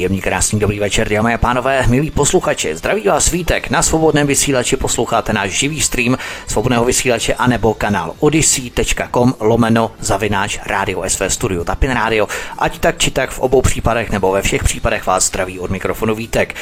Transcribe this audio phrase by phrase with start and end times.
[0.00, 2.76] Příjemný, krásný, dobrý večer, dámy a pánové, milí posluchači.
[2.76, 6.16] Zdraví vás Vítek, na svobodném vysílači posloucháte náš živý stream
[6.46, 12.28] svobodného vysílače anebo kanál odyssey.com lomeno zavináč rádio SV Studio Tapin Radio.
[12.58, 16.14] Ať tak či tak v obou případech nebo ve všech případech vás zdraví od mikrofonu
[16.14, 16.54] Vítek.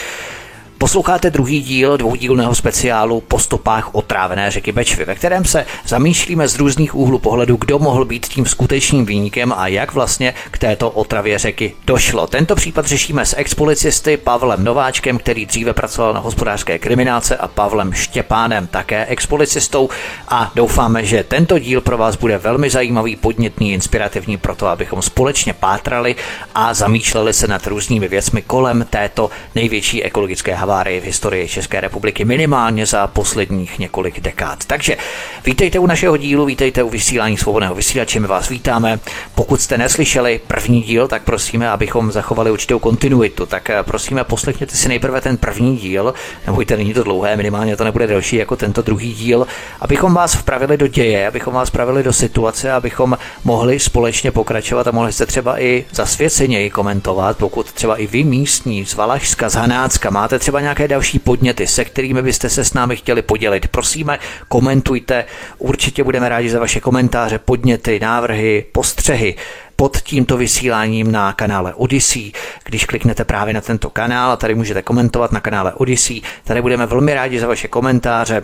[0.78, 6.58] Posloucháte druhý díl dvoudílného speciálu po stopách otrávené řeky Bečvy, ve kterém se zamýšlíme z
[6.58, 11.38] různých úhlů pohledu, kdo mohl být tím skutečným výnikem a jak vlastně k této otravě
[11.38, 12.26] řeky došlo.
[12.26, 17.92] Tento případ řešíme s expolicisty Pavlem Nováčkem, který dříve pracoval na hospodářské kriminálce a Pavlem
[17.92, 19.88] Štěpánem, také expolicistou
[20.28, 25.02] a doufáme, že tento díl pro vás bude velmi zajímavý, podnětný, inspirativní pro to, abychom
[25.02, 26.16] společně pátrali
[26.54, 32.24] a zamýšleli se nad různými věcmi kolem této největší ekologické havárii v historii České republiky
[32.24, 34.64] minimálně za posledních několik dekád.
[34.64, 34.96] Takže
[35.44, 38.98] vítejte u našeho dílu, vítejte u vysílání svobodného vysílače, my vás vítáme.
[39.34, 43.46] Pokud jste neslyšeli první díl, tak prosíme, abychom zachovali určitou kontinuitu.
[43.46, 46.14] Tak eh, prosíme, poslechněte si nejprve ten první díl,
[46.46, 49.46] nebojte, není to dlouhé, minimálně to nebude delší jako tento druhý díl,
[49.80, 54.90] abychom vás vpravili do děje, abychom vás vpravili do situace, abychom mohli společně pokračovat a
[54.90, 60.10] mohli jste třeba i zasvěceněji komentovat, pokud třeba i vy místní z Valašska, z Hanácka
[60.10, 63.68] máte třeba třeba nějaké další podněty, se kterými byste se s námi chtěli podělit.
[63.68, 65.24] Prosíme, komentujte,
[65.58, 69.36] určitě budeme rádi za vaše komentáře, podněty, návrhy, postřehy
[69.76, 72.32] pod tímto vysíláním na kanále Odyssey.
[72.64, 76.86] Když kliknete právě na tento kanál a tady můžete komentovat na kanále Odyssey, tady budeme
[76.86, 78.42] velmi rádi za vaše komentáře,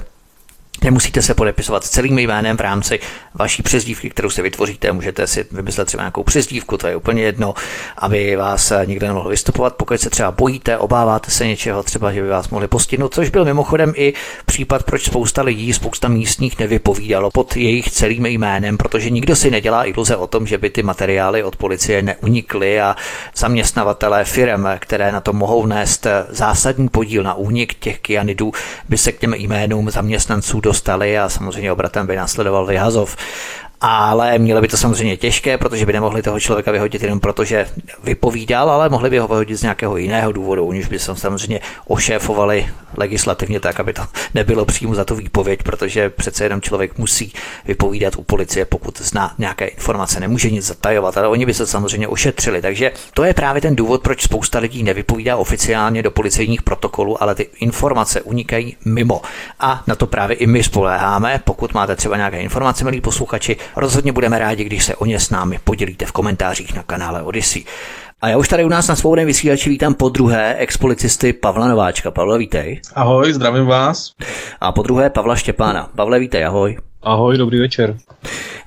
[0.82, 3.00] Nemusíte se podepisovat celým jménem v rámci
[3.34, 4.92] vaší přezdívky, kterou si vytvoříte.
[4.92, 7.54] Můžete si vymyslet třeba nějakou přezdívku, to je úplně jedno,
[7.98, 9.74] aby vás nikdo nemohl vystupovat.
[9.74, 13.44] Pokud se třeba bojíte, obáváte se něčeho, třeba, že by vás mohli postihnout, což byl
[13.44, 14.12] mimochodem i
[14.46, 19.84] případ, proč spousta lidí, spousta místních nevypovídalo pod jejich celým jménem, protože nikdo si nedělá
[19.84, 22.96] iluze o tom, že by ty materiály od policie neunikly a
[23.36, 28.52] zaměstnavatelé firm, které na to mohou nést zásadní podíl na únik těch kyanidů,
[28.88, 33.16] by se k těm jménům zaměstnanců dostali a samozřejmě obratem by následoval vyhazov
[33.80, 37.66] ale mělo by to samozřejmě těžké, protože by nemohli toho člověka vyhodit jenom proto, že
[38.04, 42.68] vypovídal, ale mohli by ho vyhodit z nějakého jiného důvodu, už by se samozřejmě ošéfovali
[42.96, 44.02] legislativně tak, aby to
[44.34, 47.32] nebylo přímo za tu výpověď, protože přece jenom člověk musí
[47.64, 52.08] vypovídat u policie, pokud zná nějaké informace, nemůže nic zatajovat, ale oni by se samozřejmě
[52.08, 52.62] ošetřili.
[52.62, 57.34] Takže to je právě ten důvod, proč spousta lidí nevypovídá oficiálně do policejních protokolů, ale
[57.34, 59.22] ty informace unikají mimo.
[59.60, 61.40] A na to právě i my spoléháme.
[61.44, 65.30] Pokud máte třeba nějaké informace, milí posluchači, Rozhodně budeme rádi, když se o ně s
[65.30, 67.64] námi podělíte v komentářích na kanále Odyssey.
[68.22, 72.10] A já už tady u nás na svobodném vysílači vítám po druhé expolicisty Pavla Nováčka.
[72.10, 72.80] Pavle, vítej.
[72.94, 74.12] Ahoj, zdravím vás.
[74.60, 75.90] A po druhé Pavla Štěpána.
[75.96, 76.76] Pavle, vítej, ahoj.
[77.02, 77.96] Ahoj, dobrý večer.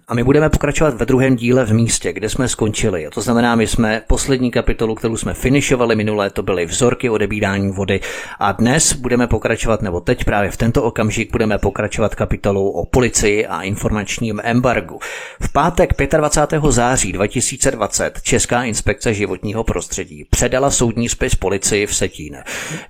[0.09, 3.07] A my budeme pokračovat ve druhém díle v místě, kde jsme skončili.
[3.07, 7.71] A to znamená, my jsme poslední kapitolu, kterou jsme finišovali minulé, to byly vzorky odebírání
[7.71, 7.99] vody.
[8.39, 13.45] A dnes budeme pokračovat, nebo teď právě v tento okamžik budeme pokračovat kapitolou o policii
[13.47, 14.99] a informačním embargu.
[15.41, 16.63] V pátek 25.
[16.69, 22.43] září 2020 Česká inspekce životního prostředí předala soudní spis policii v Setíne.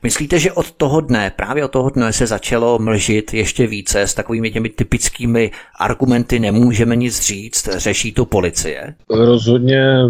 [0.03, 4.13] Myslíte, že od toho dne, právě od toho dne se začalo mlžit ještě více s
[4.13, 7.69] takovými těmi typickými argumenty nemůžeme nic nic říct?
[7.77, 8.95] Řeší to policie?
[9.09, 10.01] Rozhodně,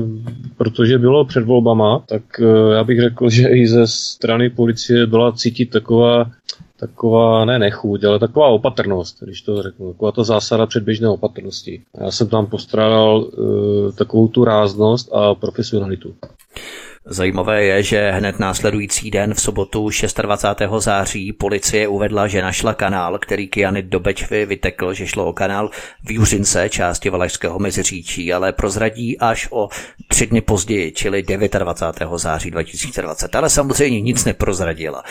[0.58, 5.32] protože bylo před volbama, tak eh, já bych řekl, že i ze strany policie byla
[5.32, 6.32] cítit taková
[6.80, 11.82] taková, ne nechuť, ale taková opatrnost, když to řeknu, taková ta zásada předběžné opatrnosti.
[12.02, 16.16] Já jsem tam postrádal uh, takovou tu ráznost a profesionalitu.
[17.10, 19.90] Zajímavé je, že hned následující den v sobotu
[20.22, 20.62] 26.
[20.78, 25.70] září policie uvedla, že našla kanál, který kyanid do Bečvy vytekl, že šlo o kanál
[26.04, 29.70] v Juřince, části Valašského meziříčí, ale prozradí až o
[30.08, 32.10] tři dny později, čili 29.
[32.16, 33.36] září 2020.
[33.36, 35.04] Ale samozřejmě nic neprozradila.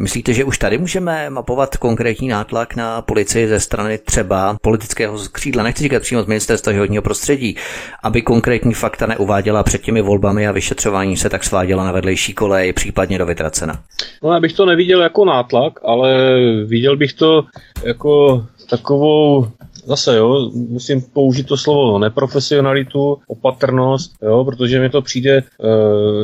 [0.00, 5.62] Myslíte, že už tady můžeme mapovat konkrétní nátlak na policii ze strany třeba politického křídla,
[5.62, 7.56] nechci říkat přímo z ministerstva životního prostředí,
[8.02, 12.72] aby konkrétní fakta neuváděla před těmi volbami a vyšetřování se tak sváděla na vedlejší kolej,
[12.72, 13.82] případně do Vytracena?
[14.22, 17.44] No já bych to neviděl jako nátlak, ale viděl bych to
[17.84, 19.46] jako takovou
[19.86, 25.42] zase, jo, musím použít to slovo neprofesionalitu, opatrnost, jo, protože mi to přijde, e,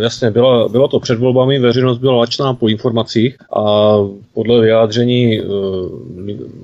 [0.03, 3.97] jasně, byla, bylo to před volbami, veřejnost byla lačná po informacích a
[4.35, 5.45] podle vyjádření e,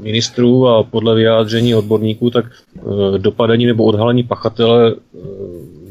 [0.01, 4.97] ministrů a podle vyjádření odborníků, tak e, dopadení nebo odhalení pachatele e,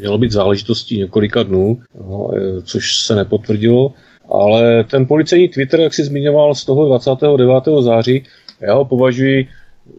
[0.05, 3.93] mělo být záležitostí několika dnů, no, e, což se nepotvrdilo.
[4.29, 7.63] Ale ten policejní Twitter, jak si zmiňoval z toho 29.
[7.81, 8.23] září,
[8.61, 9.47] já ho považuji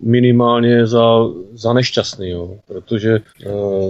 [0.03, 2.59] minimálně za, za nešťastný, jo.
[2.67, 3.21] protože e,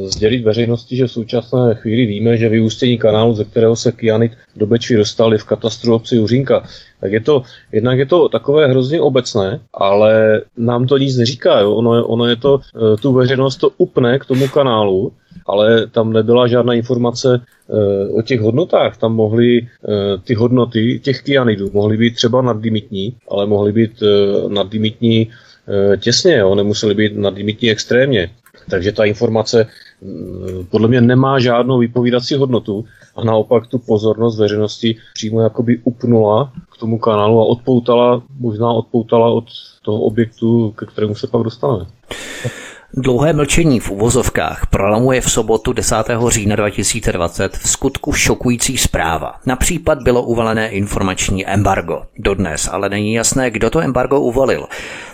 [0.09, 4.67] sdělit veřejnosti, že v současné chvíli víme, že vyústění kanálu, ze kterého se kyanit do
[4.67, 6.65] Bečvy dostali v katastru obci Uřínka,
[7.01, 7.43] tak je to,
[7.73, 11.75] jednak je to takové hrozně obecné, ale nám to nic neříká, jo.
[11.75, 15.13] Ono, je, ono je to, e, tu veřejnost to upne k tomu kanálu,
[15.47, 18.97] ale tam nebyla žádná informace e, o těch hodnotách.
[18.97, 19.67] Tam mohly e,
[20.25, 24.07] ty hodnoty těch kyanidů mohly být třeba nadlimitní, ale mohly být e,
[24.49, 25.29] nadlimitní
[25.69, 28.31] Eh, těsně, jo, nemuseli být nadlimitní extrémně.
[28.71, 29.67] Takže ta informace
[30.03, 32.85] mm, podle mě nemá žádnou vypovídací hodnotu
[33.17, 39.29] a naopak tu pozornost veřejnosti přímo jakoby upnula k tomu kanálu a odpoutala, možná odpoutala
[39.29, 39.45] od
[39.83, 41.87] toho objektu, ke kterému se pak dostaneme.
[42.95, 45.97] Dlouhé mlčení v uvozovkách prolamuje v sobotu 10.
[46.29, 49.35] října 2020 v skutku šokující zpráva.
[49.47, 52.03] Na případ bylo uvalené informační embargo.
[52.19, 54.67] Dodnes ale není jasné, kdo to embargo uvalil.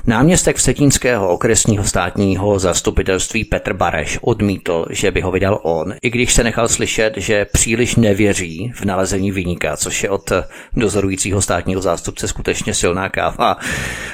[0.06, 6.32] Náměstek Vsetínského okresního státního zastupitelství Petr Bareš odmítl, že by ho vydal on, i když
[6.32, 10.32] se nechal slyšet, že příliš nevěří v nalezení vyníka, což je od
[10.76, 13.56] dozorujícího státního zástupce skutečně silná káva.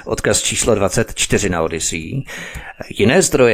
[0.05, 2.22] Odkaz číslo 24 na Odyssey.
[2.99, 3.47] Jiné zdroje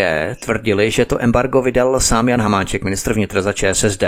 [0.44, 4.04] tvrdili, že to embargo vydal sám Jan Hamáček, ministr vnitra za ČSSD.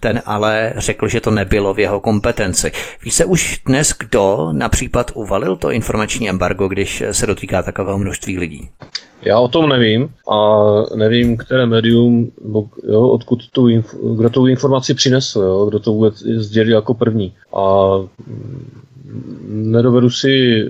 [0.00, 2.72] Ten ale řekl, že to nebylo v jeho kompetenci.
[3.04, 8.38] Ví se už dnes, kdo například uvalil to informační embargo, když se dotýká takového množství
[8.38, 8.68] lidí?
[9.22, 12.32] Já o tom nevím a nevím, které médium,
[12.88, 13.68] jo, odkud tu,
[14.16, 17.34] kdo tu informaci přinesl, jo, kdo to vůbec sdělil jako první.
[17.56, 17.90] A
[19.48, 20.64] nedovedu si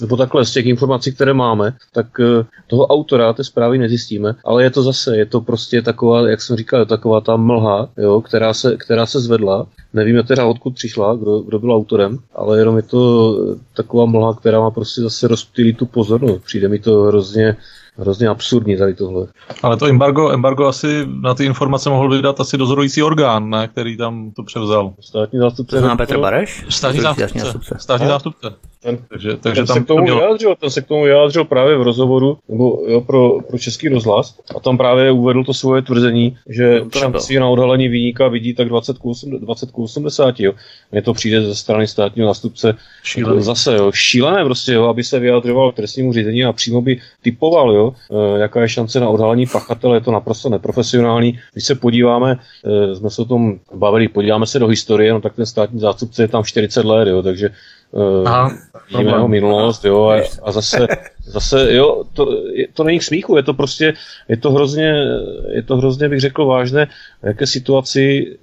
[0.00, 4.62] nebo takhle z těch informací, které máme, tak eh, toho autora té zprávy nezjistíme, ale
[4.62, 8.54] je to zase, je to prostě taková, jak jsem říkal, taková ta mlha, jo, která,
[8.54, 9.66] se, která se zvedla.
[9.94, 13.34] Nevíme teda, odkud přišla, kdo, kdo byl autorem, ale jenom je to
[13.74, 16.44] taková mlha, která má prostě zase rozptýlit tu pozornost.
[16.44, 17.56] Přijde mi to hrozně,
[17.98, 19.26] hrozně absurdní tady tohle.
[19.62, 23.96] Ale to embargo, embargo asi na ty informace mohl vydat asi dozorující orgán, ne, který
[23.96, 24.92] tam to převzal.
[25.00, 25.80] Státní zástupce.
[25.80, 26.64] To Petr Bareš?
[26.68, 27.74] Státní zástupce.
[27.78, 28.52] Státní zástupce.
[28.86, 30.16] Ten, takže, takže ten tam se k tomu měl...
[30.16, 34.38] vyjádřil, ten se k tomu vyjádřil právě v rozhovoru nebo jo, pro, pro český rozhlas
[34.56, 38.98] a tam právě uvedl to svoje tvrzení, že šanci na odhalení výníka vidí tak 20
[38.98, 40.40] k, 8, 20 k 80.
[40.40, 40.52] Jo.
[40.92, 43.42] Mně to přijde ze strany státního nástupce šílené.
[43.42, 47.72] zase jo, šílené prostě, jo, aby se vyjadřoval k trestnímu řízení a přímo by typoval,
[47.72, 51.38] jo, e, jaká je šance na odhalení pachatele, je to naprosto neprofesionální.
[51.52, 55.34] Když se podíváme, e, jsme se o tom bavili, podíváme se do historie, no tak
[55.34, 57.50] ten státní zástupce je tam 40 let, jo, takže
[57.94, 58.52] Eh, Aha,
[58.88, 60.86] vidíme jeho minulost, jo, a, a zase,
[61.24, 62.42] zase, jo, to,
[62.74, 63.94] to není k smíchu, je to prostě,
[64.28, 65.04] je to hrozně,
[65.50, 66.86] je to hrozně, bych řekl, vážné,
[67.22, 68.36] v jaké situaci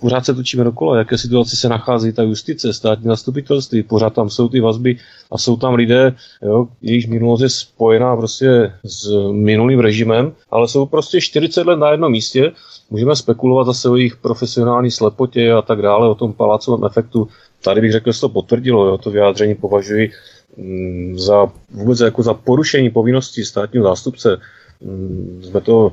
[0.00, 4.48] pořád se točíme dokola, jaké situaci se nachází ta justice, státní zastupitelství, pořád tam jsou
[4.48, 4.96] ty vazby
[5.30, 10.86] a jsou tam lidé, jo, jejichž minulost je spojená prostě s minulým režimem, ale jsou
[10.86, 12.52] prostě 40 let na jednom místě,
[12.90, 17.28] můžeme spekulovat zase o jejich profesionální slepotě a tak dále, o tom palácovém efektu
[17.64, 20.10] tady bych řekl, že to potvrdilo, jo, to vyjádření považuji
[20.56, 24.40] mm, za vůbec jako za porušení povinností státního zástupce.
[24.80, 25.92] Mm, jsme to,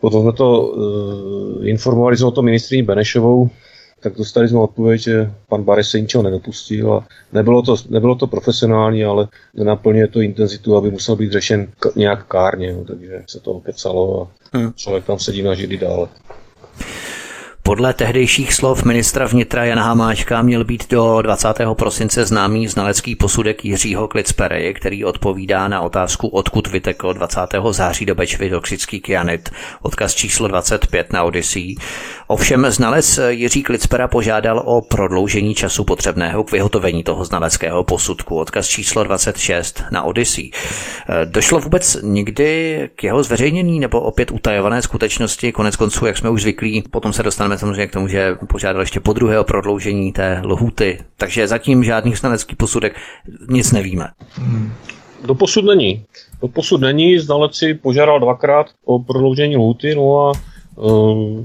[0.00, 3.50] potom jsme to uh, informovali jsme o tom ministriní Benešovou,
[4.00, 8.26] tak dostali jsme odpověď, že pan Bareš se ničeho nedopustil a nebylo to, nebylo to
[8.26, 13.40] profesionální, ale nenaplňuje to intenzitu, aby musel být řešen k, nějak kárně, jo, takže se
[13.40, 14.72] to okecalo a hmm.
[14.72, 16.08] člověk tam sedí na židli dále.
[17.70, 21.48] Podle tehdejších slov ministra vnitra Jana Hamáčka měl být do 20.
[21.72, 27.40] prosince známý znalecký posudek Jiřího Klicpereje, který odpovídá na otázku, odkud vytekl 20.
[27.70, 29.50] září do Bečvy toxický kyanit.
[29.82, 31.74] Odkaz číslo 25 na Odyssey.
[32.30, 38.36] Ovšem znalec Jiří Klicpera požádal o prodloužení času potřebného k vyhotovení toho znaleckého posudku.
[38.36, 40.50] Odkaz číslo 26 na Odyssey.
[41.24, 45.52] Došlo vůbec nikdy k jeho zveřejnění nebo opět utajované skutečnosti?
[45.52, 49.00] Konec konců, jak jsme už zvyklí, potom se dostaneme samozřejmě k tomu, že požádal ještě
[49.00, 50.98] po druhé o prodloužení té lhuty.
[51.16, 52.96] Takže zatím žádný znalecký posudek
[53.48, 54.08] nic nevíme.
[54.34, 54.72] Hmm.
[55.24, 56.04] Do posud není.
[56.42, 60.32] Do posud není, znalec si požádal dvakrát o prodloužení lhuty, no a
[60.76, 61.40] uh,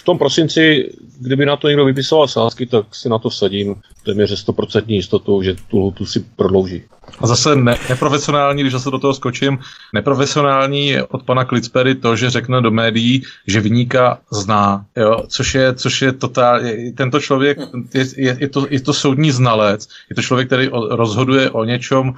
[0.00, 0.90] v tom prosinci,
[1.20, 5.56] kdyby na to někdo vypisoval sázky, tak si na to vsadím téměř 100% jistotou, že
[5.68, 6.82] tu lhutu si prodlouží.
[7.18, 9.58] A zase ne, neprofesionální, když zase do toho skočím,
[9.94, 15.74] neprofesionální od pana Klitspery to, že řekne do médií, že vyníka zná, jo, což je,
[15.74, 16.60] což je totál,
[16.96, 17.58] tento člověk,
[17.94, 22.14] je, je, je, to, je to soudní znalec, je to člověk, který rozhoduje o něčem,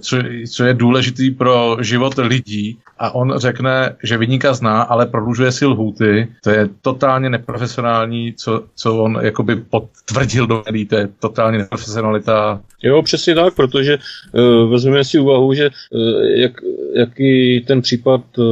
[0.00, 0.16] co,
[0.52, 5.66] co je důležitý pro život lidí a on řekne, že vyníka zná, ale prodlužuje si
[5.66, 11.58] lhůty, to je totálně neprofesionální, co, co on jakoby potvrdil do médií, to je totálně
[11.58, 12.60] neprofesionalita.
[12.82, 16.52] Jo, přesně tak, protože uh, vezmeme si úvahu, že uh, jak,
[16.94, 18.44] jaký ten případ, uh,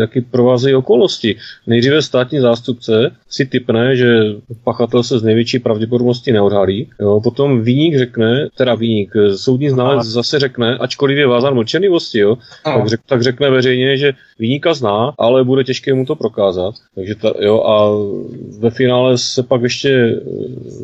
[0.00, 1.36] jaký provázejí okolnosti.
[1.66, 4.24] Nejdříve státní zástupce si typne, že
[4.64, 10.38] pachatel se z největší pravděpodobnosti neodhalí, jo, potom výnik řekne, teda výnik, soudní znalec zase
[10.38, 15.44] řekne, ačkoliv je vázan mlčenlivosti, jo, tak, řek, tak řekne veřejně, že výnika zná, ale
[15.44, 16.74] bude těžké mu to prokázat.
[16.94, 17.76] Takže ta, jo, a
[18.58, 20.20] ve finále se pak ještě eh,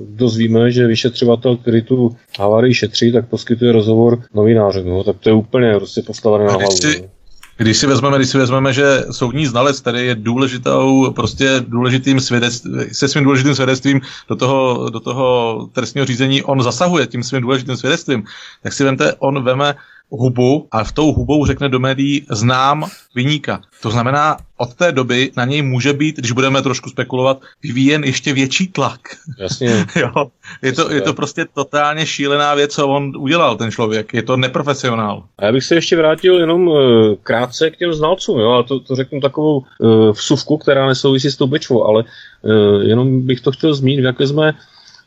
[0.09, 4.89] dozvíme, že vyšetřovatel, který tu havárii šetří, tak poskytuje rozhovor novinářům.
[4.89, 6.71] No, tak to je úplně prostě postavené na hlavu.
[6.71, 7.09] Si, no.
[7.57, 12.85] když si vezmeme, když si vezmeme, že soudní znalec, který je důležitou, prostě důležitým svědectvím,
[12.93, 17.77] se svým důležitým svědectvím do toho, do toho trestního řízení, on zasahuje tím svým důležitým
[17.77, 18.25] svědectvím,
[18.63, 19.75] tak si vemte, on veme
[20.11, 22.85] hubu a v tou hubou řekne do médií znám
[23.15, 23.61] vyníka.
[23.83, 28.33] To znamená, od té doby na něj může být, když budeme trošku spekulovat, vyvíjen ještě
[28.33, 29.01] větší tlak.
[29.39, 29.87] Jasně.
[29.97, 30.31] jo.
[30.63, 34.15] Je, to, je to prostě totálně šílená věc, co on udělal, ten člověk.
[34.15, 35.23] Je to neprofesionál.
[35.39, 36.77] A já bych se ještě vrátil jenom uh,
[37.23, 41.37] krátce k těm znalcům, jo, a to, to řeknu takovou uh, vsuvku, která nesouvisí s
[41.37, 42.05] tou bečvou, ale
[42.43, 44.53] uh, jenom bych to chtěl zmínit, v jaké jsme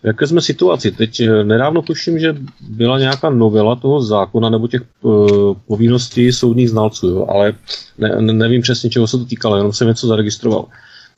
[0.04, 0.92] v jaké jsme situaci?
[0.92, 6.70] Teď eh, nedávno tuším, že byla nějaká novela toho zákona nebo těch uh, povinností soudních
[6.70, 7.26] znalců, jo?
[7.30, 7.54] ale
[7.98, 10.66] ne, nevím přesně, čeho se to týkalo, jenom jsem něco zaregistroval.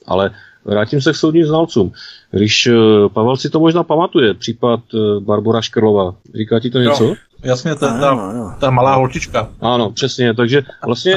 [0.05, 0.31] Ale
[0.65, 1.91] vrátím se k soudním znalcům.
[2.32, 7.03] Když uh, Pavel si to možná pamatuje, případ uh, Barbara Škrlova, říká ti to něco?
[7.03, 7.15] Jo.
[7.43, 9.50] Jasně, ta, ta, ta malá holčička.
[9.62, 10.34] Ano, přesně.
[10.34, 11.15] Takže vlastně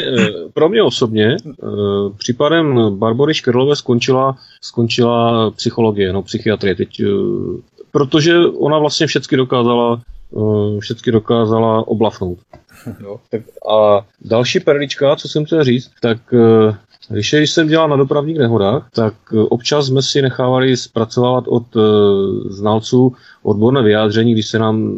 [0.55, 1.37] pro mě osobně
[2.19, 6.75] případem Barbory Škrlové skončila, skončila psychologie, no psychiatrie.
[6.75, 7.03] Teď,
[7.91, 10.01] protože ona vlastně všechny dokázala,
[10.79, 12.39] všechny dokázala oblafnout.
[13.01, 16.19] Jo, tak a další perlička, co jsem chtěl říct, tak
[17.11, 19.15] když jsem dělal na dopravních nehodách, tak
[19.49, 21.63] občas jsme si nechávali zpracovat od
[22.49, 24.95] znalců odborné vyjádření, když se nám,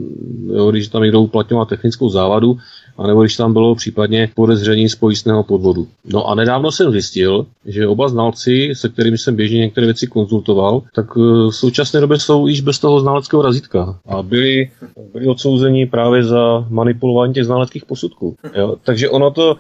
[0.47, 2.59] jo, když tam někdo uplatňoval technickou závadu,
[2.99, 5.87] anebo když tam bylo případně podezření z pojistného podvodu.
[6.05, 10.83] No a nedávno jsem zjistil, že oba znalci, se kterými jsem běžně některé věci konzultoval,
[10.95, 14.71] tak eh, v současné době jsou již bez toho znaleckého razítka a byli,
[15.13, 18.37] byli odsouzeni právě za manipulování těch znaleckých posudků.
[18.55, 18.77] Jo?
[18.85, 19.57] Takže ono to,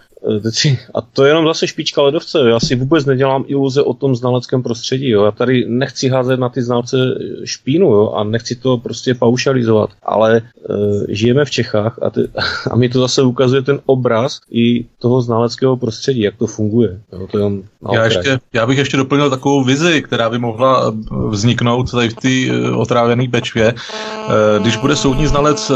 [0.67, 4.17] eh, a to je jenom zase špička ledovce, já si vůbec nedělám iluze o tom
[4.17, 5.25] znaleckém prostředí, jo?
[5.25, 6.97] já tady nechci házet na ty znalce
[7.45, 8.11] špínu jo?
[8.11, 10.43] a nechci to prostě paušalizovat, ale e,
[11.09, 12.21] žijeme v Čechách a, ty,
[12.71, 17.01] a mi to zase ukazuje ten obraz i toho znaleckého prostředí, jak to funguje.
[17.13, 17.45] Jo, to je
[17.93, 20.93] já, ještě, já bych ještě doplnil takovou vizi, která by mohla eh,
[21.31, 23.75] vzniknout tady v té eh, otrávené pečvě.
[24.63, 25.73] Když bude soudní znalec,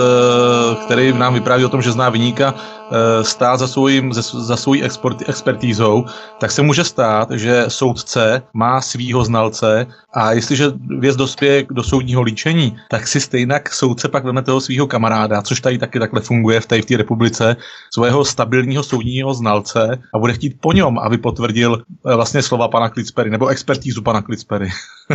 [0.84, 2.81] který nám vypráví o tom, že zná vyníka, Eh,
[3.22, 4.82] stát za, svojím, za svojí
[5.26, 6.04] expertízou,
[6.40, 12.22] tak se může stát, že soudce má svýho znalce a jestliže věc dospěje do soudního
[12.22, 16.60] líčení, tak si stejně soudce pak veme toho svého kamaráda, což tady taky takhle funguje
[16.60, 17.56] v té, v té republice,
[17.90, 22.88] svého stabilního soudního znalce a bude chtít po něm, aby potvrdil eh, vlastně slova pana
[22.88, 24.70] Klitspery nebo expertízu pana Klitspery.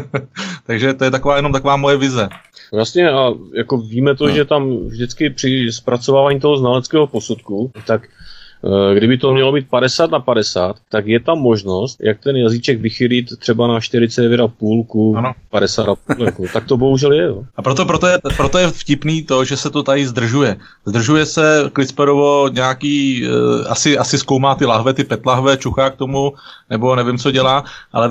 [0.65, 2.29] Takže to je taková jenom taková moje vize.
[2.71, 4.35] Vlastně a jako víme to, no.
[4.35, 8.07] že tam vždycky při zpracovávání toho znaleckého posudku, tak
[8.93, 13.39] kdyby to mělo být 50 na 50, tak je tam možnost, jak ten jazyček vychylit
[13.39, 15.15] třeba na 49,5 ku
[15.53, 16.25] 50,5.
[16.25, 16.43] Jako.
[16.53, 17.23] Tak to bohužel je.
[17.23, 17.43] Jo.
[17.55, 20.57] A proto, proto, je, proto je vtipný to, že se to tady zdržuje.
[20.85, 26.33] Zdržuje se Klicperovo nějaký, uh, asi, asi zkoumá ty lahve, ty petlahve, čuchá k tomu,
[26.69, 28.09] nebo nevím, co dělá, ale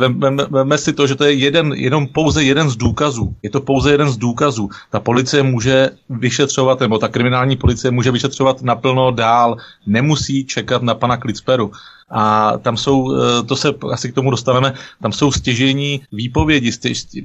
[0.50, 3.34] veme si to, že to je jeden, jenom pouze jeden z důkazů.
[3.42, 4.68] Je to pouze jeden z důkazů.
[4.90, 9.56] Ta policie může vyšetřovat, nebo ta kriminální policie může vyšetřovat naplno dál.
[9.86, 11.72] Nemusí čekat na pana Klitsperu.
[12.10, 16.72] A tam jsou, eh, to se asi k tomu dostaneme, tam jsou stěžení výpovědi,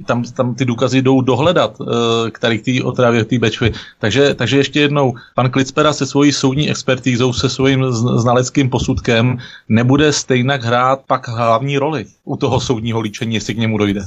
[0.06, 3.72] tam, tam ty důkazy jdou dohledat, eh, který otravě, k té bečvy.
[3.98, 9.38] Takže, takže ještě jednou, pan Klitspera se svojí soudní expertízou, se svým znaleckým posudkem
[9.68, 14.02] nebude stejnak hrát pak hlavní roli u toho soudního líčení, jestli k němu dojde.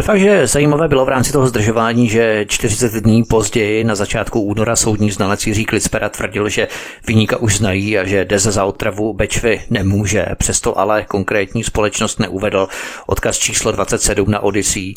[0.00, 4.76] Fakt, že zajímavé bylo v rámci toho zdržování, že 40 dní později na začátku února
[4.76, 6.68] soudní znalec Jiří Klicpera tvrdil, že
[7.06, 10.26] vyníka už znají a že Deze za otravu Bečvy nemůže.
[10.38, 12.68] Přesto ale konkrétní společnost neuvedl.
[13.06, 14.94] Odkaz číslo 27 na Odyssey.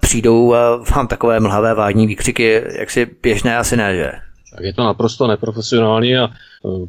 [0.00, 0.54] Přijdou
[0.94, 4.25] vám takové mlhavé vádní výkřiky, jak si běžné asi ne, že?
[4.56, 6.30] Tak je to naprosto neprofesionální a e,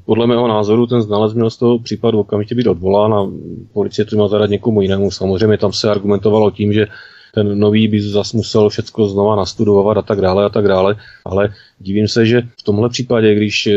[0.06, 3.28] podle mého názoru ten znalec měl z toho případu okamžitě být odvolán a
[3.74, 5.12] policie to měla zadat někomu jinému.
[5.12, 6.88] Samozřejmě tam se argumentovalo tím, že
[7.34, 10.96] ten nový by zase musel všechno znova nastudovat a tak dále a tak dále,
[11.26, 13.74] ale divím se, že v tomhle případě, když e,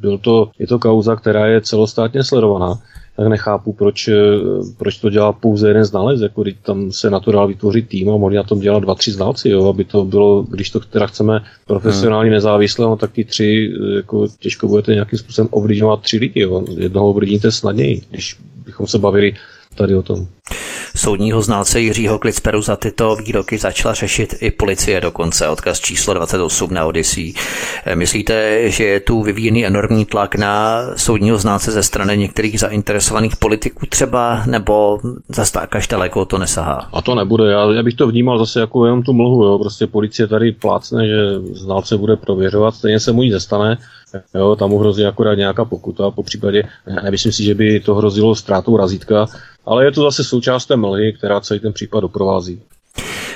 [0.00, 2.78] byl to, je to kauza, která je celostátně sledovaná,
[3.16, 4.14] tak nechápu, proč, eh,
[4.78, 8.10] proč to dělá pouze jeden znalec, jako když tam se na to dál vytvořit tým
[8.10, 11.06] a mohli na tom dělat dva, tři znalci, jo, aby to bylo, když to teda
[11.06, 12.34] chceme profesionálně hmm.
[12.34, 16.64] nezávisle, no, tak ty tři, eh, jako těžko budete nějakým způsobem ovlivňovat tři lidi, jo.
[16.76, 19.34] jednoho ovlivníte snadněji, když bychom se bavili
[19.74, 20.26] tady o tom.
[20.96, 26.74] Soudního znalce Jiřího Klicperu za tyto výroky začala řešit i policie dokonce, odkaz číslo 28
[26.74, 27.34] na Odyssey.
[27.94, 33.86] Myslíte, že je tu vyvíjený enormní tlak na soudního znalce ze strany některých zainteresovaných politiků
[33.86, 36.88] třeba, nebo zase tak až daleko to nesahá?
[36.92, 39.58] A to nebude, já, já bych to vnímal zase jako jenom tu mlhu, jo.
[39.58, 41.16] prostě policie tady plácne, že
[41.52, 43.78] znalce bude prověřovat, stejně se mu nic nestane,
[44.34, 46.62] Jo, tam mu hrozí akorát nějaká pokuta, po případě,
[47.02, 49.26] nemyslím si, že by to hrozilo ztrátou razítka,
[49.66, 52.60] ale je to zase součást té mlhy, která celý ten případ doprovází.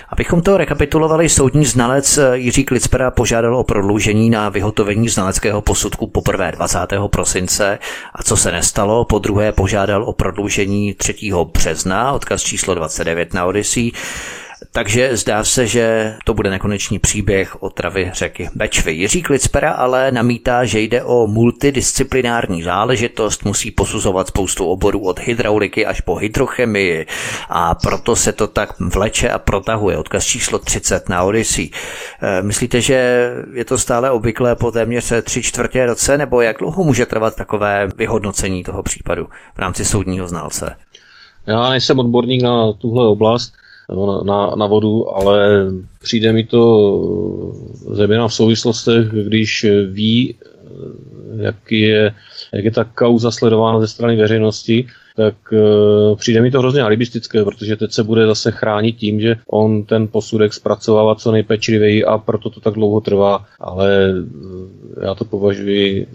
[0.09, 6.53] Abychom to rekapitulovali, soudní znalec Jiří Klicpera požádal o prodloužení na vyhotovení znaleckého posudku poprvé
[6.53, 6.79] 20.
[7.11, 7.79] prosince
[8.15, 11.15] a co se nestalo, po druhé požádal o prodloužení 3.
[11.53, 13.93] března, odkaz číslo 29 na Odyssey.
[14.73, 18.93] Takže zdá se, že to bude nekonečný příběh o travy řeky Bečvy.
[18.93, 25.87] Jiří Klicpera ale namítá, že jde o multidisciplinární záležitost, musí posuzovat spoustu oborů od hydrauliky
[25.87, 27.07] až po hydrochemii
[27.49, 29.99] a proto se to tak vleče a protahuje.
[29.99, 31.71] Odkaz číslo 30 na Odyssey.
[32.23, 36.85] E, myslíte, že je to stále obvyklé po téměř tři čtvrtě roce, nebo jak dlouho
[36.85, 40.77] může trvat takové vyhodnocení toho případu v rámci soudního znalce?
[41.47, 43.53] Já nejsem odborník na tuhle oblast,
[43.89, 45.67] nebo na, na vodu, ale
[46.03, 46.93] přijde mi to
[47.91, 50.35] zejména v souvislostech, když ví,
[51.37, 52.15] jak je,
[52.53, 57.45] jak je ta kauza sledována ze strany veřejnosti, tak uh, přijde mi to hrozně alibistické,
[57.45, 62.19] protože teď se bude zase chránit tím, že on ten posudek zpracovává co nejpečlivěji a
[62.19, 64.15] proto to tak dlouho trvá, ale
[65.03, 66.07] já to považuji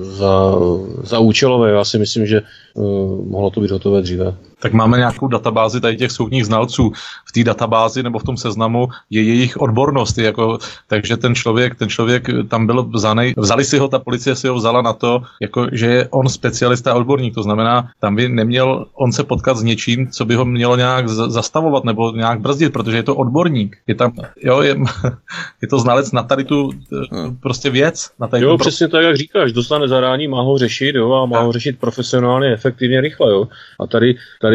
[0.00, 0.54] za,
[1.02, 1.70] za účelové.
[1.70, 2.42] Já si myslím, že
[2.74, 4.34] uh, mohlo to být hotové dříve.
[4.60, 6.92] Tak máme nějakou databázi tady těch soudních znalců.
[7.26, 10.18] V té databázi nebo v tom seznamu je jejich odbornost.
[10.18, 14.48] Jako, takže ten člověk, ten člověk tam byl vzanej, vzali si ho, ta policie si
[14.48, 17.34] ho vzala na to, jako, že je on specialista a odborník.
[17.34, 21.08] To znamená, tam by neměl on se potkat s něčím, co by ho mělo nějak
[21.08, 23.76] zastavovat nebo nějak brzdit, protože je to odborník.
[23.86, 24.76] Je tam, jo, je,
[25.62, 26.70] je to znalec na tady tu
[27.12, 27.36] hmm.
[27.36, 28.10] prostě věc.
[28.20, 28.58] Na tady jo, pro...
[28.58, 31.46] přesně tak, jak říkáš, dostane zadání, má ho řešit, jo, a má tak.
[31.46, 33.48] ho řešit profesionálně, efektivně, rychle, jo.
[33.80, 34.49] A tady, tady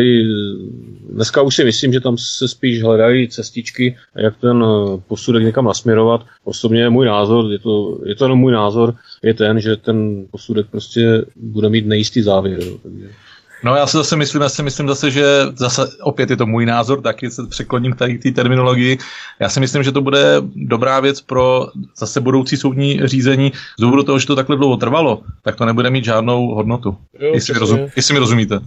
[1.10, 5.66] dneska už si myslím, že tam se spíš hledají cestičky, jak ten eh, posudek někam
[5.66, 6.26] nasměrovat.
[6.44, 10.68] Osobně můj názor, je to, je to jenom můj názor, je ten, že ten posudek
[10.72, 12.60] prostě bude mít nejistý závěr.
[12.64, 13.08] Jo, takže.
[13.64, 16.66] No já si zase myslím, já si myslím zase, že zase opět je to můj
[16.66, 18.98] názor, taky se překloním k té terminologii.
[19.40, 23.52] Já si myslím, že to bude dobrá věc pro zase budoucí soudní řízení.
[23.80, 26.98] Z důvodu toho, že to takhle dlouho trvalo, tak to nebude mít žádnou hodnotu.
[27.20, 28.60] Jo, jestli, mi rozum, jestli mi rozumíte.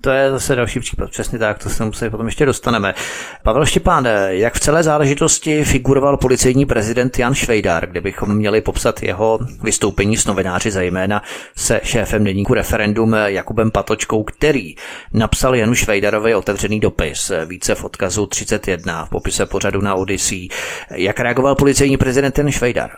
[0.00, 2.94] To je zase další případ, přesně tak, to se musí potom ještě dostaneme.
[3.42, 9.38] Pavel Štěpán, jak v celé záležitosti figuroval policejní prezident Jan Švejdár, kdybychom měli popsat jeho
[9.62, 11.22] vystoupení s novináři, zejména
[11.56, 14.74] se šéfem deníku referendum Jakubem Patočkou, který
[15.12, 20.48] napsal Janu Švejdarovi otevřený dopis, více v odkazu 31 v popise pořadu na Odyssey.
[20.90, 22.90] Jak reagoval policejní prezident Jan Švejdar?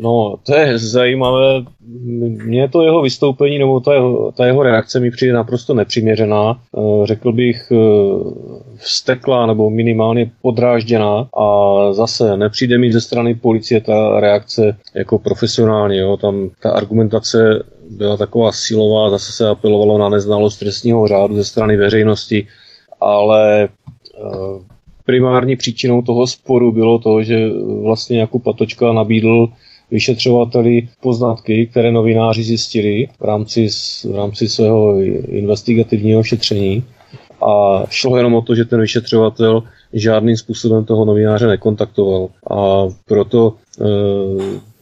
[0.00, 1.64] No, to je zajímavé.
[2.44, 6.60] Mně to jeho vystoupení nebo ta jeho, ta jeho reakce mi přijde naprosto nepřiměřená.
[6.78, 7.76] Eh, řekl bych eh,
[8.76, 11.48] vsteklá nebo minimálně podrážděná a
[11.92, 15.98] zase nepřijde mi ze strany policie ta reakce jako profesionálně.
[16.00, 16.16] Jo.
[16.16, 21.76] Tam ta argumentace byla taková silová, zase se apelovalo na neznalost trestního řádu ze strany
[21.76, 22.46] veřejnosti,
[23.00, 23.68] ale eh,
[25.06, 27.48] primární příčinou toho sporu bylo to, že
[27.82, 29.48] vlastně Jakub Patočka nabídl
[29.90, 33.68] vyšetřovateli poznatky, které novináři zjistili v rámci,
[34.04, 36.84] v rámci svého investigativního šetření.
[37.42, 42.28] A šlo jenom o to, že ten vyšetřovatel žádným způsobem toho novináře nekontaktoval.
[42.50, 43.84] A proto e,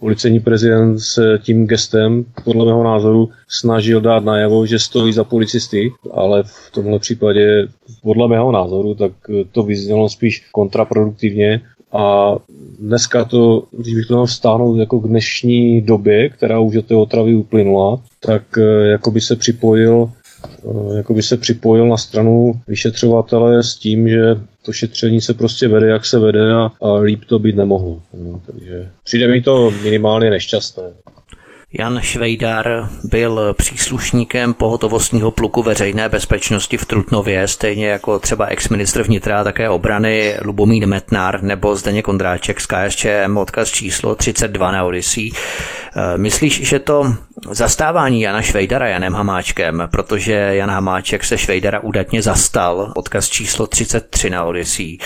[0.01, 5.93] policejní prezident se tím gestem, podle mého názoru, snažil dát najevo, že stojí za policisty,
[6.13, 7.69] ale v tomhle případě,
[8.03, 9.13] podle mého názoru, tak
[9.53, 11.61] to vyznělo spíš kontraproduktivně
[11.95, 12.37] a
[12.79, 16.95] dneska to, když bych to měl vztáhnout jako k dnešní době, která už od té
[16.95, 20.11] otravy uplynula, tak eh, jako by se připojil
[20.47, 25.69] eh, jako by se připojil na stranu vyšetřovatele s tím, že to šetření se prostě
[25.69, 28.03] vede, jak se vede a, a líp to být nemohlo.
[28.15, 30.83] No, takže přijde mi to minimálně nešťastné.
[31.79, 39.45] Jan Švejdar byl příslušníkem pohotovostního pluku veřejné bezpečnosti v Trutnově, stejně jako třeba ex-ministr vnitra
[39.45, 45.31] také obrany Lubomír Metnar nebo Zdeně Kondráček z KSČM, odkaz číslo 32 na Odyssey.
[45.97, 47.15] Eh, myslíš, že to
[47.51, 54.31] zastávání Jana Švejdara Janem Hamáčkem, protože Jan Hamáček se Švejdara údatně zastal, odkaz číslo 33
[54.31, 54.99] na Odyssey,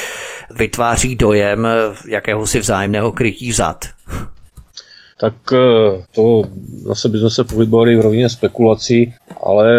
[0.50, 1.68] vytváří dojem
[2.06, 3.84] jakéhosi vzájemného krytí zad?
[5.20, 6.42] Tak eh, to
[6.86, 9.70] zase bychom se pohybovali v rovině spekulací, ale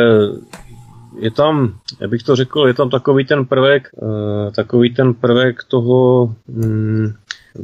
[1.19, 5.63] je tam, já bych to řekl, je tam takový ten prvek, eh, takový ten prvek
[5.63, 7.13] toho, mm,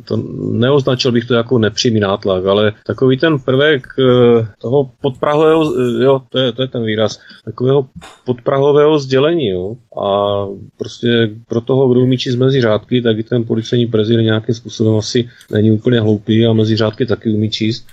[0.05, 0.17] to
[0.51, 6.21] neoznačil bych to jako nepřímý nátlak, ale takový ten prvek eh, toho podprahového, eh, jo,
[6.29, 7.87] to je, to je ten výraz, takového
[8.25, 10.37] podprahového sdělení, jo, a
[10.77, 14.95] prostě pro toho, kdo umí číst mezi řádky, tak i ten policejní prezident nějakým způsobem
[14.95, 17.87] asi není úplně hloupý a mezi řádky taky umí číst.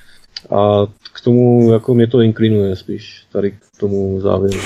[0.51, 4.61] A k tomu, jako mě to inklinuje spíš, tady k tomu závěru.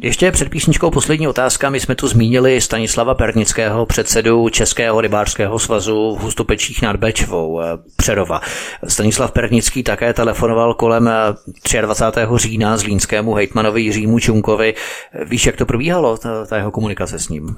[0.00, 1.70] Ještě před písničkou poslední otázka.
[1.70, 7.64] My jsme tu zmínili Stanislava Pernického, předsedu Českého rybářského svazu v Hustopečích nad Bečvou, eh,
[7.96, 8.40] Přerova.
[8.88, 11.10] Stanislav Pernický také telefonoval kolem
[11.80, 12.34] 23.
[12.34, 14.74] Eh, října z línskému hejtmanovi Jiřímu Čunkovi.
[15.24, 17.56] Víš, jak to probíhalo, ta, ta jeho komunikace s ním?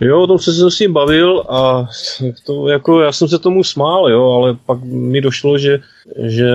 [0.00, 1.86] Jo, o tom jsem se s ním bavil a
[2.46, 5.78] to, jako, já jsem se tomu smál, jo, ale pak mi došlo, že,
[6.18, 6.50] že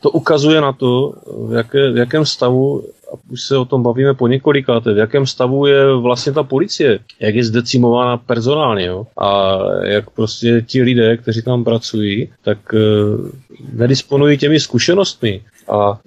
[0.00, 1.12] to ukazuje na to,
[1.48, 5.26] v, jaké, v jakém stavu a už se o tom bavíme po několikáté, v jakém
[5.26, 9.06] stavu je vlastně ta policie, jak je zdecimována personálně, jo?
[9.18, 12.78] a jak prostě ti lidé, kteří tam pracují, tak e,
[13.72, 15.42] nedisponují těmi zkušenostmi.
[15.72, 15.98] A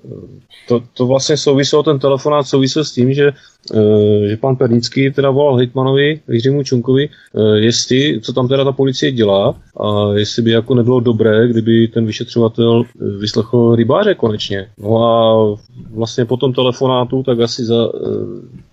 [0.68, 3.32] to, to vlastně souviselo, ten telefonát souvisel s tím, že,
[3.74, 8.72] e, že pan Pernický teda volal Hitmanovi, Jiřímu Čunkovi, e, jestli, co tam teda ta
[8.72, 12.84] policie dělá a jestli by jako nebylo dobré, kdyby ten vyšetřovatel
[13.20, 14.68] vyslechl rybáře konečně.
[14.78, 15.58] No a
[15.94, 17.90] vlastně po tom telefonátu, tak asi za, e,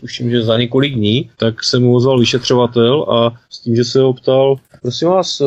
[0.01, 4.01] tuším, že za několik dní, tak se mu ozval vyšetřovatel a s tím, že se
[4.01, 5.43] ho ptal, prosím vás,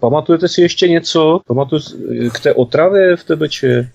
[0.00, 1.40] pamatujete si ještě něco?
[1.46, 1.90] Pamatujete
[2.32, 3.90] k té otravě v Tebeče?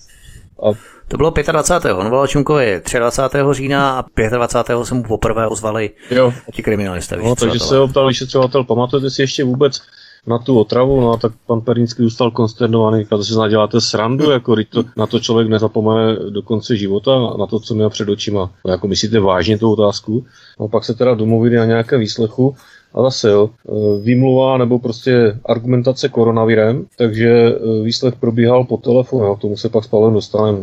[0.63, 0.73] A
[1.07, 1.93] to bylo 25.
[1.93, 3.37] On volal Čunkovi 23.
[3.51, 4.85] října a 25.
[4.85, 6.33] se mu poprvé ozvali jo.
[6.53, 7.17] ti kriminalisté.
[7.17, 9.81] No, takže se ho ptal vyšetřovatel, pamatujete si ještě vůbec
[10.27, 14.31] na tu otravu, no a tak pan Pernický zůstal konsternovaný, říkal, že si naděláte srandu,
[14.31, 18.51] jako to, na to člověk nezapomene do konce života, na to, co měl před očima.
[18.65, 20.25] No, jako myslíte vážně tu otázku?
[20.59, 22.55] No pak se teda domluvili na nějaké výslechu
[22.95, 29.35] a zase jo, e, výmluva nebo prostě argumentace koronavirem, takže e, výslech probíhal po telefonu,
[29.35, 30.57] k tomu se pak s Pavlem dostaneme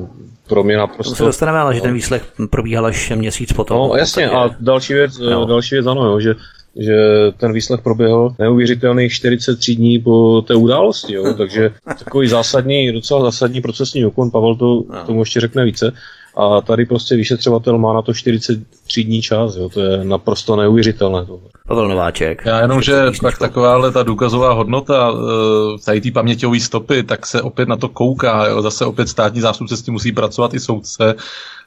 [0.49, 1.12] pro mě naprosto...
[1.12, 3.77] To se dostaneme, ale že ten výslech probíhal až měsíc potom.
[3.77, 5.47] No jasně, a další věc, no.
[5.47, 6.35] další věc ano, jo, že
[6.77, 6.97] že
[7.37, 11.35] ten výslech proběhl neuvěřitelných 43 dní po té události, jo?
[11.35, 11.71] takže
[12.05, 15.07] takový zásadní, docela zásadní procesní úkon, Pavel to no.
[15.07, 15.92] tomu ještě řekne více,
[16.37, 18.61] a tady prostě vyšetřovatel má na to 43
[19.00, 19.68] dní čas, jo?
[19.68, 21.24] to je naprosto neuvěřitelné.
[21.26, 21.40] To.
[21.68, 22.42] Pavel Nováček.
[22.46, 27.42] Já jenom, že tak takováhle ta důkazová hodnota eh, tady té paměťové stopy, tak se
[27.42, 28.62] opět na to kouká, jo?
[28.62, 31.14] zase opět státní zástupce s tím musí pracovat i soudce,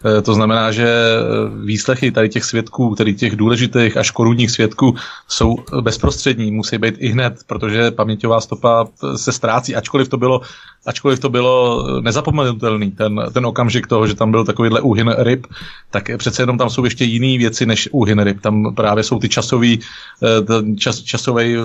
[0.05, 1.21] Eh, to znamená, že eh,
[1.65, 4.95] výslechy tady těch svědků, tedy těch důležitých až korunních svědků,
[5.27, 10.41] jsou bezprostřední, musí být i hned, protože paměťová stopa se ztrácí, ačkoliv to bylo,
[10.85, 15.47] ačkoliv to bylo nezapomenutelný, ten, ten okamžik toho, že tam byl takovýhle úhyn ryb,
[15.91, 18.41] tak přece jenom tam jsou ještě jiné věci než úhyn ryb.
[18.41, 19.79] Tam právě jsou ty časový,
[20.23, 21.55] eh, ten čas, časový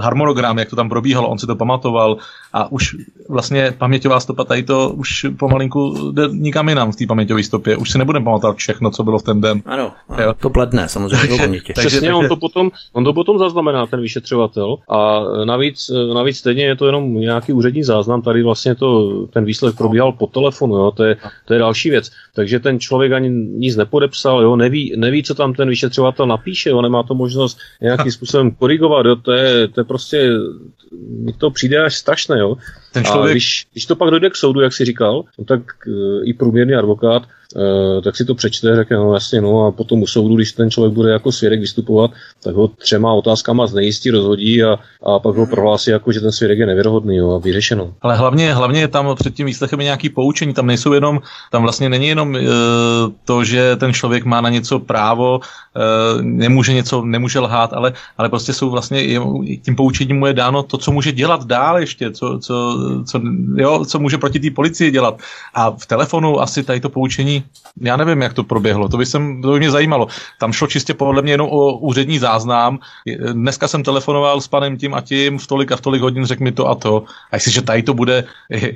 [0.00, 2.16] harmonogram, jak to tam probíhalo, on si to pamatoval
[2.52, 2.96] a už
[3.28, 7.76] vlastně paměťová stopa tady to už pomalinku jde nikam jinam v té paměťové stopě.
[7.76, 9.62] Už si nebudeme pamatovat všechno, co bylo v ten den.
[9.66, 11.72] Ano, ano to bledne samozřejmě do paměti.
[11.72, 12.14] Přesně, takže...
[12.14, 14.76] on, to potom, on to potom zaznamená, ten vyšetřovatel.
[14.88, 18.22] A navíc, navíc stejně je to jenom nějaký úřední záznam.
[18.22, 20.90] Tady vlastně to, ten výsledek probíhal po telefonu, jo?
[20.90, 22.10] To, je, to je další věc.
[22.34, 24.56] Takže ten člověk ani nic nepodepsal, jo?
[24.56, 26.82] Neví, neví, co tam ten vyšetřovatel napíše, jo?
[26.82, 29.06] nemá to možnost nějakým způsobem korigovat.
[29.06, 29.16] Jo?
[29.16, 30.30] To, je, to je prostě,
[31.08, 32.38] mi to přijde až strašné.
[32.38, 32.56] Jo?
[32.92, 33.30] Ten člověk...
[33.30, 36.34] A když, když to pak dojde k soudu, jak si říkal, no tak e, i
[36.34, 37.22] průměrný advokát
[38.04, 40.94] tak si to přečte, řekne, no jasně, no a potom u soudu, když ten člověk
[40.94, 42.10] bude jako svědek vystupovat,
[42.42, 46.58] tak ho třema otázkama znejistí, rozhodí a, a pak ho prohlásí jako, že ten svědek
[46.58, 47.94] je nevěrohodný jo, a vyřešeno.
[48.02, 51.88] Ale hlavně, hlavně je tam před tím výslechem nějaký poučení, tam nejsou jenom, tam vlastně
[51.88, 52.40] není jenom e,
[53.24, 58.28] to, že ten člověk má na něco právo, e, nemůže něco, nemůže lhát, ale, ale
[58.28, 59.20] prostě jsou vlastně,
[59.62, 63.20] tím poučením mu je dáno to, co může dělat dál ještě, co, co, co,
[63.56, 65.20] jo, co může proti té policii dělat.
[65.54, 67.44] A v telefonu asi tady to poučení,
[67.80, 70.06] já nevím, jak to proběhlo, to by, jsem, to by mě zajímalo.
[70.40, 72.78] Tam šlo čistě podle mě jenom o úřední záznam.
[73.32, 76.44] Dneska jsem telefonoval s panem tím a tím, v tolik a v tolik hodin řekl
[76.44, 77.04] mi to a to.
[77.32, 78.24] A jestliže tady to bude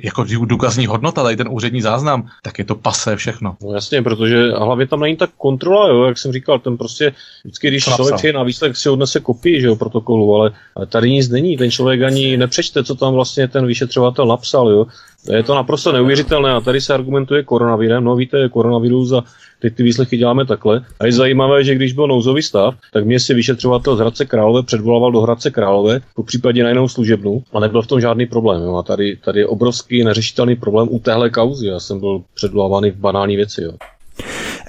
[0.03, 3.55] jako důkazní hodnota, tady ten úřední záznam, tak je to pase všechno.
[3.63, 7.67] No jasně, protože hlavně tam není tak kontrola, jo, jak jsem říkal, ten prostě vždycky,
[7.67, 11.29] když člověk je na výsledek, si odnese kopii že jo, protokolu, ale, ale tady nic
[11.29, 11.57] není.
[11.57, 14.69] Ten člověk ani nepřečte, co tam vlastně ten vyšetřovatel napsal.
[14.69, 14.85] Jo.
[15.31, 18.03] Je to naprosto neuvěřitelné a tady se argumentuje koronavirem.
[18.03, 19.23] No víte, koronavirus a
[19.59, 20.85] teď ty výslechy děláme takhle.
[20.99, 24.63] A je zajímavé, že když byl nouzový stav, tak mě si vyšetřovatel z Hradce Králové
[24.63, 28.63] předvolával do Hradce Králové, po případě na jinou služebnu a nebyl v tom žádný problém.
[28.63, 28.75] Jo.
[28.75, 31.67] A tady, tady je obrovský neřešitelný problém u téhle kauzy.
[31.67, 33.63] Já jsem byl předvolávaný v banální věci.
[33.63, 33.71] Jo.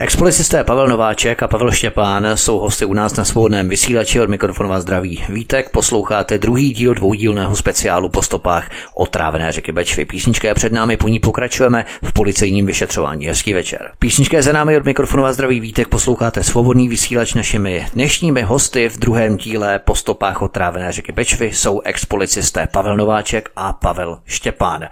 [0.00, 4.68] Expolicisté Pavel Nováček a Pavel Štěpán jsou hosty u nás na svobodném vysílači od mikrofonu
[4.68, 5.24] vás zdraví.
[5.28, 10.04] Vítek, posloucháte druhý díl dvoudílného speciálu po stopách otrávené řeky Bečvy.
[10.04, 13.26] Písnička je před námi, po ní pokračujeme v policejním vyšetřování.
[13.26, 13.90] Hezký večer.
[13.98, 15.60] Písnička je za námi od mikrofonu vás zdraví.
[15.60, 21.46] Vítek, posloucháte svobodný vysílač našimi dnešními hosty v druhém díle po stopách otrávené řeky Bečvy
[21.52, 24.88] jsou expolicisté Pavel Nováček a Pavel Štěpán.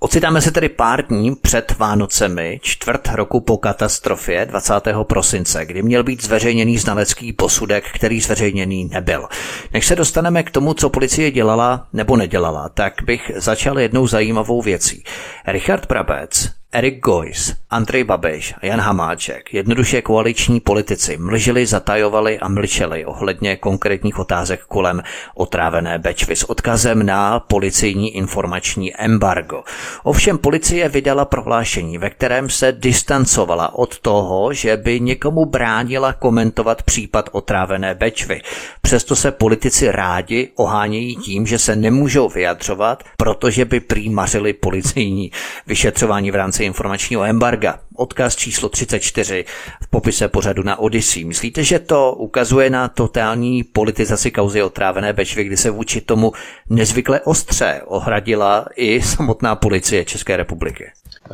[0.00, 4.74] Ocitáme se tedy pár dní před Vánocemi, čtvrt roku po katastrofě 20.
[5.02, 9.28] prosince, kdy měl být zveřejněný znalecký posudek, který zveřejněný nebyl.
[9.72, 14.62] Než se dostaneme k tomu, co policie dělala nebo nedělala, tak bych začal jednou zajímavou
[14.62, 15.04] věcí.
[15.46, 22.48] Richard Brabec, Erik Geuss, Andrej Babiš a Jan Hamáček, jednoduše koaliční politici, mlžili, zatajovali a
[22.48, 25.02] mlčeli ohledně konkrétních otázek kolem
[25.34, 29.62] otrávené Bečvy s odkazem na policejní informační embargo.
[30.02, 36.82] Ovšem policie vydala prohlášení, ve kterém se distancovala od toho, že by někomu bránila komentovat
[36.82, 38.40] případ otrávené Bečvy.
[38.82, 45.32] Přesto se politici rádi ohánějí tím, že se nemůžou vyjadřovat, protože by prý mařili policejní
[45.66, 47.78] vyšetřování v rámci rámci informačního embarga.
[47.96, 49.44] Odkaz číslo 34
[49.82, 51.24] v popise pořadu na Odyssey.
[51.24, 56.32] Myslíte, že to ukazuje na totální politizaci kauzy otrávené Bečvy, kdy se vůči tomu
[56.70, 60.84] nezvykle ostře ohradila i samotná policie České republiky?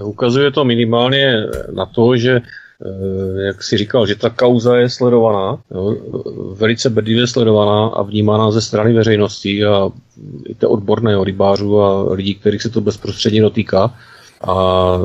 [0.03, 1.33] Ukazuje to minimálně
[1.73, 5.97] na to, že eh, jak si říkal, že ta kauza je sledovaná, jo,
[6.55, 9.89] velice bedlivě sledovaná a vnímána ze strany veřejnosti a
[10.49, 13.95] i té odborné rybářů a lidí, kterých se to bezprostředně dotýká.
[14.41, 14.99] A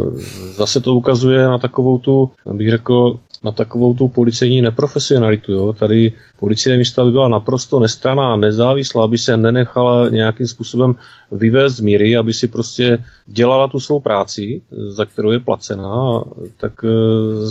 [0.55, 5.51] zase to ukazuje na takovou tu, bych řekl, na takovou tu policejní neprofesionalitu.
[5.51, 5.73] Jo.
[5.73, 10.95] Tady policie místa by byla naprosto nestraná, nezávislá, aby se nenechala nějakým způsobem
[11.31, 16.23] vyvést z míry, aby si prostě dělala tu svou práci, za kterou je placená,
[16.57, 16.87] tak e,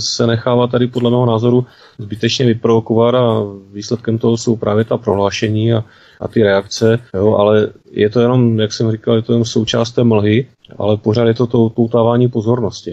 [0.01, 1.67] se nechává tady podle mého názoru
[1.99, 5.85] zbytečně vyprovokovat a výsledkem toho jsou právě ta prohlášení a,
[6.21, 9.93] a ty reakce, jo, ale je to jenom, jak jsem říkal, je to jenom součást
[9.93, 10.47] té mlhy,
[10.79, 12.93] ale pořád je to to poutávání pozornosti.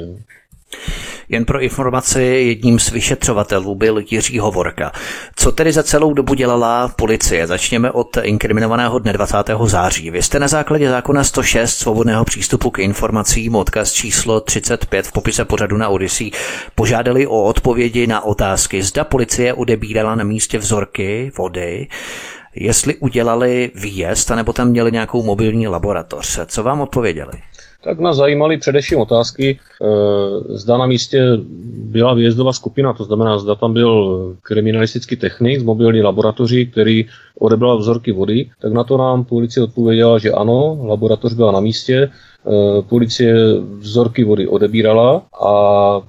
[1.29, 4.91] Jen pro informaci, jedním z vyšetřovatelů byl Jiří Hovorka.
[5.35, 7.47] Co tedy za celou dobu dělala policie?
[7.47, 9.37] Začněme od inkriminovaného dne 20.
[9.65, 10.11] září.
[10.11, 15.45] Vy jste na základě zákona 106 svobodného přístupu k informacím, odkaz číslo 35 v popise
[15.45, 16.31] pořadu na Odyssey,
[16.75, 21.87] požádali o odpovědi na otázky, zda policie odebírala na místě vzorky vody,
[22.55, 26.39] jestli udělali výjezd, anebo tam měli nějakou mobilní laboratoř.
[26.45, 27.33] Co vám odpověděli?
[27.85, 29.85] Tak nás zajímaly především otázky, e,
[30.57, 31.21] zda na místě
[31.77, 37.05] byla výjezdová skupina, to znamená, zda tam byl kriminalistický technik z mobilní laboratoří, který
[37.39, 41.95] odebral vzorky vody, tak na to nám policie odpověděla, že ano, laboratoř byla na místě,
[41.95, 42.09] e,
[42.81, 43.35] policie
[43.77, 45.53] vzorky vody odebírala a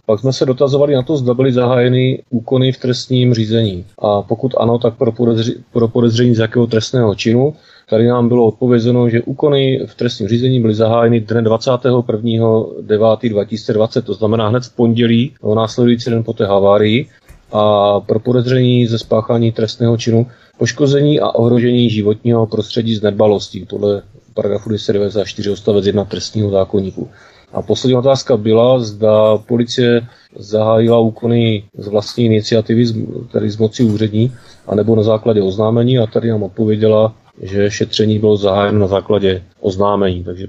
[0.06, 3.84] pak jsme se dotazovali na to, zda byly zahájeny úkony v trestním řízení.
[3.98, 7.54] A pokud ano, tak pro, podezři, pro podezření z jakého trestného činu
[7.90, 14.48] Tady nám bylo odpovězeno, že úkony v trestním řízení byly zahájeny dne 21.9.2020, to znamená
[14.48, 17.06] hned v pondělí, o následující den po té havárii,
[17.52, 20.26] a pro podezření ze spáchání trestného činu
[20.58, 24.02] poškození a ohrožení životního prostředí z nedbalostí, podle
[24.34, 27.08] paragrafu 294 odstavec 1 trestního zákonníku.
[27.52, 32.84] A poslední otázka byla, zda policie zahájila úkony z vlastní iniciativy,
[33.32, 34.32] tedy z moci úřední,
[34.66, 40.24] anebo na základě oznámení a tady nám odpověděla, že šetření bylo zahájeno na základě oznámení,
[40.24, 40.46] takže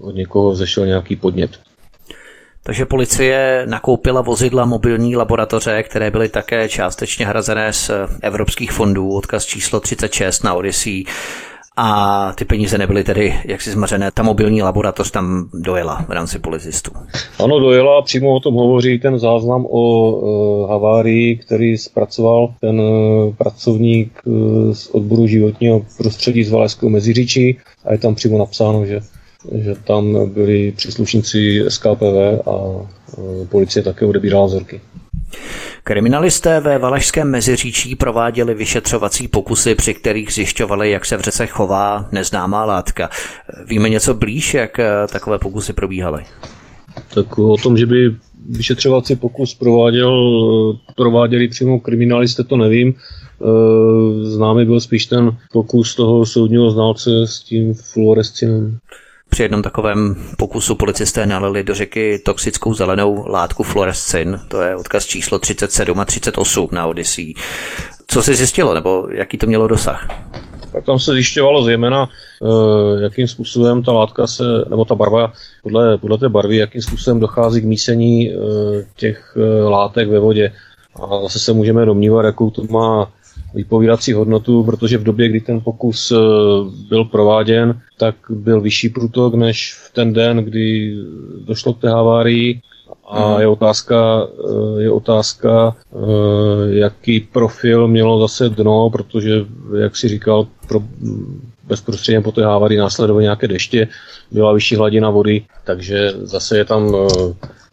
[0.00, 1.50] od někoho zešel nějaký podnět.
[2.62, 7.90] Takže policie nakoupila vozidla mobilní laboratoře, které byly také částečně hrazené z
[8.22, 11.04] evropských fondů, odkaz číslo 36 na Odyssey
[11.76, 14.10] a ty peníze nebyly tedy jaksi zmařené.
[14.10, 16.90] Ta mobilní laboratoř tam dojela v rámci policistů.
[17.38, 19.82] Ano, dojela, přímo o tom hovoří ten záznam o
[20.66, 27.58] e, havárii, který zpracoval ten e, pracovník e, z odboru životního prostředí z Valašského Meziříčí
[27.84, 29.00] a je tam přímo napsáno, že
[29.52, 32.86] že tam byli příslušníci SKPV a
[33.42, 34.80] e, policie také odebírala vzorky.
[35.86, 42.08] Kriminalisté ve Valašském meziříčí prováděli vyšetřovací pokusy, při kterých zjišťovali, jak se v řece chová
[42.12, 43.10] neznámá látka.
[43.66, 46.24] Víme něco blíž, jak eh, takové pokusy probíhaly?
[47.14, 48.16] Tak o tom, že by
[48.48, 50.12] vyšetřovací pokus prováděl,
[50.74, 52.94] eh, prováděli přímo kriminalisté, to nevím.
[52.94, 58.78] Eh, známý byl spíš ten pokus toho soudního znalce s tím fluorescinem.
[59.34, 65.06] Při jednom takovém pokusu policisté nalili do řeky toxickou zelenou látku fluorescin, to je odkaz
[65.06, 67.34] číslo 37 a 38 na Odyssey.
[68.06, 70.08] Co se zjistilo, nebo jaký to mělo dosah?
[70.72, 72.08] Tak tam se zjišťovalo zejména,
[72.42, 77.20] eh, jakým způsobem ta látka se, nebo ta barva, podle, podle té barvy, jakým způsobem
[77.20, 78.36] dochází k mísení eh,
[78.96, 80.52] těch eh, látek ve vodě.
[81.02, 83.10] A zase se můžeme domnívat, jakou to má
[83.54, 86.16] vypovídací hodnotu, protože v době, kdy ten pokus eh,
[86.88, 90.96] byl prováděn, tak byl vyšší průtok než v ten den, kdy
[91.46, 92.60] došlo k té havárii.
[93.08, 93.40] A mhm.
[93.40, 94.26] je otázka,
[94.78, 95.96] eh, je otázka, eh,
[96.68, 99.44] jaký profil mělo zase dno, protože,
[99.78, 100.80] jak si říkal, pro,
[101.66, 103.88] bezprostředně po té havárii následovaly nějaké deště,
[104.30, 106.94] byla vyšší hladina vody, takže zase je tam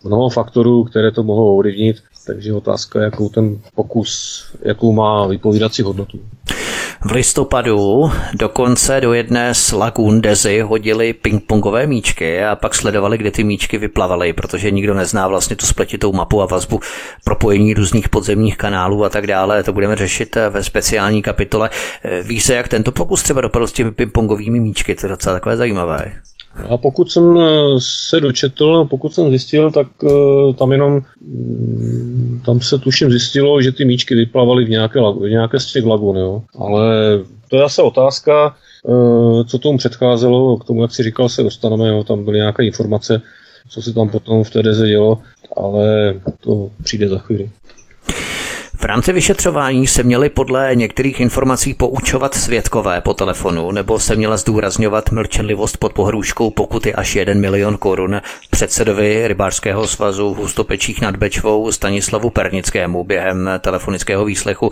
[0.03, 1.97] mnoho faktorů, které to mohou ovlivnit.
[2.33, 6.19] Takže otázka, jakou ten pokus, jakou má vypovídací hodnotu.
[7.05, 13.31] V listopadu dokonce do jedné z lagun Dezy hodili pingpongové míčky a pak sledovali, kde
[13.31, 16.79] ty míčky vyplavaly, protože nikdo nezná vlastně tu spletitou mapu a vazbu
[17.23, 19.63] propojení různých podzemních kanálů a tak dále.
[19.63, 21.69] To budeme řešit ve speciální kapitole.
[22.23, 25.57] Ví se, jak tento pokus třeba dopadl s těmi pingpongovými míčky, to je docela takové
[25.57, 26.13] zajímavé.
[26.69, 27.45] A pokud jsem eh,
[27.79, 33.71] se dočetl, pokud jsem zjistil, tak uh, tam jenom um, tam se tuším zjistilo, že
[33.71, 36.43] ty míčky vyplavaly v nějaké, v nějaké z těch lagun, jo.
[36.59, 36.93] Ale
[37.49, 41.87] to je zase otázka, uh, co tomu předcházelo, k tomu, jak si říkal, se dostaneme,
[41.87, 42.03] jo.
[42.03, 43.21] Tam byly nějaké informace,
[43.69, 45.19] co se tam potom v té deze dělo,
[45.57, 47.49] ale to přijde za chvíli.
[48.81, 54.37] V rámci vyšetřování se měli podle některých informací poučovat svědkové po telefonu, nebo se měla
[54.37, 61.15] zdůrazňovat mlčenlivost pod pohrůžkou pokuty až 1 milion korun předsedovi rybářského svazu v Hustopečích nad
[61.15, 64.69] Bečvou Stanislavu Pernickému během telefonického výslechu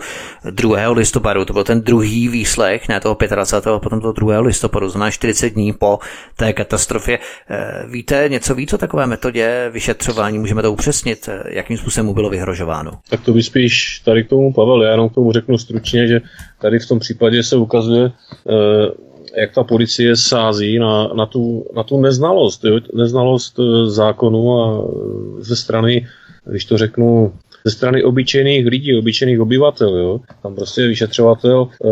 [0.50, 0.90] 2.
[0.90, 1.44] listopadu.
[1.44, 3.72] To byl ten druhý výslech, ne toho 25.
[3.72, 4.40] a potom toho 2.
[4.40, 5.98] listopadu, znamená 40 dní po
[6.36, 7.18] té katastrofě.
[7.50, 10.38] Eh, víte něco víc o takové metodě vyšetřování?
[10.38, 11.28] Můžeme to upřesnit?
[11.48, 12.90] Jakým způsobem mu bylo vyhrožováno?
[13.08, 16.20] Tak to by spíš tady k tomu Pavel, já jenom k tomu řeknu stručně, že
[16.60, 18.10] tady v tom případě se ukazuje,
[18.48, 22.80] eh, jak ta policie sází na, na, tu, na tu neznalost, jo?
[22.94, 26.06] neznalost eh, zákonu a eh, ze strany,
[26.44, 27.32] když to řeknu,
[27.64, 29.96] ze strany obyčejných lidí, obyčejných obyvatel.
[29.96, 30.20] Jo?
[30.42, 31.88] Tam prostě vyšetřovatel e,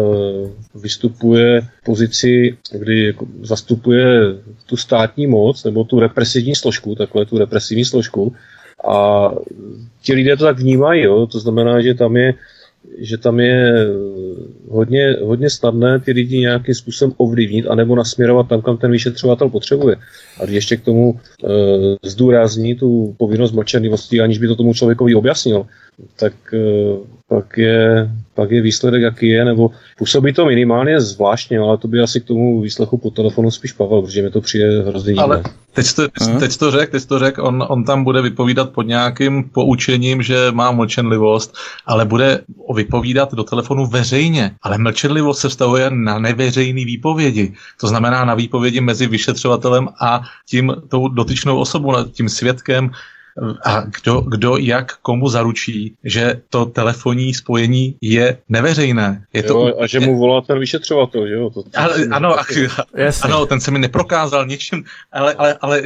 [0.78, 4.20] vystupuje v pozici, kdy jako zastupuje
[4.66, 8.34] tu státní moc nebo tu represivní složku, takhle tu represivní složku
[8.84, 9.30] a
[10.02, 11.26] ti lidé to tak vnímají, jo?
[11.26, 12.34] to znamená, že tam je
[12.98, 13.86] že tam je
[14.68, 19.96] hodně, hodně snadné ty lidi nějakým způsobem ovlivnit anebo nasměrovat tam, kam ten vyšetřovatel potřebuje.
[20.40, 21.48] A když ještě k tomu e,
[22.08, 25.66] zdůrazní tu povinnost mlčenlivosti, aniž by to tomu člověkovi objasnil,
[26.16, 26.58] tak e,
[27.28, 32.00] pak je, pak je výsledek, jaký je, nebo působí to minimálně zvláštně, ale to by
[32.00, 35.22] asi k tomu výslechu po telefonu spíš Pavel, protože mi to přijde hrozně divné.
[35.22, 36.08] Ale teď to,
[36.38, 40.36] teď to řek, teď to řek, on, on tam bude vypovídat pod nějakým poučením, že
[40.50, 41.54] má mlčenlivost,
[41.86, 42.40] ale bude
[42.74, 44.50] vypovídat do telefonu veřejně.
[44.62, 47.52] Ale mlčenlivost se vztahuje na neveřejný výpovědi.
[47.80, 52.90] To znamená na výpovědi mezi vyšetřovatelem a tím tou dotyčnou osobou, tím svědkem,
[53.64, 59.24] a kdo, kdo jak komu zaručí, že to telefonní spojení je neveřejné.
[59.32, 61.50] Je to jo, a že mu volá ten vyšetřovatel, jo?
[61.50, 62.36] To, to ale, ano,
[63.22, 65.82] ano, ten se mi neprokázal ničím, ale, ale, ale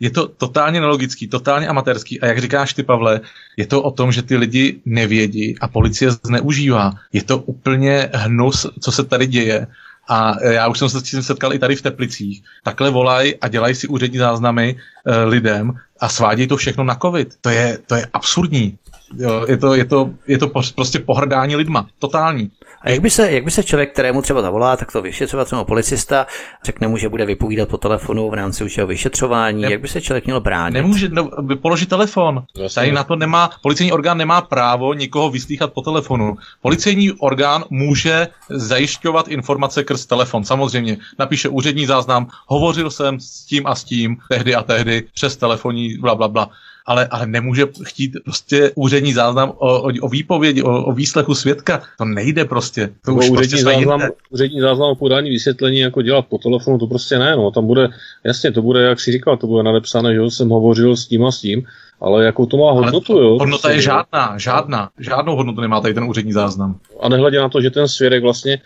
[0.00, 3.20] je to totálně nelogický, totálně amatérský a jak říkáš ty, Pavle,
[3.56, 6.92] je to o tom, že ty lidi nevědí a policie zneužívá.
[7.12, 9.66] Je to úplně hnus, co se tady děje
[10.08, 12.42] a já už jsem se s tím setkal i tady v Teplicích.
[12.62, 17.28] Takhle volají a dělají si úřední záznamy e, lidem a svádějí to všechno na covid.
[17.40, 18.78] To je, to je absurdní.
[19.18, 21.86] Jo, je, to, je, to, je to prostě pohrdání lidma.
[21.98, 22.50] Totální.
[22.82, 26.26] A jak by, se, jak by se člověk, kterému třeba zavolá, tak to vyšetřovatel policista,
[26.64, 30.00] řekne mu, že bude vypovídat po telefonu v rámci užšího vyšetřování, ne, jak by se
[30.00, 30.74] člověk měl bránit?
[30.74, 31.30] Nemůže no,
[31.62, 32.42] položit telefon.
[32.58, 32.80] Vlastně.
[32.80, 36.36] Tady na to nemá, policejní orgán nemá právo nikoho vyslýchat po telefonu.
[36.62, 40.96] Policejní orgán může zajišťovat informace krz telefon, samozřejmě.
[41.18, 45.85] Napíše úřední záznam, hovořil jsem s tím a s tím, tehdy a tehdy, přes telefonní,
[46.00, 46.50] bla, bla, bla
[46.86, 51.82] ale, ale nemůže chtít prostě úřední záznam o, o, o výpovědi, o, o výslechu svědka.
[51.98, 52.90] To nejde prostě.
[53.04, 56.86] To už úřední, prostě záznam, úřední záznam o podání vysvětlení jako dělat po telefonu, to
[56.86, 57.36] prostě ne.
[57.36, 57.50] No.
[57.50, 57.88] Tam bude,
[58.24, 61.32] jasně, to bude, jak si říkal, to bude nadepsané, že jsem hovořil s tím a
[61.32, 61.66] s tím,
[62.00, 63.38] ale jakou to má hodnotu, ale jo?
[63.38, 64.90] Hodnota je žádná, žádná.
[64.98, 66.78] Žádnou hodnotu nemá tady ten úřední záznam.
[67.00, 68.58] A nehledě na to, že ten svědek vlastně,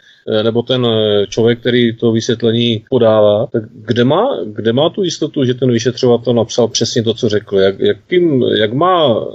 [0.42, 5.44] nebo ten eh, člověk, který to vysvětlení podává, tak kde má, kde má tu jistotu,
[5.44, 7.58] že ten vyšetřovatel napsal přesně to, co řekl?
[7.58, 9.26] Jak, jakým, jak má,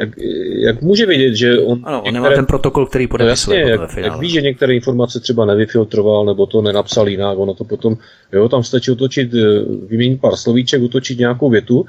[0.00, 0.08] jak,
[0.66, 1.80] jak může vědět, že on...
[1.84, 3.64] Ano, on některé, nemá ten protokol, který podepisuje.
[3.64, 7.54] No jasně, jak, jak ví, že některé informace třeba nevyfiltroval, nebo to nenapsal jinak, ono
[7.54, 7.96] to potom,
[8.32, 9.38] jo, tam stačí utočit, eh,
[9.86, 11.84] vyměnit pár slovíček, utočit nějakou větu,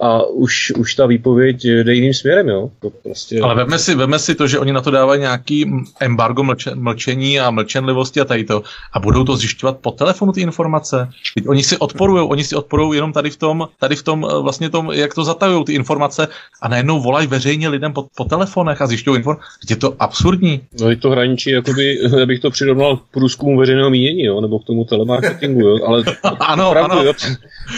[0.00, 2.70] a už, už ta výpověď jde jiným směrem, jo.
[2.80, 3.40] To prostě...
[3.40, 7.40] Ale veme si, veme si to, že oni na to dávají nějaký embargo mlče, mlčení
[7.40, 11.10] a mlčenlivosti a tady to a budou to zjišťovat po telefonu ty informace.
[11.34, 14.42] Teď oni si odporují, oni si odporují jenom tady v tom, tady v tom eh,
[14.42, 16.28] vlastně tom, jak to zatajují ty informace
[16.62, 19.44] a najednou volají veřejně lidem po, po telefonech a zjišťují informace.
[19.70, 20.60] Je to absurdní.
[20.80, 24.64] No je to hraničí, jakoby, bych to přirovnal k průzkumu veřejného mínění, jo, nebo k
[24.64, 26.02] tomu telemarketingu, jo, ale
[26.38, 27.04] ano, opravdu, ano.
[27.04, 27.12] Jo,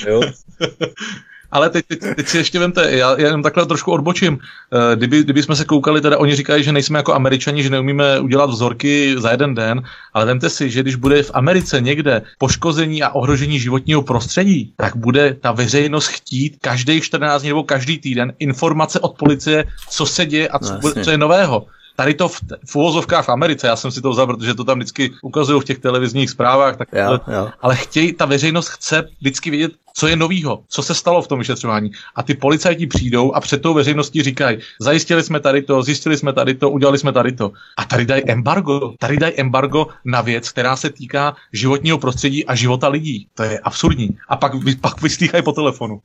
[0.08, 0.20] jo.
[1.52, 4.38] Ale teď, teď, teď si ještě vemte, já, já jenom takhle trošku odbočím.
[4.38, 8.20] Eh, kdyby, kdyby jsme se koukali, teda oni říkají, že nejsme jako američani, že neumíme
[8.20, 9.82] udělat vzorky za jeden den,
[10.14, 14.96] ale vemte si, že když bude v Americe někde poškození a ohrožení životního prostředí, tak
[14.96, 20.26] bude ta veřejnost chtít každý 14 dní nebo každý týden informace od policie, co se
[20.26, 21.66] děje a co, no, co je nového
[22.00, 24.78] tady to v, v uvozovkách v Americe, já jsem si to vzal, protože to tam
[24.78, 27.48] vždycky ukazují v těch televizních zprávách, tak, jo, jo.
[27.60, 31.38] ale chtějí, ta veřejnost chce vždycky vědět, co je novýho, co se stalo v tom
[31.38, 31.90] vyšetřování.
[32.14, 36.32] A ty policajti přijdou a před tou veřejností říkají, zajistili jsme tady to, zjistili jsme
[36.32, 37.52] tady to, udělali jsme tady to.
[37.76, 42.54] A tady dají embargo, tady dají embargo na věc, která se týká životního prostředí a
[42.54, 43.28] života lidí.
[43.34, 44.08] To je absurdní.
[44.28, 46.00] A pak, pak vyslýchají po telefonu.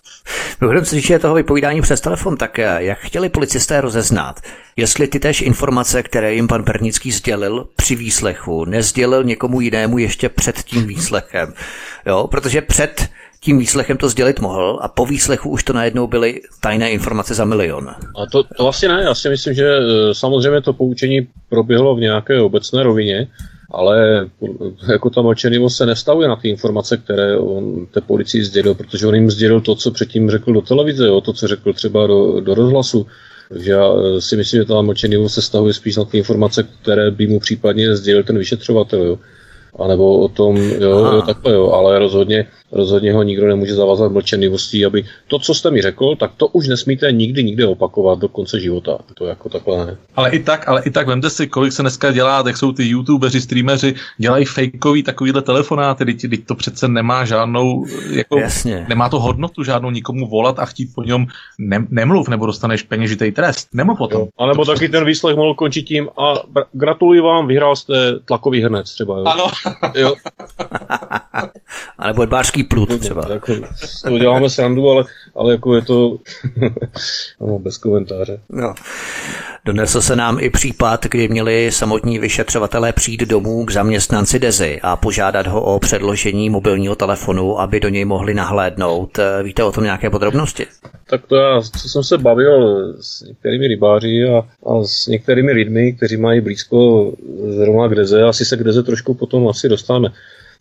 [0.60, 4.40] Mimochodem, co týče toho vypovídání přes telefon, tak eh, jak chtěli policisté rozeznat,
[4.76, 10.28] jestli ty též informace, které jim pan Pernický sdělil při výslechu, nezdělil někomu jinému ještě
[10.28, 11.52] před tím výslechem.
[12.06, 13.08] Jo, protože před
[13.44, 17.44] tím výslechem to sdělit mohl a po výslechu už to najednou byly tajné informace za
[17.44, 17.88] milion.
[17.88, 22.00] A to, to asi ne, já si myslím, že eh, samozřejmě to poučení proběhlo v
[22.00, 23.28] nějaké obecné rovině,
[23.70, 24.26] ale
[24.92, 29.14] jako ta mlčenivost se nestavuje na ty informace, které on té policii sdělil, protože on
[29.14, 32.54] jim sdělil to, co předtím řekl do televize, jo, to, co řekl třeba do, do
[32.54, 33.06] rozhlasu.
[33.52, 37.10] Takže já eh, si myslím, že ta mlčenivost se stavuje spíš na ty informace, které
[37.10, 39.02] by mu případně sdělil ten vyšetřovatel.
[39.04, 39.18] Jo.
[39.78, 44.12] A nebo o tom, jo, jo, takhle jo, ale rozhodně rozhodně ho nikdo nemůže zavazat
[44.12, 48.28] mlčenlivostí, aby to, co jste mi řekl, tak to už nesmíte nikdy, nikdy opakovat do
[48.28, 48.98] konce života.
[49.14, 49.96] To jako takhle ne.
[50.16, 52.88] Ale i tak, ale i tak vemte si, kolik se dneska dělá, tak jsou ty
[52.88, 58.86] youtubeři, streameři, dělají fakeový takovýhle telefonáty, teď, teď to přece nemá žádnou, jako, Jasně.
[58.88, 61.26] nemá to hodnotu žádnou nikomu volat a chtít po něm
[61.58, 63.68] ne, nemluv, nebo dostaneš peněžitý trest.
[63.74, 64.28] Nemluv potom.
[64.38, 66.34] A nebo taky ten výslech mohl končit tím a
[66.72, 69.18] gratuluji vám, vyhrál jste tlakový hrnec třeba.
[69.18, 69.24] Jo?
[69.24, 69.46] Ano.
[69.94, 70.14] jo.
[71.98, 73.26] a nebo dbářský plut no, třeba.
[73.32, 73.52] Jako,
[74.08, 75.04] to děláme srandu, ale,
[75.34, 76.18] ale jako je to
[77.40, 78.40] no, bez komentáře.
[78.48, 78.74] No.
[79.64, 84.96] Donesl se nám i případ, kdy měli samotní vyšetřovatelé přijít domů k zaměstnanci Dezy a
[84.96, 89.18] požádat ho o předložení mobilního telefonu, aby do něj mohli nahlédnout.
[89.42, 90.66] Víte o tom nějaké podrobnosti?
[91.10, 94.38] Tak to já, co jsem se bavil s některými rybáři a,
[94.70, 97.12] a s některými lidmi, kteří mají blízko
[97.48, 100.08] zrovna k Deze, asi se k Deze trošku potom asi dostaneme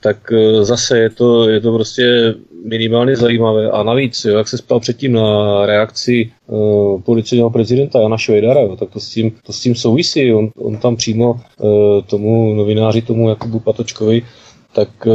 [0.02, 2.34] tak e, zase je to, je to prostě
[2.66, 3.72] minimálně zajímavé.
[3.72, 8.76] A navíc, jo, jak se ptal předtím na reakci uh, policejního prezidenta Jana Švejdara, jo,
[8.76, 10.34] tak to s tím, to s tím souvisí.
[10.34, 11.70] On, on tam přímo uh,
[12.02, 14.22] tomu novináři, tomu Jakubu Patočkovi,
[14.74, 15.14] tak uh,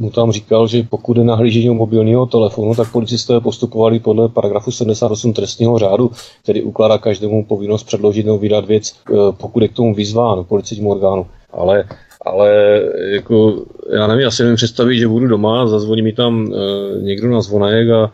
[0.00, 5.32] mu tam říkal, že pokud je nahlížení mobilního telefonu, tak policisté postupovali podle paragrafu 78
[5.32, 6.10] trestního řádu,
[6.42, 10.90] který ukládá každému povinnost předložit nebo vydat věc, uh, pokud je k tomu vyzván policejnímu
[10.90, 11.26] orgánu.
[11.52, 11.84] Ale
[12.26, 17.30] ale jako, já nevím, asi nevím představit, že budu doma, zazvoní mi tam e, někdo
[17.30, 18.12] na zvonek a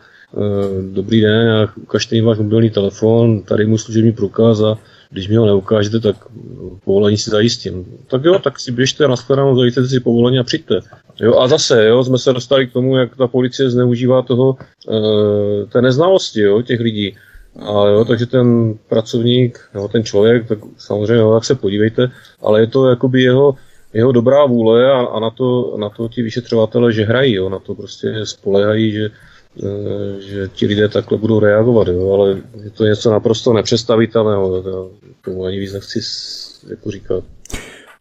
[0.93, 4.79] dobrý den, ukažte mi váš mobilní telefon, tady mu služební průkaz a
[5.11, 6.17] když mi ho neukážete, tak
[6.85, 7.85] povolení si zajistím.
[8.07, 10.81] Tak jo, tak si běžte na shledanou, zajistěte si povolení a přijďte.
[11.21, 14.57] Jo, a zase, jo, jsme se dostali k tomu, jak ta policie zneužívá toho,
[14.91, 17.17] e, té neznalosti, jo, těch lidí.
[17.61, 22.11] A jo, takže ten pracovník, jo, ten člověk, tak samozřejmě, jo, tak se podívejte,
[22.43, 23.55] ale je to jakoby jeho,
[23.97, 27.59] jeho dobrá vůle a, a na, to, na to ti vyšetřovatele, že hrají, jo, na
[27.59, 29.11] to prostě spolehají, že,
[29.63, 32.31] e, že ti lidé takhle budou reagovat, jo, ale
[32.65, 34.65] je to něco naprosto nepředstavitelného,
[35.25, 36.01] tomu ani víc nechci
[36.69, 37.25] jako říkat.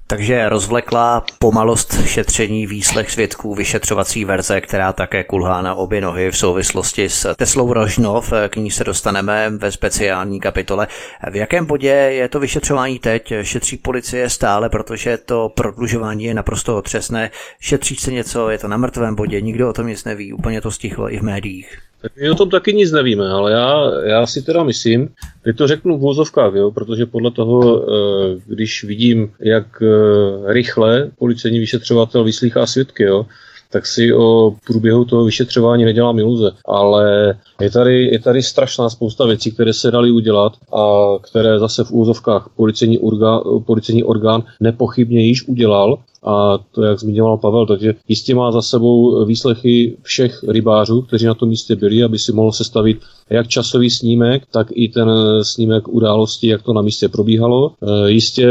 [0.07, 6.37] Takže rozvleklá pomalost šetření výslech svědků vyšetřovací verze, která také kulhá na obě nohy v
[6.37, 10.87] souvislosti s Teslou Rožnov, k ní se dostaneme ve speciální kapitole.
[11.31, 13.33] V jakém bodě je to vyšetřování teď?
[13.41, 17.31] Šetří policie stále, protože to prodlužování je naprosto otřesné.
[17.59, 20.71] Šetří se něco, je to na mrtvém bodě, nikdo o tom nic neví, úplně to
[20.71, 21.77] stichlo i v médiích.
[22.21, 25.09] My o tom taky nic nevíme, ale já, já si teda myslím,
[25.43, 31.11] teď to řeknu v vozovkách, jo, protože podle toho, eh, když vidím, jak eh, rychle
[31.17, 33.25] policejní vyšetřovatel vyslýchá svědky, jo,
[33.71, 36.51] tak si o průběhu toho vyšetřování nedělám iluze.
[36.65, 41.83] Ale je tady, je tady strašná spousta věcí, které se daly udělat a které zase
[41.83, 47.93] v úzovkách policejní, orgán, policejní orgán nepochybně již udělal a to, jak zmiňoval Pavel, takže
[48.07, 52.51] jistě má za sebou výslechy všech rybářů, kteří na tom místě byli, aby si mohl
[52.51, 52.97] sestavit
[53.29, 55.09] jak časový snímek, tak i ten
[55.41, 57.71] snímek události, jak to na místě probíhalo.
[57.81, 58.47] E, jistě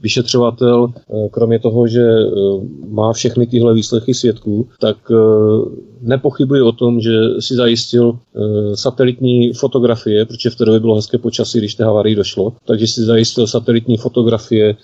[0.00, 2.26] vyšetřovatel, e, kromě toho, že e,
[2.88, 4.96] má všechny tyhle výslechy svědků, tak
[6.02, 8.18] nepochybuje o tom, že si zajistil
[8.74, 13.00] satelitní fotografie, protože v té době bylo hezké počasí, když té havarii došlo, takže si
[13.00, 14.76] zajistil satelitní fotografie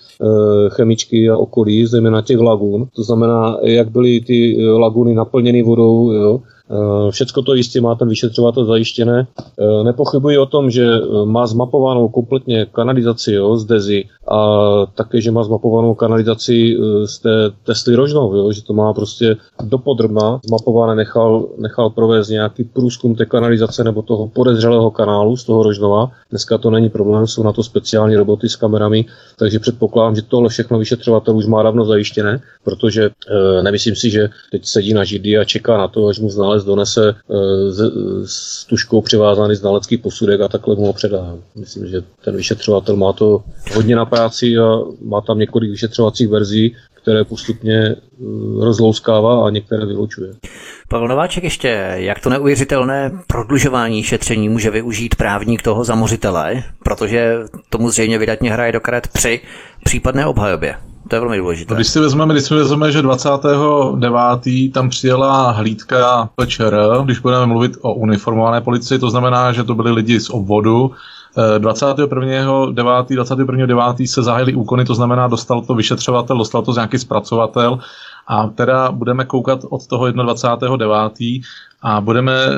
[0.69, 2.87] chemičky a okolí, zejména těch lagún.
[2.95, 6.56] To znamená, jak byly ty laguny naplněny vodou, jo, Eh,
[7.11, 9.27] všecko to jistě má ten vyšetřovatel zajištěné.
[9.59, 14.59] Eh, nepochybuji o tom, že eh, má zmapovanou kompletně kanalizaci jo, z Dezi a
[14.95, 17.29] také, že má zmapovanou kanalizaci z té
[17.63, 23.25] Tesly Rožnov, jo, že to má prostě dopodrobná zmapované, nechal, nechal provést nějaký průzkum té
[23.25, 26.11] kanalizace nebo toho podezřelého kanálu z toho Rožnova.
[26.29, 29.05] Dneska to není problém, jsou na to speciální roboty s kamerami,
[29.39, 34.29] takže předpokládám, že tohle všechno vyšetřovatel už má dávno zajištěné, protože e, nemyslím si, že
[34.51, 36.29] teď sedí na židy a čeká na to, až mu
[36.59, 37.15] znalec donese
[37.69, 37.81] s,
[38.25, 41.35] s tuškou přivázaný znalecký posudek a takhle mu ho předá.
[41.55, 43.43] Myslím, že ten vyšetřovatel má to
[43.75, 47.95] hodně na práci a má tam několik vyšetřovacích verzí, které postupně eh,
[48.59, 50.33] rozlouskává a některé vylučuje.
[50.89, 57.35] Pavel Nováček ještě, jak to neuvěřitelné prodlužování šetření může využít právník toho zamořitele, protože
[57.69, 59.41] tomu zřejmě vydatně hraje do karet při
[59.83, 60.75] případné obhajobě.
[61.07, 61.75] To je velmi důležité.
[61.75, 64.73] Když si vezmeme, když si vezmeme, že 29.
[64.73, 69.91] tam přijela hlídka PČR, když budeme mluvit o uniformované policii, to znamená, že to byli
[69.91, 70.91] lidi z obvodu,
[71.57, 72.71] 21.
[72.71, 73.09] 9.
[73.09, 73.65] 21.
[73.65, 73.83] 9.
[74.05, 77.79] se zahájily úkony, to znamená, dostal to vyšetřovatel, dostal to nějaký zpracovatel
[78.27, 81.41] a teda budeme koukat od toho 21.9.
[81.81, 82.57] a budeme uh,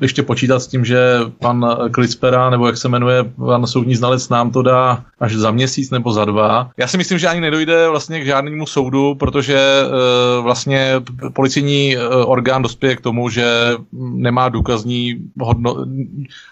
[0.00, 4.50] ještě počítat s tím, že pan Klispera, nebo jak se jmenuje pan soudní znalec, nám
[4.50, 6.70] to dá až za měsíc nebo za dva.
[6.76, 10.94] Já si myslím, že ani nedojde vlastně k žádnému soudu, protože uh, vlastně
[11.32, 15.76] policijní uh, orgán dospěje k tomu, že nemá důkazní hodno,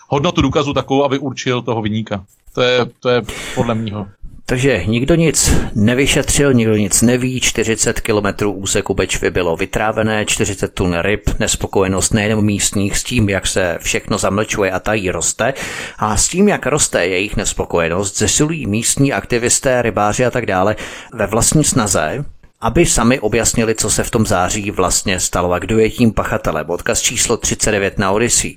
[0.08, 2.24] hodnotu důkazu takovou, aby určil toho vyníka.
[2.54, 3.22] To je, to je
[3.54, 4.06] podle mého.
[4.48, 10.98] Takže nikdo nic nevyšetřil, nikdo nic neví, 40 km úseku Bečvy bylo vytrávené, 40 tun
[11.00, 15.54] ryb, nespokojenost nejen místních s tím, jak se všechno zamlčuje a tají roste,
[15.98, 20.76] a s tím, jak roste jejich nespokojenost, zesilují místní aktivisté, rybáři a tak dále
[21.14, 22.24] ve vlastní snaze
[22.60, 26.70] aby sami objasnili, co se v tom září vlastně stalo a kdo je tím pachatelem.
[26.70, 28.56] Odkaz číslo 39 na Odyssey.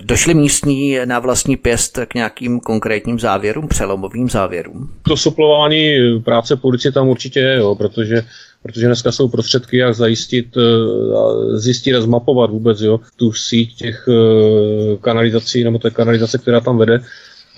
[0.00, 4.90] Došli místní na vlastní pěst k nějakým konkrétním závěrům, přelomovým závěrům?
[5.02, 8.22] To suplování práce policie tam určitě je, jo, protože
[8.62, 14.08] protože dneska jsou prostředky, jak zajistit, eh, zjistit a zmapovat vůbec jo, tu síť těch
[14.08, 17.00] eh, kanalizací, nebo té kanalizace, která tam vede,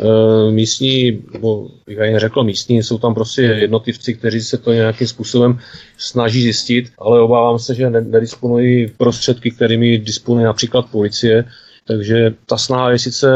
[0.00, 5.06] Eh, místní, nebo bych ani řekl místní, jsou tam prostě jednotlivci, kteří se to nějakým
[5.06, 5.58] způsobem
[5.98, 11.44] snaží zjistit, ale obávám se, že nedisponují prostředky, kterými disponuje například policie,
[11.86, 13.28] takže ta snaha je sice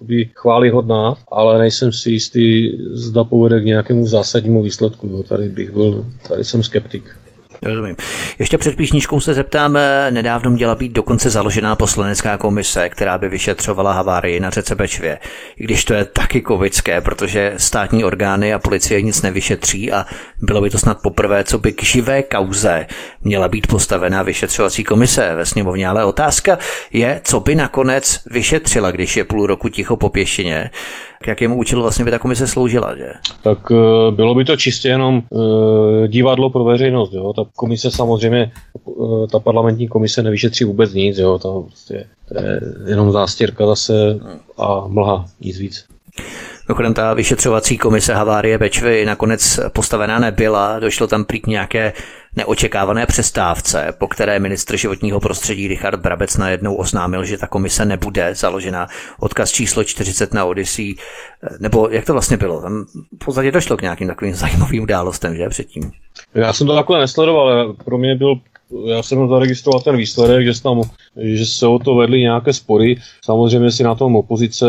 [0.00, 5.24] uh, chválihodná, ale nejsem si jistý, zda povede k nějakému zásadnímu výsledku.
[5.28, 7.23] Tady bych byl, tady jsem skeptik.
[7.64, 7.96] Rozumím.
[8.38, 9.78] Ještě před písničkou se zeptám,
[10.10, 15.18] nedávno měla být dokonce založená poslanecká komise, která by vyšetřovala havárii na řece Bečvě.
[15.56, 20.06] I když to je taky kovické, protože státní orgány a policie nic nevyšetří a
[20.42, 22.86] bylo by to snad poprvé, co by k živé kauze
[23.22, 25.88] měla být postavená vyšetřovací komise ve sněmovně.
[25.88, 26.58] Ale otázka
[26.92, 30.70] je, co by nakonec vyšetřila, když je půl roku ticho po pěšině
[31.24, 33.12] k jakému účelu vlastně by ta komise sloužila, že?
[33.42, 37.32] Tak eh, bylo by to čistě jenom uh, divadlo pro veřejnost, jo.
[37.32, 38.52] Ta komise samozřejmě,
[38.84, 41.38] uh, ta parlamentní komise nevyšetří vůbec nic, jo.
[41.38, 44.20] To, prostě, to je jenom zástěrka zase
[44.58, 45.84] a mlha, nic víc.
[46.68, 51.92] Mimochodem ta vyšetřovací komise havárie Bečvy nakonec postavená nebyla, došlo tam prý k nějaké
[52.36, 58.34] neočekávané přestávce, po které ministr životního prostředí Richard Brabec najednou oznámil, že ta komise nebude
[58.34, 58.88] založena.
[59.20, 60.94] Odkaz číslo 40 na Odyssey,
[61.60, 62.62] nebo jak to vlastně bylo?
[62.62, 62.84] Tam
[63.22, 65.92] v podstatě došlo k nějakým takovým zajímavým událostem, že předtím?
[66.34, 68.34] Já jsem to takhle nesledoval, ale pro mě byl
[68.86, 70.82] já jsem zaregistroval ten výsledek, že, tam,
[71.16, 72.96] že se o to vedly nějaké spory.
[73.24, 74.66] Samozřejmě si na tom opozice,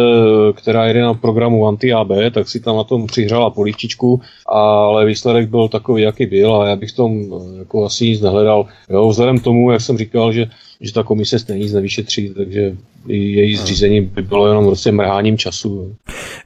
[0.53, 5.67] která jde na programu anti-AB, tak si tam na tom přihrála políčičku, ale výsledek byl
[5.67, 7.25] takový, jaký byl a já bych tom
[7.59, 8.65] jako asi nic nehledal.
[8.89, 10.49] Jo, vzhledem tomu, jak jsem říkal, že
[10.81, 12.75] že ta komise stejně nic nevyšetří, takže
[13.07, 15.95] její zřízení by bylo jenom prostě mrháním času.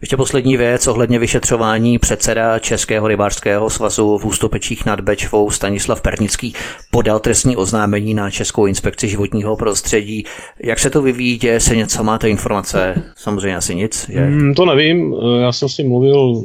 [0.01, 6.53] Ještě poslední věc ohledně vyšetřování předseda Českého rybářského svazu v Ústopečích nad Bečvou Stanislav Pernický
[6.91, 10.23] podal trestní oznámení na Českou inspekci životního prostředí.
[10.63, 13.03] Jak se to vyvíjí, děje se něco, máte informace?
[13.15, 14.09] Samozřejmě asi nic.
[14.09, 14.21] Je?
[14.21, 16.43] Hmm, to nevím, já jsem s ním mluvil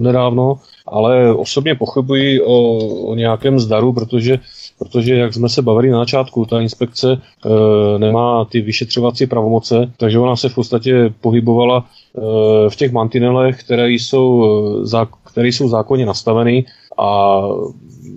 [0.00, 0.56] nedávno,
[0.86, 4.38] ale osobně pochybuji o, o nějakém zdaru, protože
[4.78, 10.18] protože, jak jsme se bavili na začátku, ta inspekce e, nemá ty vyšetřovací pravomoce, takže
[10.18, 12.20] ona se v podstatě pohybovala e,
[12.70, 16.64] v těch mantinelech, které jsou, e, zá, které jsou zákonně nastaveny
[16.98, 17.40] a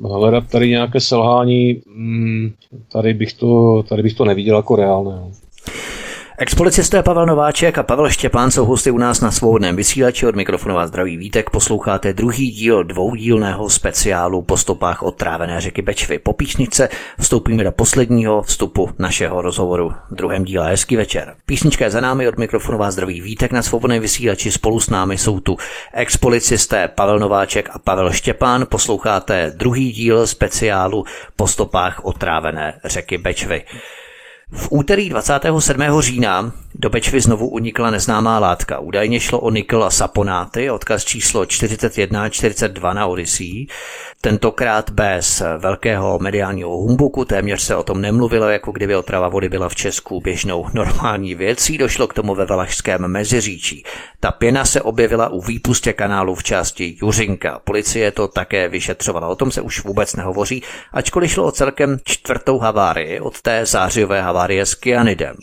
[0.04, 2.52] hledat tady nějaké selhání, mm,
[2.92, 5.22] tady, bych to, tady bych to neviděl jako reálné.
[6.42, 10.76] Expolicisté Pavel Nováček a Pavel Štěpán jsou hosty u nás na svobodném vysílači od mikrofonu
[10.76, 11.50] vás zdraví vítek.
[11.50, 16.20] Posloucháte druhý díl dvoudílného speciálu po stopách od trávené řeky Bečvy.
[16.20, 20.70] Po písničce vstoupíme do posledního vstupu našeho rozhovoru v druhém díle.
[20.70, 21.36] Hezký večer.
[21.46, 24.52] Písnička je za námi od mikrofonu vás zdraví vítek na svobodném vysílači.
[24.52, 25.58] Spolu s námi jsou tu
[25.94, 28.66] expolicisté Pavel Nováček a Pavel Štěpán.
[28.70, 33.64] Posloucháte druhý díl speciálu po stopách od trávené řeky Bečvy.
[34.52, 35.82] V úterý 27.
[36.00, 38.80] října do Bečvy znovu unikla neznámá látka.
[38.80, 43.68] Údajně šlo o nikl a saponáty, odkaz číslo 41 a 42 na Odyssey.
[44.22, 49.70] Tentokrát bez velkého mediálního humbuku, téměř se o tom nemluvilo, jako kdyby otrava vody byla
[49.70, 51.78] v Česku běžnou normální věcí.
[51.78, 53.84] Došlo k tomu ve Valašském meziříčí.
[54.20, 57.60] Ta pěna se objevila u výpustě kanálu v části Juřinka.
[57.64, 59.28] Policie to také vyšetřovala.
[59.28, 60.64] O tom se už vůbec nehovoří,
[60.94, 65.36] ačkoliv šlo o celkem čtvrtou havárii od té zářivé havárie s kyanidem.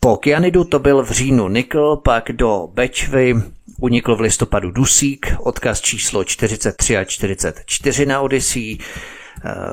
[0.00, 3.34] Po kyanidu to byl v říjnu nikl, pak do Bečvy
[3.80, 8.78] unikl v listopadu dusík, odkaz číslo 43 a 44 na Odyssey.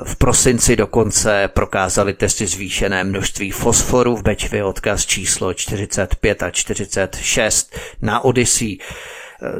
[0.04, 7.76] V prosinci dokonce prokázali testy zvýšené množství fosforu v Bečvě, odkaz číslo 45 a 46
[8.02, 8.78] na Odyssey.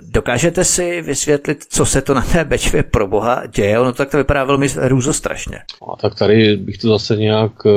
[0.00, 3.78] Dokážete si vysvětlit, co se to na té Bečvě pro boha děje?
[3.78, 5.58] Ono tak to vypadá velmi růzostrašně.
[5.92, 7.72] A tak tady bych to zase nějak uh,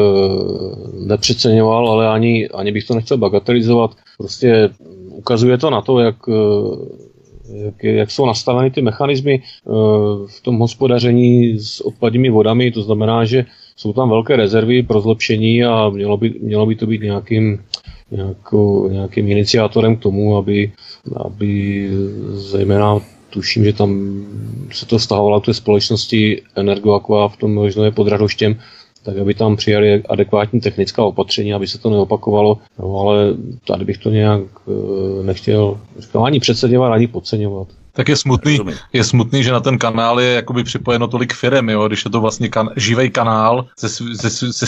[1.08, 3.91] nepřeceňoval, ale ani, ani bych to nechtěl bagatelizovat.
[4.18, 4.70] Prostě
[5.10, 6.88] ukazuje to na to, jak, uh,
[7.54, 9.43] jak, jak jsou nastaveny ty mechanismy
[10.28, 12.72] v tom hospodaření s odpadními vodami.
[12.72, 13.45] To znamená, že
[13.80, 17.59] jsou tam velké rezervy pro zlepšení a mělo by, mělo by to být nějakým
[18.11, 20.71] nějakou, nějakým iniciátorem k tomu, aby,
[21.15, 21.89] aby
[22.30, 22.99] zejména
[23.30, 24.21] tuším, že tam
[24.71, 28.59] se to stahovalo té společnosti Energoaqua v tom Rožnově pod Radoštěm,
[29.03, 33.34] tak aby tam přijali adekvátní technická opatření, aby se to neopakovalo, no, ale
[33.67, 37.67] tady bych to nějak eh, nechtěl říkám, ani přeceňovat, ani podceňovat.
[37.91, 38.59] Tak je smutný,
[38.93, 42.21] je smutný, že na ten kanál je jakoby připojeno tolik firem, jo, když je to
[42.21, 44.65] vlastně kan, živý kanál se, se, se, se,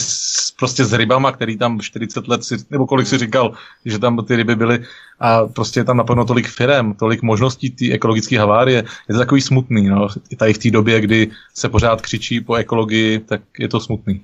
[0.60, 3.52] prostě s rybama, který tam 40 let, si, nebo kolik si říkal,
[3.86, 4.84] že tam ty ryby byly
[5.20, 8.84] a prostě je tam naplno tolik firem, tolik možností ty ekologické havárie.
[9.10, 10.08] Je to takový smutný, no.
[10.30, 14.22] I tady v té době, kdy se pořád křičí po ekologii, tak je to smutný.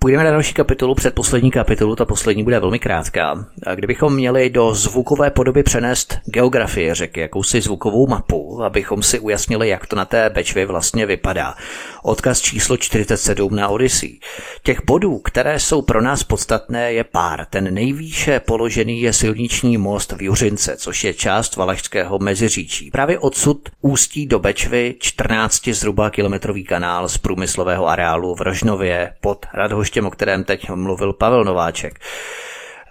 [0.00, 3.46] Půjdeme na další kapitolu, předposlední kapitolu, ta poslední bude velmi krátká.
[3.74, 9.86] Kdybychom měli do zvukové podoby přenést geografii řeky, jakousi zvukovou mapu, abychom si ujasnili, jak
[9.86, 11.54] to na té Bečvě vlastně vypadá.
[12.02, 14.18] Odkaz číslo 47 na Odyssey.
[14.62, 17.46] Těch bodů, které jsou pro nás podstatné, je pár.
[17.50, 22.90] Ten nejvýše položený je silniční most v Juřince, což je část Valašského meziříčí.
[22.90, 29.46] Právě odsud ústí do Bečvy 14 zhruba kilometrový kanál z průmyslového areálu v Rožnově pod
[29.54, 32.00] Radhoštěm, o kterém teď mluvil Pavel Nováček.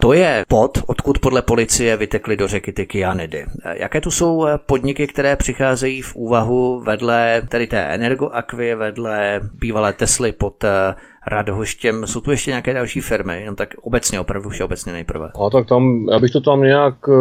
[0.02, 3.46] To je pod, odkud podle policie vytekly do řeky ty kyanidy.
[3.74, 10.32] Jaké tu jsou podniky, které přicházejí v úvahu vedle tedy té energoakvy, vedle bývalé Tesly
[10.32, 10.64] pod
[11.28, 12.08] Radhoštěm.
[12.08, 15.30] Jsou tu ještě nějaké další firmy, jenom tak obecně, opravdu všeobecně nejprve.
[15.46, 17.14] A tak tam, já bych to tam nějak, eh,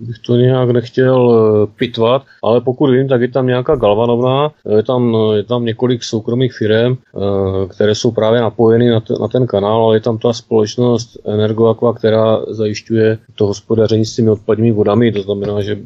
[0.00, 4.82] bych to nějak nechtěl eh, pitvat, ale pokud vím, tak je tam nějaká galvanovna, je
[4.82, 9.46] tam, je tam několik soukromých firm, eh, které jsou právě napojeny na, ten, na ten
[9.46, 15.12] kanál, ale je tam ta společnost Energoaqua, která zajišťuje to hospodaření s těmi odpadními vodami,
[15.12, 15.78] to znamená, že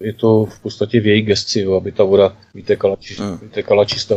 [0.00, 3.38] je to v podstatě v její gesci, jo, aby ta voda vytekala, či, hmm.
[3.42, 4.14] vytekala čistá.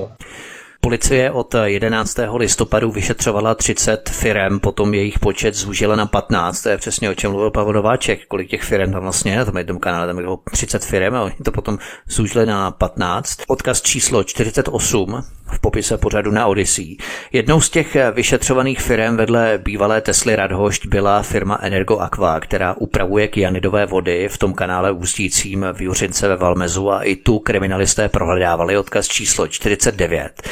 [0.84, 2.18] Policie od 11.
[2.36, 7.32] listopadu vyšetřovala 30 firem, potom jejich počet zúžila na 15, to je přesně o čem
[7.32, 10.86] mluvil Pavel Nováček, kolik těch firem tam vlastně, na tom jednom kanále tam bylo 30
[10.86, 11.78] firem a oni to potom
[12.10, 13.38] zúžili na 15.
[13.48, 16.98] Odkaz číslo 48 v popise pořadu na Odyssey.
[17.32, 23.28] Jednou z těch vyšetřovaných firm vedle bývalé Tesly Radhošť byla firma Energo Aqua, která upravuje
[23.28, 28.78] kyanidové vody v tom kanále ústícím v Juřince ve Valmezu a i tu kriminalisté prohledávali
[28.78, 30.44] odkaz číslo 49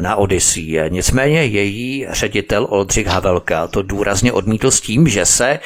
[0.00, 0.80] na Odyssey.
[0.88, 5.58] Nicméně její ředitel Oldřich Havelka to důrazně odmítl s tím, že se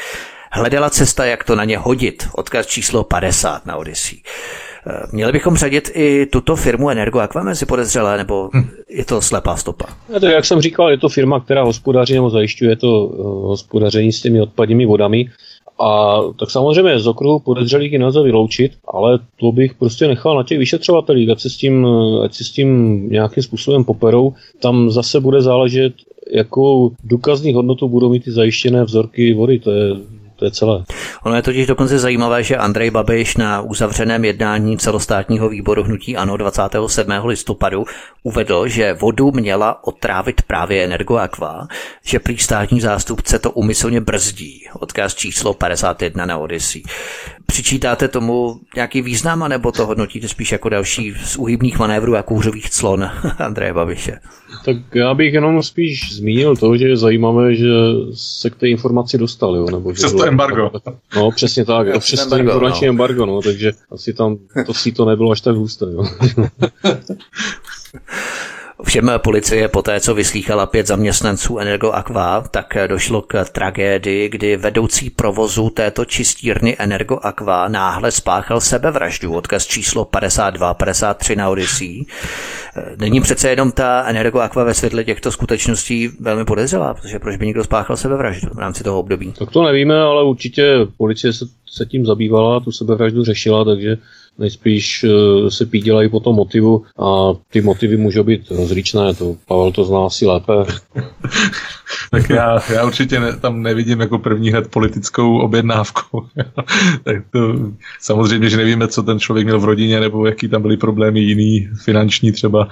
[0.53, 2.29] hledala cesta, jak to na ně hodit.
[2.33, 4.19] Odkaz číslo 50 na Odyssey.
[5.13, 8.69] Měli bychom řadit i tuto firmu Energo Aqua mezi podezřelé, nebo hm.
[8.89, 9.85] je to slepá stopa?
[10.15, 14.13] Je to, jak jsem říkal, je to firma, která hospodaří nebo zajišťuje to eh, hospodaření
[14.13, 15.29] s těmi odpadními vodami.
[15.81, 20.43] A tak samozřejmě z okruhu podezřelých ji nelze vyloučit, ale to bych prostě nechal na
[20.43, 21.87] těch vyšetřovatelích, ať se s tím,
[22.25, 22.69] ať se s tím
[23.11, 24.35] nějakým způsobem poperou.
[24.61, 25.93] Tam zase bude záležet,
[26.33, 29.59] jakou důkazní hodnotu budou mít ty zajištěné vzorky vody.
[29.59, 29.97] To je
[30.39, 30.85] to je celé.
[31.23, 36.37] Ono je totiž dokonce zajímavé, že Andrej Babiš na uzavřeném jednání celostátního výboru hnutí ANO
[36.37, 37.13] 27.
[37.25, 37.85] listopadu
[38.23, 41.69] uvedl, že vodu měla otrávit právě Energoaqua,
[42.05, 44.65] že prý státní zástupce to umyslně brzdí.
[44.81, 46.83] Odkaz číslo 51 na Odyssey.
[47.47, 52.71] Přičítáte tomu nějaký význam, nebo to hodnotíte spíš jako další z uhybných manévrů a kůřových
[52.71, 54.19] clon Andreje Babiše?
[54.65, 57.69] Tak já bych jenom spíš zmínil to, že je zajímavé, že
[58.15, 60.71] se k té informaci dostal, jo, nebo že embargo.
[61.17, 62.91] No, přesně tak, jo, přes to informační no.
[62.91, 66.05] embargo, no, takže asi tam to si to nebylo až tak husté, jo.
[68.85, 75.11] Všem policie poté, co vyslýchala pět zaměstnanců Energo Aqua, tak došlo k tragédii, kdy vedoucí
[75.11, 82.05] provozu této čistírny Energo Aqua náhle spáchal sebevraždu, odkaz číslo 52-53 na Odyssey.
[82.97, 87.47] Není přece jenom ta Energo Aqua ve světle těchto skutečností velmi podezřelá, protože proč by
[87.47, 89.33] někdo spáchal sebevraždu v rámci toho období?
[89.39, 93.97] Tak to nevíme, ale určitě policie se, se tím zabývala, tu sebevraždu řešila, takže
[94.39, 99.73] nejspíš eh, se pídělají po tom motivu a ty motivy můžou být rozličné, to Pavel
[99.73, 100.53] to zná asi lépe.
[102.11, 106.27] tak já, já určitě ne, tam nevidím jako první hned politickou objednávku.
[107.05, 107.55] tak to,
[108.01, 111.69] samozřejmě, že nevíme, co ten člověk měl v rodině, nebo jaký tam byly problémy jiný,
[111.85, 112.69] finanční třeba,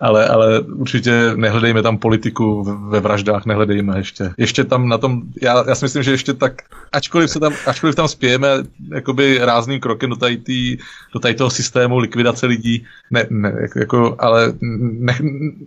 [0.00, 4.30] ale, ale určitě nehledejme tam politiku ve vraždách, nehledejme ještě.
[4.38, 6.52] Ještě tam na tom, já, já si myslím, že ještě tak,
[6.92, 8.48] ačkoliv, se tam, ačkoliv tam spějeme
[8.94, 10.76] jakoby rázným krokem do tady, tý,
[11.14, 15.18] do tady toho systému likvidace lidí, ne, ne, jako, ale ne,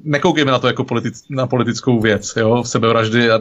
[0.04, 3.40] nekoukejme na to jako politic, na politickou věc, jo, sebevraždy a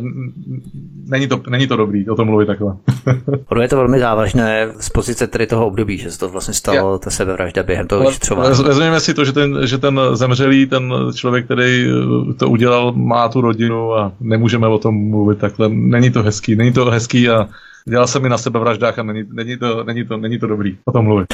[1.06, 2.76] není to, není to dobrý o tom mluvit takhle.
[3.48, 6.92] ono je to velmi závažné z pozice tedy toho období, že se to vlastně stalo,
[6.92, 6.98] ja.
[6.98, 8.62] ta sebevražda během toho vyšetřování.
[8.62, 12.92] Vezměme si to, že ten, že ten zemřelý, ten ten člověk, který eh, to udělal,
[12.92, 15.68] má tu rodinu a nemůžeme o tom mluvit takhle.
[15.68, 17.48] Není to hezký, není to hezký a
[17.84, 20.78] dělal jsem mi na sebe vraždách a není, není, to, není, to, není to dobrý
[20.84, 21.26] o tom mluvit.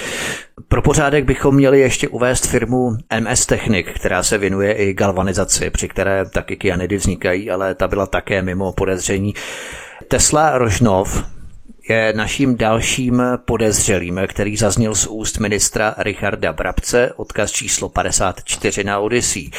[0.69, 5.89] Pro pořádek bychom měli ještě uvést firmu MS Technik, která se věnuje i galvanizaci, při
[5.89, 9.35] které taky kyanidy vznikají, ale ta byla také mimo podezření.
[10.09, 11.38] Tesla Rožnov
[11.89, 18.99] je naším dalším podezřelým, který zazněl z úst ministra Richarda Brabce, odkaz číslo 54 na
[18.99, 19.51] Odyssey.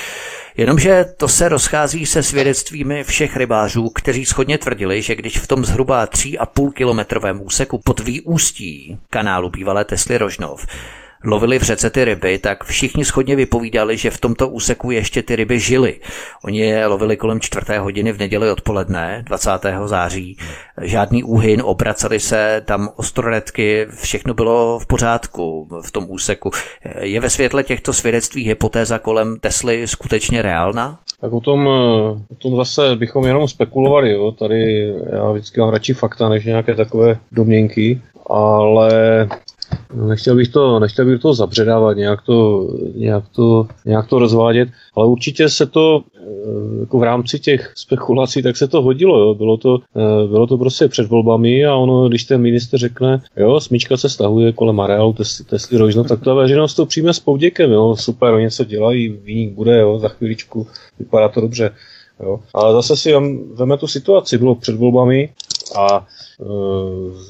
[0.57, 5.65] Jenomže to se rozchází se svědectvími všech rybářů, kteří schodně tvrdili, že když v tom
[5.65, 10.65] zhruba 3,5 kilometrovém úseku pod výústí kanálu bývalé Tesly Rožnov
[11.23, 15.35] lovili v řece ty ryby, tak všichni schodně vypovídali, že v tomto úseku ještě ty
[15.35, 15.99] ryby žily.
[16.43, 19.51] Oni je lovili kolem čtvrté hodiny v neděli odpoledne, 20.
[19.85, 20.37] září.
[20.81, 26.51] Žádný úhyn, obraceli se tam ostroredky, všechno bylo v pořádku v tom úseku.
[27.01, 30.99] Je ve světle těchto svědectví hypotéza kolem Tesly skutečně reálná?
[31.21, 34.11] Tak o tom, o tom zase bychom jenom spekulovali.
[34.11, 34.31] Jo.
[34.31, 39.27] Tady já vždycky mám radši fakta, než nějaké takové domněnky, ale
[39.93, 45.07] Nechtěl bych to, nechtěl bych to zabředávat, nějak to, nějak, to, nějak to rozvádět, ale
[45.07, 49.19] určitě se to eh, jako v rámci těch spekulací, tak se to hodilo.
[49.19, 49.33] Jo.
[49.33, 53.59] Bylo, to, eh, bylo to prostě před volbami a ono, když ten minister řekne, jo,
[53.59, 57.71] smíčka se stahuje kolem areálu Tesly, Tesly Rožno, tak ta veřejnost to přijme s povděkem,
[57.71, 57.95] jo.
[57.95, 60.67] super, oni něco dělají, výnik bude, jo, za chvíličku,
[60.99, 61.71] vypadá to dobře.
[62.23, 62.39] Jo.
[62.53, 63.13] Ale zase si
[63.53, 65.29] veme tu situaci, bylo před volbami
[65.77, 66.07] a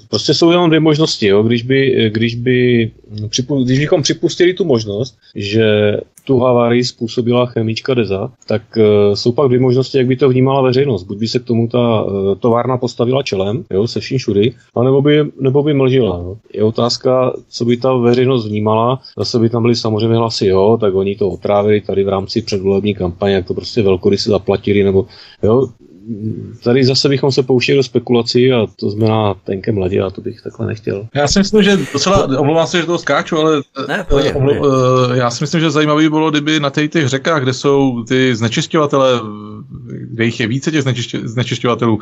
[0.09, 1.27] prostě jsou jenom dvě možnosti.
[1.27, 1.43] Jo?
[1.43, 2.91] Když, by, když, by,
[3.63, 9.47] když bychom připustili tu možnost, že tu havárii způsobila chemička Deza, tak uh, jsou pak
[9.47, 11.03] dvě možnosti, jak by to vnímala veřejnost.
[11.03, 15.01] Buď by se k tomu ta uh, továrna postavila čelem, jo, se vším všudy, anebo
[15.01, 16.17] by, nebo by mlžila.
[16.17, 16.37] Jo.
[16.53, 19.01] Je otázka, co by ta veřejnost vnímala.
[19.17, 22.95] Zase by tam byly samozřejmě hlasy, jo, tak oni to otrávili tady v rámci předvolební
[22.95, 25.05] kampaně, jak to prostě velkorysi zaplatili, nebo
[25.43, 25.67] jo,
[26.63, 30.41] tady zase bychom se pouštěli do spekulací a to znamená tenké mladě a to bych
[30.41, 31.07] takhle nechtěl.
[31.15, 34.75] Já si myslím, že docela, omlouvám se, že to skáču, ale ne, pojde, omlu, pojde.
[35.13, 38.35] Eh, já si myslím, že zajímavý bylo, kdyby na těch, těch řekách, kde jsou ty
[38.35, 39.21] znečišťovatele,
[39.85, 40.83] kde jich je více těch
[41.23, 41.99] znečišťovatelů,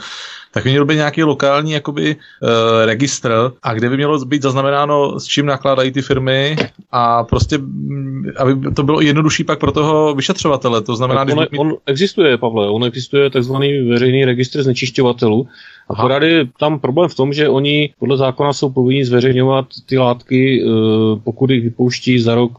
[0.52, 2.50] tak by měl být nějaký lokální jakoby, uh,
[2.86, 6.56] registr a kde by mělo být zaznamenáno, s čím nakládají ty firmy
[6.92, 10.82] a prostě, mm, aby to bylo jednodušší pak pro toho vyšetřovatele.
[10.82, 11.60] To znamená, on, když...
[11.60, 15.48] on existuje, Pavle, on existuje takzvaný veřejný registr znečišťovatelů,
[15.90, 20.64] Akorát je tam problém v tom, že oni podle zákona jsou povinni zveřejňovat ty látky,
[20.64, 22.52] eh, pokud jich vypouští za rok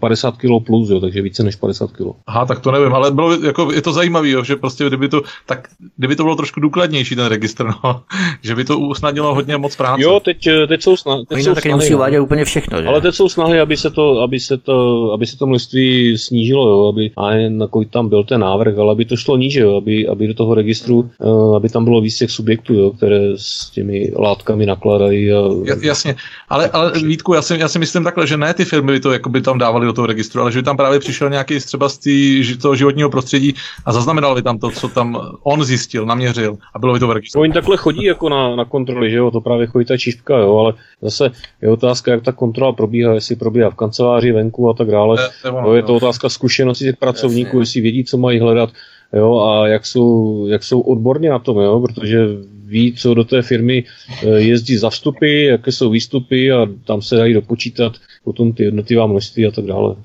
[0.00, 2.06] 50 eh, kg plus, jo, takže více než 50 kg.
[2.26, 5.68] Aha, tak to nevím, ale bylo, jako, je to zajímavé, že prostě kdyby to, tak,
[5.96, 8.00] kdyby to bylo trošku důkladnější ten registr, no,
[8.42, 10.02] že by to usnadnilo hodně moc práce.
[10.02, 11.24] Jo, teď, eh, teď jsou, snahy.
[11.28, 11.82] teď jsou taky snahy.
[11.82, 12.88] musí uvádět úplně všechno, že?
[12.88, 16.68] Ale teď jsou snahy, aby se to, aby se to, aby se to množství snížilo,
[16.68, 19.76] jo, aby, a na kolik tam byl ten návrh, ale aby to šlo níže, jo,
[19.76, 21.10] aby, aby do toho registru,
[21.56, 25.32] aby tam bylo víc těch subjektů, jo, které s těmi látkami nakladají.
[25.32, 25.40] A...
[25.80, 26.16] Jasně,
[26.48, 29.12] ale, ale Vítku, já si, já si myslím takhle, že ne ty firmy by to
[29.12, 31.88] jako by tam dávali do toho registru, ale že by tam právě přišel nějaký třeba
[31.88, 33.54] z tý, toho životního prostředí
[33.86, 37.12] a zaznamenal by tam to, co tam on zjistil, naměřil a bylo by to v
[37.12, 37.40] registru.
[37.40, 40.56] Oni takhle chodí jako na, na kontroly, že jo, to právě chodí ta čištka, jo,
[40.56, 41.30] ale zase
[41.62, 45.22] je otázka, jak ta kontrola probíhá, jestli probíhá v kanceláři, venku a tak dále.
[45.22, 48.70] Je, je, je to otázka zkušenosti těch pracovníků, jestli vědí, co mají hledat
[49.16, 52.18] jo, a jak jsou, jak jsou odborně na tom, jo, protože
[52.64, 53.84] ví, co do té firmy
[54.22, 57.92] eh, jezdí za vstupy, jaké jsou výstupy a tam se dají dopočítat
[58.24, 59.96] potom ty jednotlivá množství a tak dále.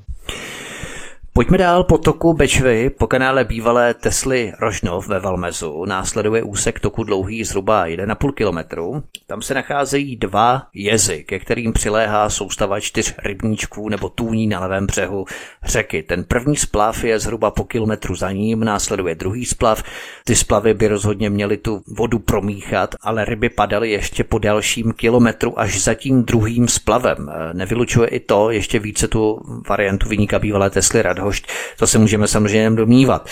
[1.40, 5.86] Pojďme dál po toku Bečvy, po kanále bývalé Tesly Rožnov ve Valmezu.
[5.86, 9.04] Následuje úsek toku dlouhý zhruba 1,5 kilometru.
[9.28, 14.88] Tam se nacházejí dva jezy, ke kterým přiléhá soustava čtyř rybníčků nebo tůní na levém
[14.88, 15.26] břehu
[15.64, 16.04] řeky.
[16.04, 19.84] Ten první splav je zhruba po kilometru za ním, následuje druhý splav.
[20.26, 25.60] Ty splavy by rozhodně měly tu vodu promíchat, ale ryby padaly ještě po dalším kilometru
[25.60, 27.32] až za tím druhým splavem.
[27.54, 32.28] Nevylučuje i to, ještě více tu variantu vyníka bývalé Tesly Radho hošť, to se můžeme
[32.28, 33.30] samozřejmě domnívat.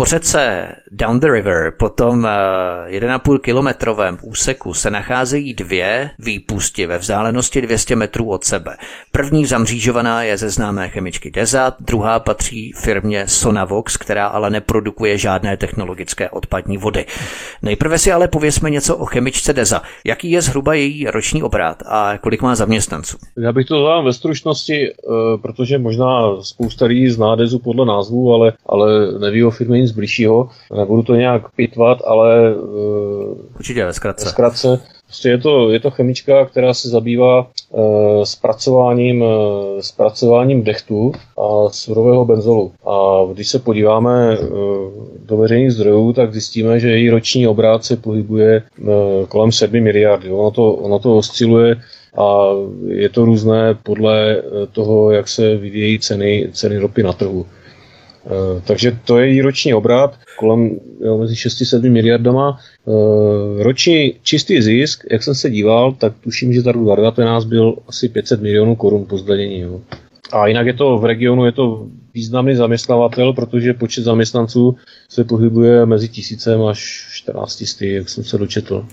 [0.00, 6.98] Po řece Down the River, potom 1,5 eh, kilometrovém úseku se nacházejí dvě výpusti ve
[6.98, 8.76] vzdálenosti 200 metrů od sebe.
[9.12, 15.56] První zamřížovaná je ze známé chemičky Deza, druhá patří firmě Sonavox, která ale neprodukuje žádné
[15.56, 17.04] technologické odpadní vody.
[17.62, 19.82] Nejprve si ale pověsme něco o chemičce Deza.
[20.04, 23.16] Jaký je zhruba její roční obrat a kolik má zaměstnanců?
[23.38, 24.92] Já bych to dal ve stručnosti, eh,
[25.42, 30.48] protože možná spousta lidí zná Dezu podle názvu, ale, ale neví o firmě nic bližšího.
[30.76, 32.54] Nebudu to nějak pitvat, ale...
[32.54, 34.24] Eh, Určitě ve zkratce.
[34.24, 34.80] Ve zkratce.
[35.10, 39.26] Prostě je to, je to chemička, která se zabývá e, zpracováním, e,
[39.82, 42.72] zpracováním dechtu a surového benzolu.
[42.86, 44.38] A když se podíváme e,
[45.26, 48.62] do veřejných zdrojů, tak zjistíme, že její roční obrat se pohybuje e,
[49.28, 50.24] kolem 7 miliard.
[50.30, 51.76] Ono to, ono to osciluje
[52.18, 52.44] a
[52.88, 57.46] je to různé podle toho, jak se vyvíjejí ceny, ceny ropy na trhu.
[58.26, 62.58] Eh, takže to je její roční obrat kolem jo, mezi 6-7 miliardama.
[62.88, 67.76] E, roční čistý zisk, jak jsem se díval, tak tuším, že za rok 2019 byl
[67.88, 69.60] asi 500 milionů korun po zdanění.
[69.60, 69.80] Jo.
[70.32, 74.76] A jinak je to v regionu je to významný zaměstnavatel, protože počet zaměstnanců
[75.08, 78.86] se pohybuje mezi tisícem až 14 sty, jak jsem se dočetl.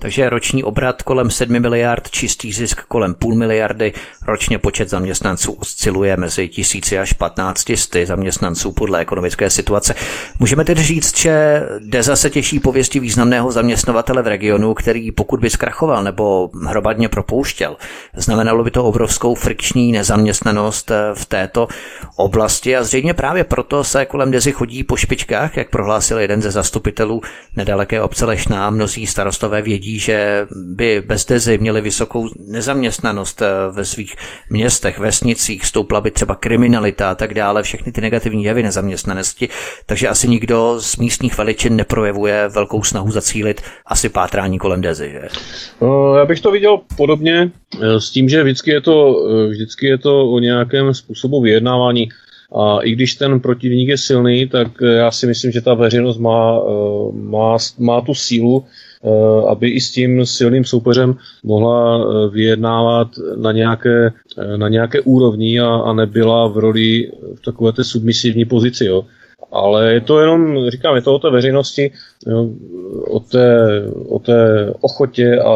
[0.00, 3.92] Takže roční obrat kolem 7 miliard, čistý zisk kolem půl miliardy,
[4.26, 9.94] ročně počet zaměstnanců osciluje mezi tisíci až 15 sty zaměstnanců podle ekonomické situace.
[10.38, 15.50] Můžeme tedy říct, že Deza se těší pověsti významného zaměstnavatele v regionu, který pokud by
[15.50, 17.76] zkrachoval nebo hromadně propouštěl,
[18.14, 21.68] znamenalo by to obrovskou frikční nezaměstnanost v této
[22.16, 26.50] oblasti a zřejmě právě proto se kolem Dezy chodí po špičkách, jak prohlásil jeden ze
[26.50, 27.20] zastupitelů
[27.56, 28.70] nedaleké obce Lešná.
[28.70, 34.16] Mnozí starostové vědí, že by bez Dezy měli vysokou nezaměstnanost ve svých
[34.50, 39.48] městech, vesnicích, stoupla by třeba kriminalita a tak dále, všechny ty negativní jevy nezaměstnanosti,
[39.86, 45.10] takže asi nikdo z místních veličin neprojevuje velkou snahu zacílit asi pátrání kolem Dezy.
[45.10, 45.28] Že?
[45.80, 47.50] No, já bych to viděl podobně
[47.82, 52.08] eh, s tím, že vždycky je to, eh, vždycky je to o nějakém způsobu vyjednávání.
[52.54, 56.18] A i když ten protivník je silný, tak eh, já si myslím, že ta veřejnost
[56.18, 56.60] má,
[57.12, 58.64] má, má tu sílu,
[59.48, 64.12] aby i s tím silným soupeřem mohla vyjednávat na nějaké,
[64.56, 68.84] na nějaké úrovni a, a nebyla v roli v takové té submisivní pozici.
[68.84, 69.04] Jo.
[69.52, 71.90] Ale je to jenom, říkám, je to o té veřejnosti,
[73.10, 73.68] o, té,
[74.08, 75.54] o té ochotě a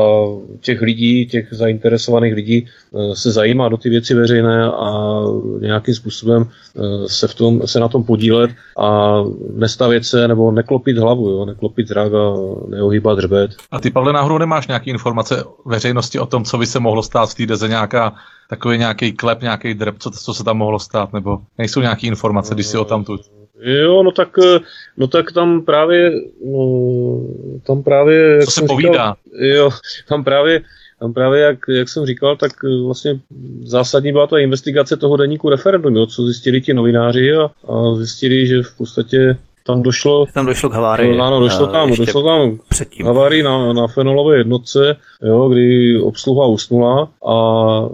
[0.60, 5.20] těch lidí, těch zainteresovaných lidí eh, se zajímá do ty věci veřejné a
[5.60, 9.18] nějakým způsobem eh, se, v tom, se na tom podílet a
[9.54, 12.34] nestavět se nebo neklopit hlavu, jo, neklopit zrak a
[12.68, 13.50] neohýbat hřbet.
[13.70, 17.30] A ty, Pavle, náhodou nemáš nějaké informace veřejnosti o tom, co by se mohlo stát
[17.30, 18.14] v té nějaká
[18.48, 22.54] takový nějaký klep, nějaký drb, co, co se tam mohlo stát, nebo nejsou nějaké informace,
[22.54, 23.18] když si o tam tu
[23.64, 24.58] Jo, no tak, eh,
[24.96, 26.12] no tak tam právě,
[26.46, 27.20] no,
[27.66, 28.42] tam právě...
[28.44, 28.90] Co se povídá?
[28.92, 29.16] Říkal,
[29.48, 29.70] jo,
[30.08, 30.62] tam právě,
[31.00, 33.20] tam právě, jak, jak jsem říkal, tak eh, vlastně
[33.62, 38.46] zásadní byla ta investigace toho deníku referendum, jo, co zjistili ti novináři a, a zjistili,
[38.46, 39.36] že v podstatě
[39.66, 40.26] tam došlo...
[40.34, 41.18] Tam došlo k havárii.
[41.18, 43.06] Ano, došlo tam, došlo tam předtím.
[43.06, 47.36] havárii na, na fenolové jednotce, jo, kdy obsluha usnula a
[47.82, 47.86] e,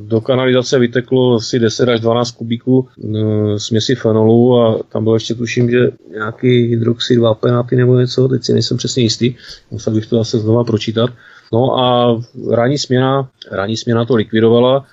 [0.00, 5.34] do kanalizace vyteklo asi 10 až 12 kubíků e, směsi fenolu a tam bylo ještě
[5.34, 9.34] tuším, že nějaký hydroxid vápenáty nebo něco, teď si nejsem přesně jistý,
[9.70, 11.10] musel bych to zase znova pročítat.
[11.52, 12.16] No a
[12.50, 14.84] ranní směna, ranní směna to likvidovala,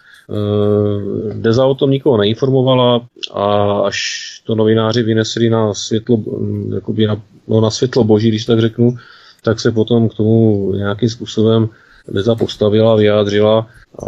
[1.34, 3.97] Deza o tom nikoho neinformovala a až
[4.45, 8.95] to novináři vynesli na světlo, hm, jakoby na, no na světlo boží, když tak řeknu,
[9.41, 11.69] tak se potom k tomu nějakým způsobem
[12.07, 13.67] Deza postavila, vyjádřila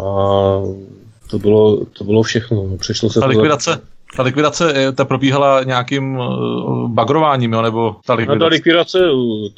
[1.30, 2.76] to bylo, to bylo všechno.
[2.76, 3.80] Přešlo se ta likvidace,
[4.16, 8.38] ta likvidace eh, ta probíhala nějakým uh, bagrováním, jo, nebo ta likvidace?
[8.38, 8.98] No, ta likvidace,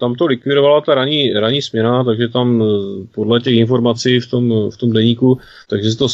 [0.01, 2.65] tam to likvidovala ta ranní, ranní směna, takže tam
[3.15, 5.39] podle těch informací v tom, v tom deníku,
[5.69, 6.09] takže to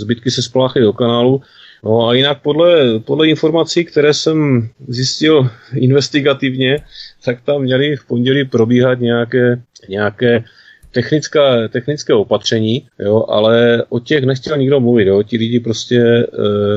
[0.00, 1.42] zbytky se spláchají do kanálu.
[1.84, 6.78] No a jinak podle, podle informací, které jsem zjistil investigativně,
[7.24, 10.44] tak tam měly v pondělí probíhat nějaké, nějaké
[10.92, 15.08] technická, technické opatření, jo, ale o těch nechtěl nikdo mluvit.
[15.08, 15.22] Jo.
[15.22, 16.26] Ti lidi prostě e,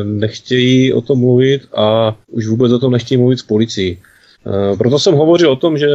[0.03, 3.97] nechtějí o tom mluvit a už vůbec o tom nechtějí mluvit s policií.
[4.73, 5.87] E, proto jsem hovořil o tom, že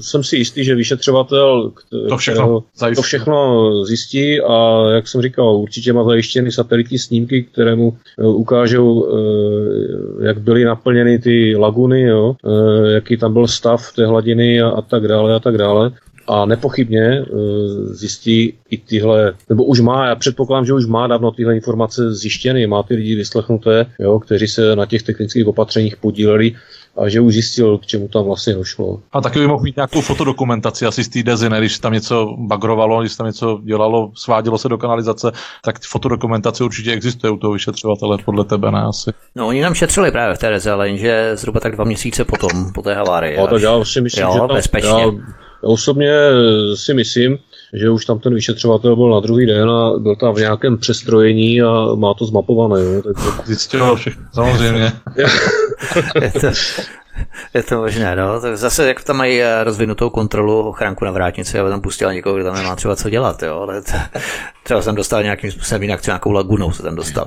[0.00, 1.72] jsem si jistý, že vyšetřovatel
[2.08, 2.64] to všechno,
[2.96, 8.26] to všechno zjistí a jak jsem říkal, určitě má zajištěny satelitní snímky, které mu e,
[8.26, 14.62] ukážou, e, jak byly naplněny ty laguny, jo, e, jaký tam byl stav té hladiny
[14.62, 15.92] a, a tak dále a tak dále
[16.26, 17.38] a nepochybně uh,
[17.92, 22.66] zjistí i tyhle, nebo už má, já předpokládám, že už má dávno tyhle informace zjištěny,
[22.66, 26.54] má ty lidi vyslechnuté, jo, kteří se na těch technických opatřeních podíleli
[26.96, 29.00] a že už zjistil, k čemu tam vlastně došlo.
[29.12, 31.58] A taky by mohl mít nějakou fotodokumentaci asi z té dezy, ne?
[31.58, 35.32] když tam něco bagrovalo, když tam něco dělalo, svádělo se do kanalizace,
[35.64, 39.10] tak fotodokumentace určitě existuje u toho vyšetřovatele, podle tebe, ne asi.
[39.34, 42.72] No oni nám šetřili právě v té deze, ale jenže zhruba tak dva měsíce potom,
[42.72, 43.36] po té havárii.
[43.36, 44.88] No, tak já si myslím, jo, že tam, bezpečně.
[44.88, 45.10] Já,
[45.64, 46.12] Osobně
[46.74, 47.38] si myslím,
[47.72, 51.62] že už tam ten vyšetřovatel byl na druhý den a byl tam v nějakém přestrojení
[51.62, 52.80] a má to zmapované.
[52.80, 53.28] Jo, takže...
[53.44, 54.92] Zjistil všechno, samozřejmě.
[57.54, 58.40] je, to, možné, no.
[58.40, 62.34] Tak zase, jak tam mají eh, rozvinutou kontrolu ochránku na vrátnici, aby tam pustila někoho,
[62.34, 63.60] kdo tam nemá třeba co dělat, jo.
[63.60, 63.92] Ale to,
[64.62, 67.26] třeba jsem dostal nějakým způsobem jinak, třeba nějakou lagunou se tam dostal.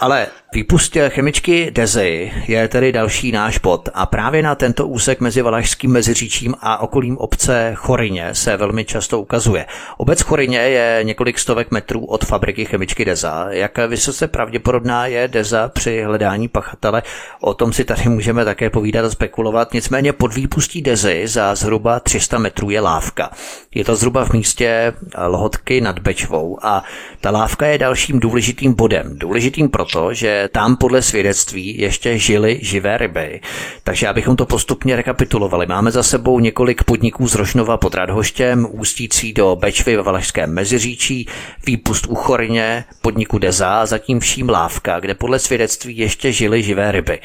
[0.00, 5.42] Ale výpust chemičky Dezy je tedy další náš bod a právě na tento úsek mezi
[5.42, 9.66] Valašským meziříčím a okolím obce Chorině se velmi často ukazuje.
[9.96, 13.46] Obec Chorině je několik stovek metrů od fabriky chemičky Deza.
[13.50, 17.02] Jak vysoce pravděpodobná je Deza při hledání pachatele?
[17.40, 19.74] O tom si tady můžeme také povídat a spekulovat.
[19.74, 23.30] Nicméně pod výpustí Dezy za zhruba 300 metrů je lávka.
[23.74, 24.92] Je to zhruba v místě
[25.26, 26.84] Lhotky nad Bečvou a
[27.20, 29.18] ta lávka je dalším důležitým bodem.
[29.18, 33.40] Důležitým proto, že tam podle svědectví ještě žily živé ryby.
[33.84, 39.32] Takže abychom to postupně rekapitulovali, máme za sebou několik podniků z Rožnova pod Radhoštěm, ústící
[39.32, 41.28] do Bečvy ve Valašském Meziříčí,
[41.66, 46.92] výpust u Chorně, podniku Deza a zatím vším Lávka, kde podle svědectví ještě žily živé
[46.92, 47.20] ryby.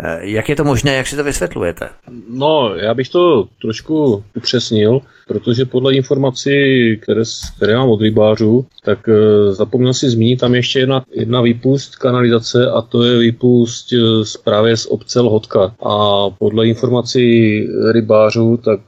[0.00, 1.88] Eh, jak je to možné, jak si to vysvětlujete?
[2.30, 6.50] No, já bych to trošku upřesnil, protože podle informací,
[7.02, 7.22] které,
[7.56, 12.70] které mám od rybářů, tak e, zapomněl si zmínit tam ještě jedna, jedna výpust kanalizace
[12.70, 13.96] a to je výpust e,
[14.44, 15.74] právě z obce Lhotka.
[15.82, 18.80] A podle informací rybářů, tak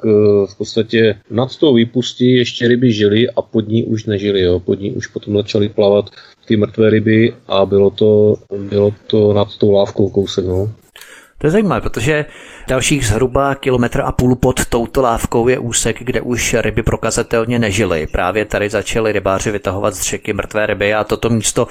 [0.46, 4.42] v podstatě nad tou výpustí ještě ryby žily a pod ní už nežily.
[4.42, 4.60] Jo.
[4.60, 6.10] Pod ní už potom začaly plavat
[6.46, 10.44] ty mrtvé ryby a bylo to, bylo to nad tou lávkou kousek.
[10.44, 10.72] No.
[11.40, 12.24] To je zajímavé, protože
[12.68, 18.06] dalších zhruba kilometr a půl pod touto lávkou je úsek, kde už ryby prokazatelně nežily.
[18.06, 21.66] Právě tady začali rybáři vytahovat z řeky mrtvé ryby a toto místo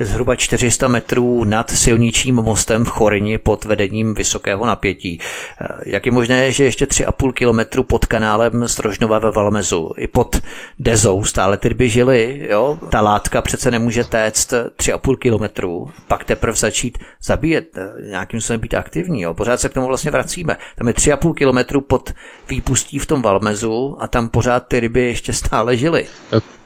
[0.00, 5.20] zhruba 400 metrů nad silničním mostem v Chorini pod vedením vysokého napětí.
[5.60, 10.36] Eh, jak je možné, že ještě 3,5 kilometru pod kanálem Strožnova ve Valmezu i pod
[10.78, 12.78] Dezou stále ty ryby žily, jo?
[12.90, 18.74] Ta látka přece nemůže téct 3,5 kilometru, pak teprve začít zabíjet, eh, nějakým způsobem být
[18.74, 19.34] aktivní, jo?
[19.34, 20.56] Pořád se k tomu vlastně vracíme.
[20.76, 22.12] Tam je 3,5 kilometru pod
[22.48, 26.06] výpustí v tom Valmezu a tam pořád ty ryby ještě stále žily.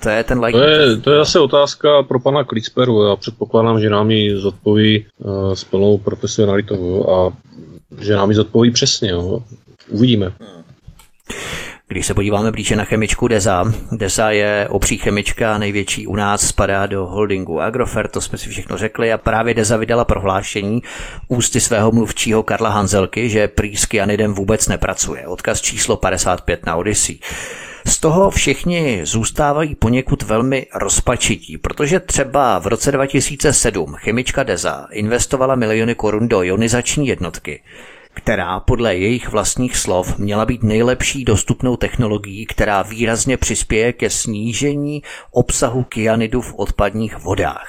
[0.03, 0.59] To je ten like.
[0.59, 3.05] To je, to je zase otázka pro pana Klitsperu.
[3.05, 7.33] Já předpokládám, že nám ji zodpoví uh, s plnou profesionalitou a
[8.01, 9.11] že nám ji zodpoví přesně.
[9.11, 9.43] Jo.
[9.89, 10.33] Uvidíme.
[11.89, 16.87] Když se podíváme blíže na chemičku Deza, Deza je obří chemička, největší u nás, spadá
[16.87, 20.83] do holdingu Agrofert, to jsme si všechno řekli a právě Deza vydala prohlášení
[21.29, 25.27] ústy svého mluvčího Karla Hanzelky, že prý s kyanidem vůbec nepracuje.
[25.27, 27.19] Odkaz číslo 55 na Odyssey.
[27.87, 35.55] Z toho všichni zůstávají poněkud velmi rozpačití, protože třeba v roce 2007 chemička Deza investovala
[35.55, 37.63] miliony korun do ionizační jednotky,
[38.15, 45.03] která podle jejich vlastních slov měla být nejlepší dostupnou technologií, která výrazně přispěje ke snížení
[45.31, 47.69] obsahu kyanidu v odpadních vodách.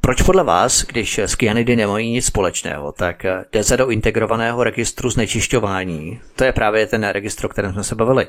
[0.00, 5.10] Proč podle vás, když s kyanidy nemají nic společného, tak jde se do integrovaného registru
[5.10, 8.26] znečišťování, to je právě ten registr, o kterém jsme se bavili,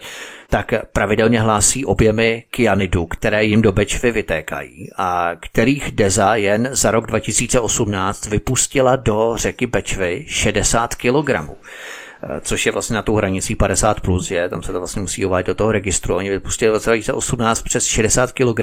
[0.49, 6.91] tak pravidelně hlásí objemy kyanidu, které jim do Bečvy vytékají a kterých Deza jen za
[6.91, 11.29] rok 2018 vypustila do řeky Bečvy 60 kg
[12.41, 15.47] což je vlastně na tou hranicí 50 plus, je, tam se to vlastně musí uvádět
[15.47, 16.15] do toho registru.
[16.15, 18.59] Oni vypustili v roce 2018 přes 60 kg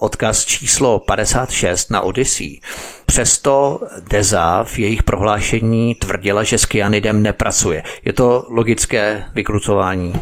[0.00, 2.60] odkaz číslo 56 na Odyssey.
[3.06, 3.80] Přesto
[4.10, 7.82] Deza v jejich prohlášení tvrdila, že s kyanidem nepracuje.
[8.04, 10.12] Je to logické vykrucování?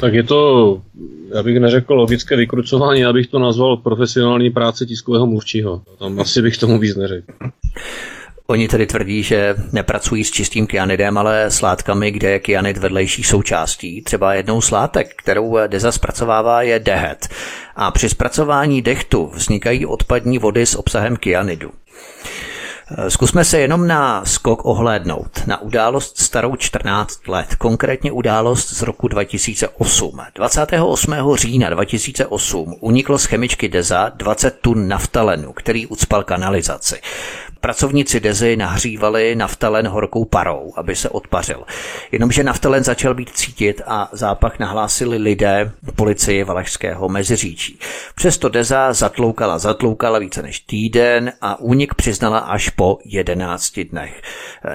[0.00, 0.82] Tak je to,
[1.34, 5.82] já bych neřekl logické vykrucování, já bych to nazval profesionální práce tiskového mluvčího.
[5.98, 7.32] Tam asi bych tomu víc neřekl.
[8.46, 13.22] Oni tedy tvrdí, že nepracují s čistým kyanidem, ale s látkami, kde je kyanid vedlejší
[13.22, 14.02] součástí.
[14.02, 17.28] Třeba jednou z látek, kterou Deza zpracovává, je dehet.
[17.76, 21.70] A při zpracování dechtu vznikají odpadní vody s obsahem kyanidu.
[23.08, 29.08] Zkusme se jenom na skok ohlédnout, na událost starou 14 let, konkrétně událost z roku
[29.08, 30.20] 2008.
[30.34, 31.14] 28.
[31.34, 37.00] října 2008 uniklo z chemičky Deza 20 tun naftalenu, který ucpal kanalizaci.
[37.62, 41.64] Pracovníci Dezy nahřívali naftalen horkou parou, aby se odpařil.
[42.12, 47.78] Jenomže naftalen začal být cítit a zápach nahlásili lidé policii Valašského meziříčí.
[48.14, 54.22] Přesto Deza zatloukala, zatloukala více než týden a únik přiznala až po 11 dnech.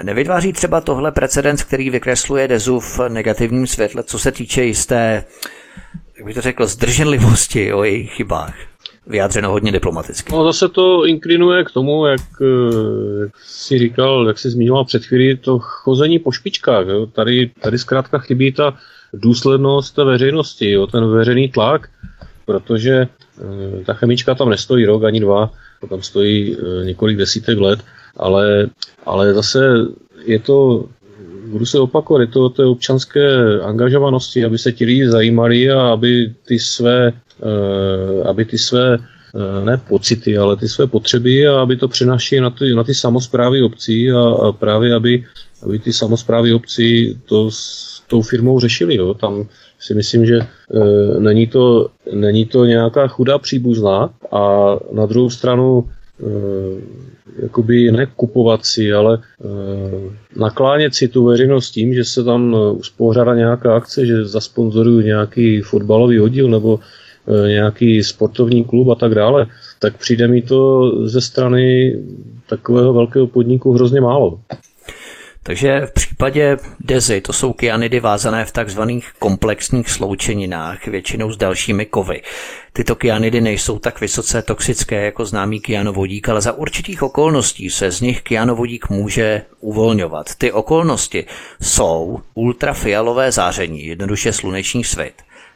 [0.04, 5.24] Nevytváří třeba tohle precedens, který vykresluje Dezu v negativním světle, co se týče jisté,
[6.18, 8.56] jak bych to řekl, zdrženlivosti o jejich chybách
[9.08, 10.34] vyjádřeno hodně diplomaticky.
[10.34, 15.06] No zase to inklinuje k tomu, jak, eh, jak si říkal, jak si zmínila před
[15.06, 16.88] chvíli, to chození po špičkách.
[16.88, 17.06] Jo.
[17.06, 18.78] Tady, tady zkrátka chybí ta
[19.14, 21.90] důslednost té veřejnosti, jo, ten veřejný tlak,
[22.46, 23.08] protože e,
[23.86, 25.52] ta chemička tam nestojí rok ani dva,
[25.82, 27.80] to tam stojí e, několik desítek let,
[28.18, 28.68] ale,
[29.06, 29.60] ale zase
[30.26, 30.86] je to,
[31.48, 35.82] budu se opakovat, je to o té občanské angažovanosti, aby se ti lidi zajímali a
[35.82, 41.62] aby ty své Eh, aby ty své eh, ne pocity, ale ty své potřeby a
[41.62, 45.24] aby to přenašili na ty, na ty samozprávy obcí a, a právě aby,
[45.64, 48.96] aby ty samozprávy obcí to s tou firmou řešili.
[48.96, 49.14] Jo.
[49.14, 49.48] Tam
[49.80, 50.48] si myslím, že e,
[51.20, 55.90] není, to, není to nějaká chudá příbuzná a na druhou stranu
[57.42, 59.20] jakoby nekupovat si, ale e,
[60.40, 66.20] naklánět si tu veřejnost tím, že se tam uspořádá nějaká akce, že zasponzorují nějaký fotbalový
[66.20, 66.80] oddíl nebo
[67.48, 69.48] nějaký sportovní klub a tak dále,
[69.80, 71.96] tak přijde mi to ze strany
[72.50, 74.40] takového velkého podniku hrozně málo.
[75.48, 81.86] Takže v případě dezy to jsou kyanidy vázané v takzvaných komplexních sloučeninách, většinou s dalšími
[81.86, 82.22] kovy.
[82.74, 88.02] Tyto kyanidy nejsou tak vysoce toxické jako známý kyanovodík, ale za určitých okolností se z
[88.02, 90.36] nich kyanovodík může uvolňovat.
[90.36, 91.26] Ty okolnosti
[91.62, 95.14] jsou ultrafialové záření, jednoduše sluneční svět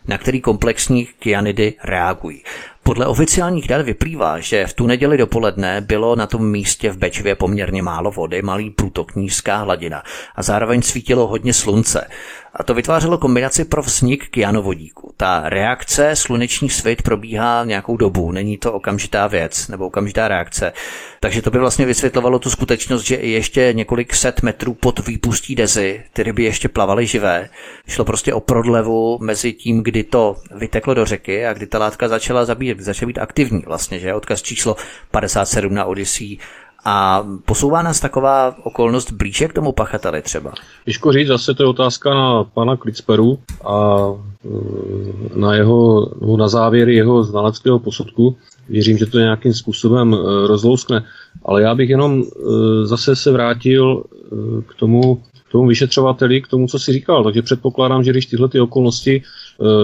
[0.08, 2.44] na který komplexní kyanidy reagují.
[2.84, 7.36] Podle oficiálních dat vyplývá, že v tu neděli dopoledne bylo na tom místě v Bečvě
[7.36, 10.04] poměrně málo vody, malý průtok, nízká hladina
[10.36, 12.08] a zároveň svítilo hodně slunce.
[12.54, 15.14] A to vytvářelo kombinaci pro vznik kyanovodíku.
[15.18, 20.74] Ta reakce sluneční svit probíhá nějakou dobu, není to okamžitá věc nebo okamžitá reakce.
[21.20, 25.56] Takže to by vlastně vysvětlovalo tu skutečnost, že i ještě několik set metrů pod výpustí
[25.56, 27.50] dezy ty ryby ještě plavaly živé.
[27.88, 32.08] Šlo prostě o prodlevu mezi tím, kdy to vyteklo do řeky a kdy ta látka
[32.08, 34.76] začala zabíjet, začala být aktivní vlastně, že odkaz číslo
[35.12, 36.38] 57 na Odyssey
[36.86, 40.54] a posouvá nás taková okolnost blíže k tomu pachateli třeba?
[40.86, 44.06] Těžko říct, zase to je otázka na pana Klitsperu a
[44.46, 48.36] e, na, jeho, na závěr jeho znaleckého posudku.
[48.70, 51.04] Věřím, že to nějakým způsobem e, rozlouskne.
[51.46, 54.04] Ale já bych jenom e, zase se vrátil
[54.68, 55.16] k tomu,
[55.50, 57.24] k tomu vyšetřovateli, k tomu, co si říkal.
[57.24, 59.24] Takže předpokládám, že když tyhle ty okolnosti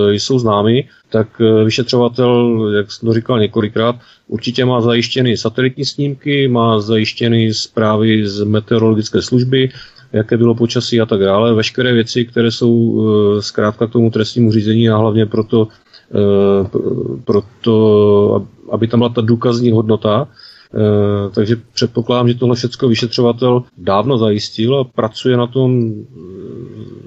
[0.10, 1.27] jsou známy, tak
[1.65, 3.95] vyšetřovatel, jak jsem to říkal několikrát,
[4.27, 9.69] určitě má zajištěny satelitní snímky, má zajištěny zprávy z meteorologické služby,
[10.14, 11.53] jaké bylo počasí a tak dále.
[11.53, 15.68] Veškeré věci, které jsou e, zkrátka k tomu trestnímu řízení a hlavně proto,
[17.26, 20.27] proto aby tam byla ta důkazní hodnota,
[21.35, 25.94] takže předpokládám, že tohle všechno vyšetřovatel dávno zajistil a pracuje na tom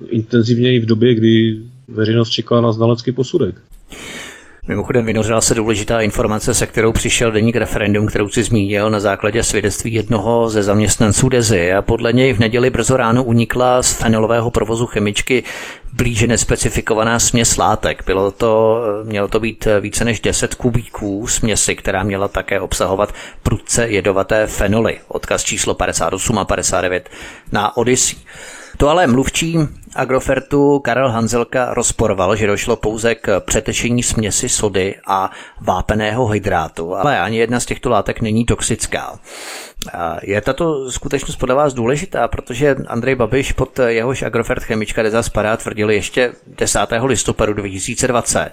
[0.09, 3.55] intenzivně i v době, kdy veřejnost čeká na znalecký posudek.
[4.69, 9.43] Mimochodem vynořila se důležitá informace, se kterou přišel deník referendum, kterou si zmínil na základě
[9.43, 14.51] svědectví jednoho ze zaměstnanců Dezy a podle něj v neděli brzo ráno unikla z fenolového
[14.51, 15.43] provozu chemičky
[15.93, 18.03] blíže nespecifikovaná směs látek.
[18.07, 23.89] Bylo to, mělo to být více než 10 kubíků směsi, která měla také obsahovat prudce
[23.89, 24.99] jedovaté fenoly.
[25.09, 27.11] Odkaz číslo 58 a 59
[27.53, 28.19] na Odyssey.
[28.77, 29.59] To ale mluvčí
[29.95, 35.31] Agrofertu Karel Hanzelka rozporoval, že došlo pouze k přetečení směsi sody a
[35.61, 39.19] vápeného hydrátu, ale ani jedna z těchto látek není toxická.
[40.23, 45.57] Je tato skutečnost podle vás důležitá, protože Andrej Babiš pod jehož Agrofert chemička Deza spadá
[45.57, 46.79] tvrdil ještě 10.
[47.05, 48.51] listopadu 2020,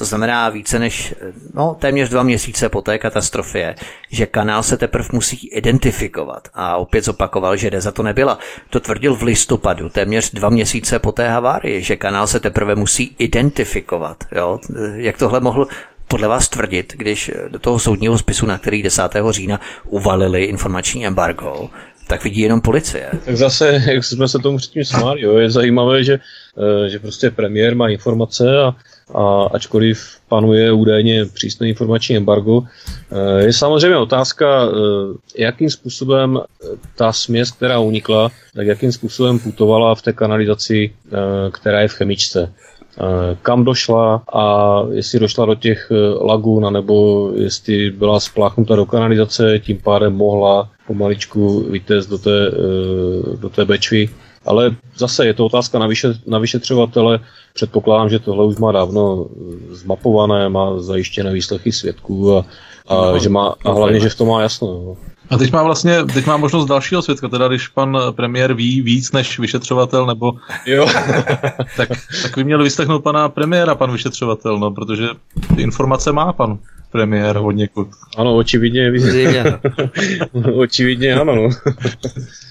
[0.00, 1.14] to znamená více než,
[1.54, 3.74] no, téměř dva měsíce po té katastrofě,
[4.10, 6.48] že kanál se teprve musí identifikovat.
[6.54, 8.38] A opět zopakoval, že Deza to nebyla.
[8.70, 13.16] To tvrdil v listopadu, téměř dva měsíce po té havárii, že kanál se teprve musí
[13.18, 14.24] identifikovat.
[14.32, 14.58] Jo?
[14.94, 15.66] Jak tohle mohl
[16.08, 19.02] podle vás tvrdit, když do toho soudního spisu, na který 10.
[19.30, 21.70] října uvalili informační embargo,
[22.06, 23.08] tak vidí jenom policie.
[23.24, 26.18] Tak zase, jak jsme se tomu předtím smáli, jo, je zajímavé, že,
[26.58, 28.74] eh, že prostě premiér má informace a
[29.14, 32.62] a ačkoliv panuje údajně přísné informační embargo.
[32.62, 36.66] Eh, je samozřejmě otázka, eh, jakým způsobem eh,
[36.96, 40.92] ta směs, která unikla, tak jakým způsobem putovala v té kanalizaci,
[41.52, 42.52] která je v chemičce.
[43.42, 44.44] Kam došla a
[44.90, 51.60] jestli došla do těch lagun, nebo jestli byla spláchnuta do kanalizace, tím pádem mohla pomaličku
[51.70, 52.50] vytéct do té,
[53.40, 54.08] do té bečvy
[54.46, 57.20] ale zase je to otázka na, vyšet, na vyšetřovatele.
[57.54, 62.44] Předpokládám, že tohle už má dávno eh, zmapované, má zajištěné výslechy svědků a,
[62.88, 64.66] a, no, že má, a hlavně, že v tom má jasno.
[64.68, 64.96] No.
[65.30, 69.12] A teď má vlastně, teď má možnost dalšího svědka, teda když pan premiér ví víc
[69.12, 70.32] než vyšetřovatel, nebo...
[70.66, 70.86] Jo.
[71.76, 71.88] tak,
[72.22, 75.06] tak by měl vyslechnout pana premiéra, pan vyšetřovatel, no, protože
[75.56, 76.58] ty informace má pan
[76.92, 77.88] premiér hodně kut.
[78.16, 78.92] Ano, očividně.
[80.54, 81.48] očividně ano, no.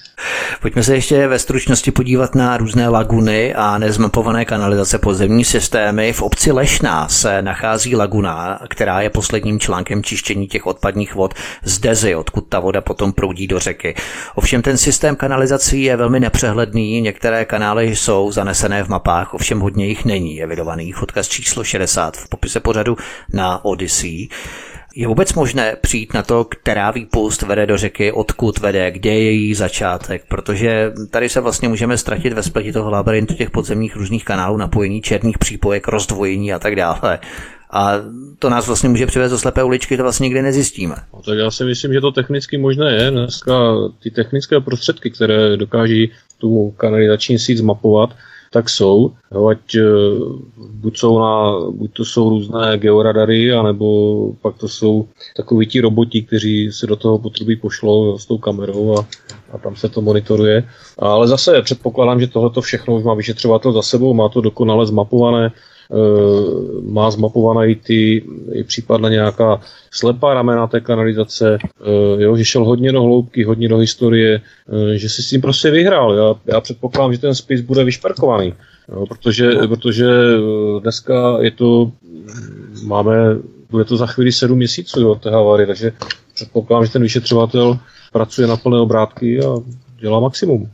[0.61, 6.13] Pojďme se ještě ve stručnosti podívat na různé laguny a nezmapované kanalizace podzemní systémy.
[6.13, 11.33] V obci Lešná se nachází laguna, která je posledním článkem čištění těch odpadních vod
[11.63, 13.95] z Dezy, odkud ta voda potom proudí do řeky.
[14.35, 19.87] Ovšem ten systém kanalizací je velmi nepřehledný, některé kanály jsou zanesené v mapách, ovšem hodně
[19.87, 21.03] jich není evidovaných.
[21.03, 22.97] Odkaz číslo 60 v popise pořadu
[23.33, 24.27] na Odyssey.
[24.95, 29.23] Je vůbec možné přijít na to, která výpust vede do řeky, odkud vede, kde je
[29.23, 34.25] její začátek, protože tady se vlastně můžeme ztratit ve spleti toho labirintu těch podzemních různých
[34.25, 37.19] kanálů, napojení černých přípojek, rozdvojení a tak dále.
[37.71, 37.93] A
[38.39, 40.95] to nás vlastně může přivést do slepé uličky, to vlastně nikdy nezjistíme.
[41.13, 43.11] No, tak já si myslím, že to technicky možné je.
[43.11, 43.53] Dneska
[44.03, 48.09] ty technické prostředky, které dokáží tu kanalizační síť zmapovat,
[48.51, 49.11] tak jsou.
[49.31, 49.83] Jo, ať e,
[50.57, 55.07] buď, jsou na, buď to jsou různé georadary, anebo pak to jsou
[55.37, 59.05] takoví ti roboti, kteří se do toho potrubí pošlou jo, s tou kamerou a,
[59.51, 60.63] a tam se to monitoruje.
[60.99, 65.51] Ale zase předpokládám, že tohle všechno už má vyšetřovatel za sebou, má to dokonale zmapované,
[65.51, 65.51] Eh,
[66.81, 69.61] má zmapované ty i případně nějaká
[69.91, 74.97] slepá ramena té kanalizace, eh, jo, že šel hodně do hloubky, hodně do historie, eh,
[74.97, 76.13] že si s tím prostě vyhrál.
[76.13, 78.53] Já, já předpokládám, že ten spis bude vyšperkovaný,
[78.89, 80.07] jo, protože, protože
[80.81, 81.91] dneska je to,
[82.83, 83.13] máme,
[83.69, 85.91] bude to za chvíli sedm měsíců jo, té havárie, takže
[86.33, 87.79] předpokládám, že ten vyšetřovatel
[88.13, 89.55] pracuje na plné obrátky a
[89.99, 90.69] dělá maximum.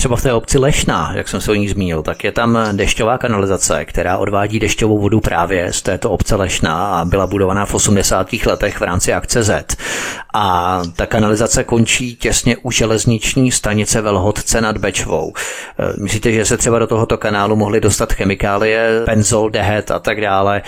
[0.00, 3.18] Třeba v té obci Lešná, jak jsem se o ní zmínil, tak je tam dešťová
[3.18, 8.32] kanalizace, která odvádí dešťovou vodu právě z této obce Lešná a byla budovaná v 80.
[8.46, 9.76] letech v rámci akce Z.
[10.34, 15.32] A ta kanalizace končí těsně u železniční stanice Velhodce nad Bečvou.
[15.78, 20.20] E, myslíte, že se třeba do tohoto kanálu mohly dostat chemikálie, benzol, dehet a tak
[20.20, 20.62] dále,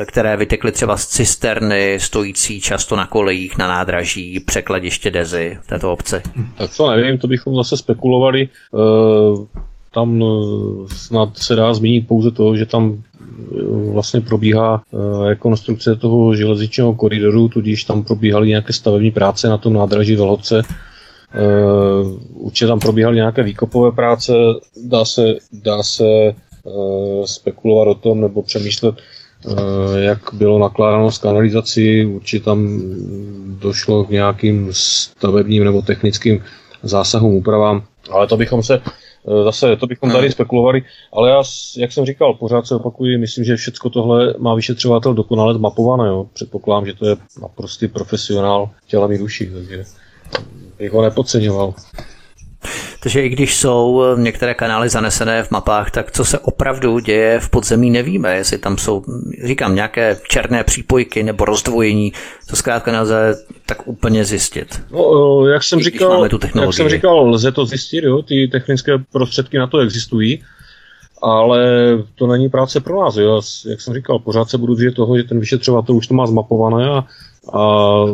[0.00, 5.66] e, které vytekly třeba z cisterny, stojící často na kolejích, na nádraží, překladiště Dezy v
[5.66, 6.22] této obci?
[6.58, 8.48] Tak to nevím, to bychom zase spekulovali.
[8.74, 9.46] Eh,
[9.94, 14.82] tam eh, snad se dá zmínit pouze to, že tam eh, vlastně probíhá
[15.24, 20.62] rekonstrukce toho železničního koridoru, tudíž tam probíhaly nějaké stavební práce na tom nádraží Velhodce.
[22.34, 24.32] Určitě tam probíhaly nějaké výkopové práce,
[24.84, 26.04] dá se, dá se
[27.24, 28.94] spekulovat o tom nebo přemýšlet,
[29.96, 32.06] jak bylo nakládáno s kanalizací.
[32.06, 32.80] Určitě tam
[33.58, 36.42] došlo k nějakým stavebním nebo technickým
[36.82, 37.82] zásahům, úpravám.
[38.10, 40.82] Ale to bychom se eh, zase, to bychom tady spekulovali,
[41.12, 41.42] ale já,
[41.76, 46.26] jak jsem říkal, pořád se opakuji, myslím, že všechno tohle má vyšetřovatel dokonale zmapované, jo.
[46.32, 49.84] Předpokládám, že to je naprostý profesionál těla mi duší, takže
[50.78, 51.74] bych ho nepodceňoval.
[53.00, 57.40] Takže i když jsou eh, některé kanály zanesené v mapách, tak co se opravdu děje
[57.40, 59.04] v podzemí nevíme, jestli tam jsou,
[59.44, 62.12] říkám, nějaké černé přípojky nebo rozdvojení,
[62.50, 63.34] to zkrátka nelze
[63.66, 64.82] tak úplně zjistit.
[64.90, 66.28] No, eh, jak jsem, říkal,
[66.60, 70.42] jak jsem říkal, lze to zjistit, jo, ty technické prostředky na to existují,
[71.22, 71.58] ale
[72.14, 73.16] to není práce pro nás.
[73.16, 73.40] Jo.
[73.70, 76.90] Jak jsem říkal, pořád se budu držet toho, že ten vyšetřovatel už to má zmapované
[76.90, 77.04] a,
[77.52, 78.04] a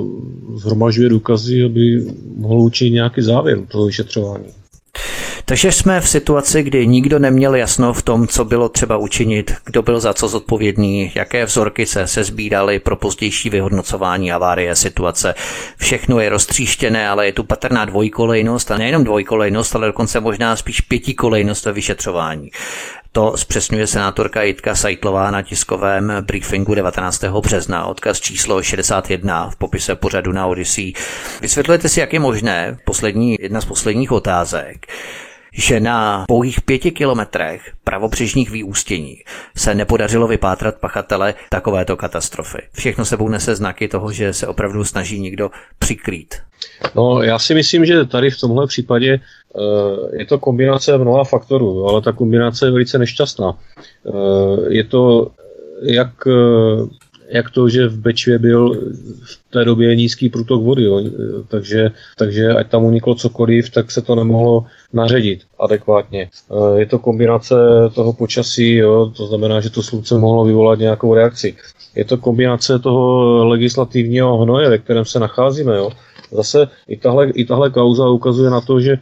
[0.54, 2.04] zhromažuje důkazy, aby
[2.36, 4.46] mohl učinit nějaký závěr toho vyšetřování.
[5.44, 9.82] Takže jsme v situaci, kdy nikdo neměl jasno v tom, co bylo třeba učinit, kdo
[9.82, 15.34] byl za co zodpovědný, jaké vzorky se se sbíraly pro pozdější vyhodnocování havárie situace.
[15.76, 20.80] Všechno je roztříštěné, ale je tu patrná dvojkolejnost a nejenom dvojkolejnost, ale dokonce možná spíš
[20.80, 22.50] pětikolejnost ve vyšetřování.
[23.12, 27.24] To zpřesňuje senátorka Jitka Sajtlová na tiskovém briefingu 19.
[27.24, 30.92] března, odkaz číslo 61 v popise pořadu na Odyssey.
[31.40, 34.86] Vysvětlujete si, jak je možné, poslední, jedna z posledních otázek,
[35.52, 39.16] že na pouhých pěti kilometrech pravobřežních výústění
[39.56, 42.58] se nepodařilo vypátrat pachatele takovéto katastrofy.
[42.72, 46.34] Všechno sebou nese znaky toho, že se opravdu snaží někdo přikrýt.
[46.94, 49.20] No, já si myslím, že tady v tomhle případě
[49.54, 53.58] uh, je to kombinace mnoha faktorů, ale ta kombinace je velice nešťastná.
[54.04, 55.30] Uh, je to
[55.82, 56.88] jak uh,
[57.30, 58.74] jak to, že v Bečvě byl
[59.24, 61.02] v té době nízký průtok vody, jo.
[61.48, 66.28] Takže, takže ať tam uniklo cokoliv, tak se to nemohlo naředit adekvátně.
[66.50, 67.54] Eh, je to kombinace
[67.94, 71.56] toho počasí, jo, to znamená, že to slunce mohlo vyvolat nějakou reakci.
[71.94, 75.76] Je to kombinace toho legislativního hnoje, ve kterém se nacházíme.
[75.76, 75.90] Jo.
[76.32, 78.98] Zase i tahle, i tahle kauza ukazuje na to, že e,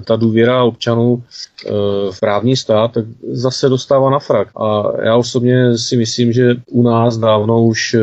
[0.00, 1.70] ta důvěra občanů e,
[2.10, 4.48] v právní stát tak zase dostává na frak.
[4.56, 7.98] A já osobně si myslím, že u nás dávno už e,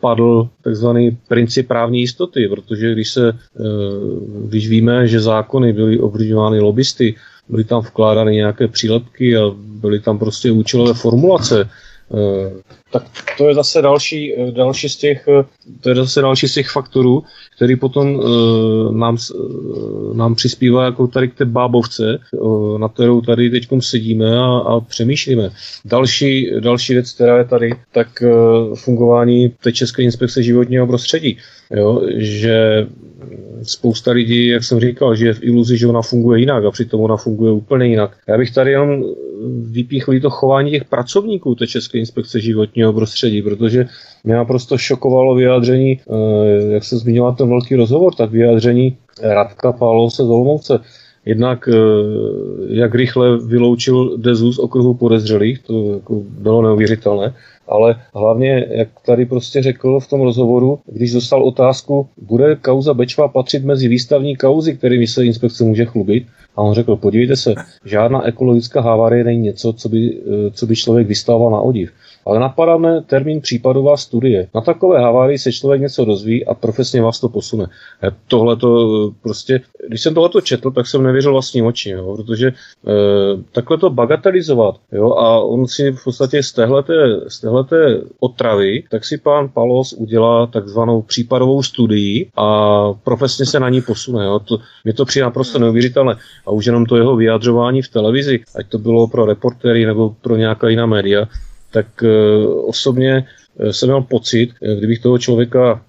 [0.00, 3.34] padl takzvaný princip právní jistoty, protože když se, e,
[4.44, 7.14] když víme, že zákony byly ovlivňovány lobbysty,
[7.48, 11.68] byly tam vkládány nějaké přílepky a byly tam prostě účelové formulace,
[12.90, 13.02] tak
[13.38, 15.28] to je zase další, další z těch,
[15.80, 17.22] to je zase další z těch faktorů,
[17.56, 23.20] který potom uh, nám, uh, nám přispívá jako tady k té bábovce, uh, na kterou
[23.20, 25.50] tady teď sedíme a, a přemýšlíme.
[25.84, 31.38] Další, další věc, která je tady, tak uh, fungování té České inspekce životního prostředí.
[31.74, 32.86] Jo, že
[33.62, 37.00] spousta lidí, jak jsem říkal, že je v iluzi, že ona funguje jinak a přitom
[37.00, 38.16] ona funguje úplně jinak.
[38.28, 39.04] Já bych tady jenom
[39.70, 43.88] vypíchl to chování těch pracovníků té České inspekce životního životního prostředí, protože
[44.24, 46.00] mě naprosto šokovalo vyjádření,
[46.70, 50.80] jak se zmiňoval ten velký rozhovor, tak vyjádření Radka Pálose z Olomouce,
[51.24, 51.68] Jednak
[52.68, 57.34] jak rychle vyloučil Dezu z okruhu podezřelých, to jako bylo neuvěřitelné
[57.70, 63.28] ale hlavně, jak tady prostě řekl v tom rozhovoru, když dostal otázku, bude kauza Bečva
[63.28, 66.26] patřit mezi výstavní kauzy, kterými se inspekce může chlubit,
[66.56, 67.54] a on řekl, podívejte se,
[67.84, 71.90] žádná ekologická havárie není něco, co by, eh, co by člověk vystával na odiv.
[72.26, 74.48] Ale napadá mne termín případová studie.
[74.54, 77.66] Na takové havárii se člověk něco dozví a profesně vás to posune.
[78.28, 82.48] Tohle to eh, prostě, když jsem tohle četl, tak jsem nevěřil vlastním očím, jo, protože
[82.48, 82.52] e,
[83.52, 86.94] takhle to bagatelizovat, jo, a on si v podstatě z téhleté,
[87.28, 92.46] z téhleté otravy, tak si pán Palos udělá takzvanou případovou studii a
[92.92, 94.24] profesně se na ní posune.
[94.24, 94.38] Jo.
[94.38, 96.16] To, mě to přijde naprosto neuvěřitelné.
[96.46, 100.36] A už jenom to jeho vyjadřování v televizi, ať to bylo pro reportéry nebo pro
[100.36, 101.26] nějaká jiná média,
[101.70, 105.82] tak uh, osobně uh, jsem měl pocit, uh, kdybych toho člověka,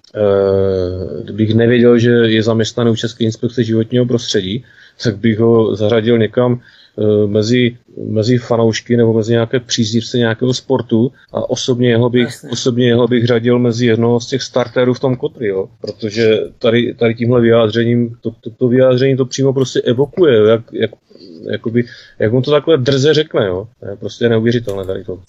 [1.24, 4.66] kdybych nevěděl, že je zaměstnaný u České inspekce životního prostředí,
[5.04, 6.60] tak bych ho zařadil někam
[7.28, 13.08] mezi, mezi fanoušky nebo mezi nějaké příznivce nějakého sportu a osobně jeho bych, osobně jeho
[13.08, 15.70] bych řadil mezi jednoho z těch starterů v tom kotri, jo?
[15.82, 20.92] protože tady, tady tímhle vyjádřením, to, to, to vyjádření to přímo prostě evokuje, jak, jak
[21.52, 21.84] jakoby,
[22.20, 23.68] jak on to takhle drze řekne, jo.
[23.80, 25.20] To je prostě neuvěřitelné tady to.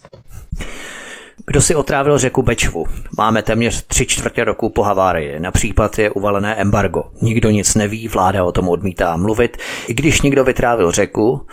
[1.47, 2.87] Kdo si otrávil řeku Bečvu?
[3.19, 5.41] Máme téměř tři čtvrtě roku po havárii.
[5.41, 7.03] Na případ je uvalené embargo.
[7.23, 9.57] Nikdo nic neví, vláda o tom odmítá mluvit.
[9.89, 11.47] I když někdo vytrávil řeku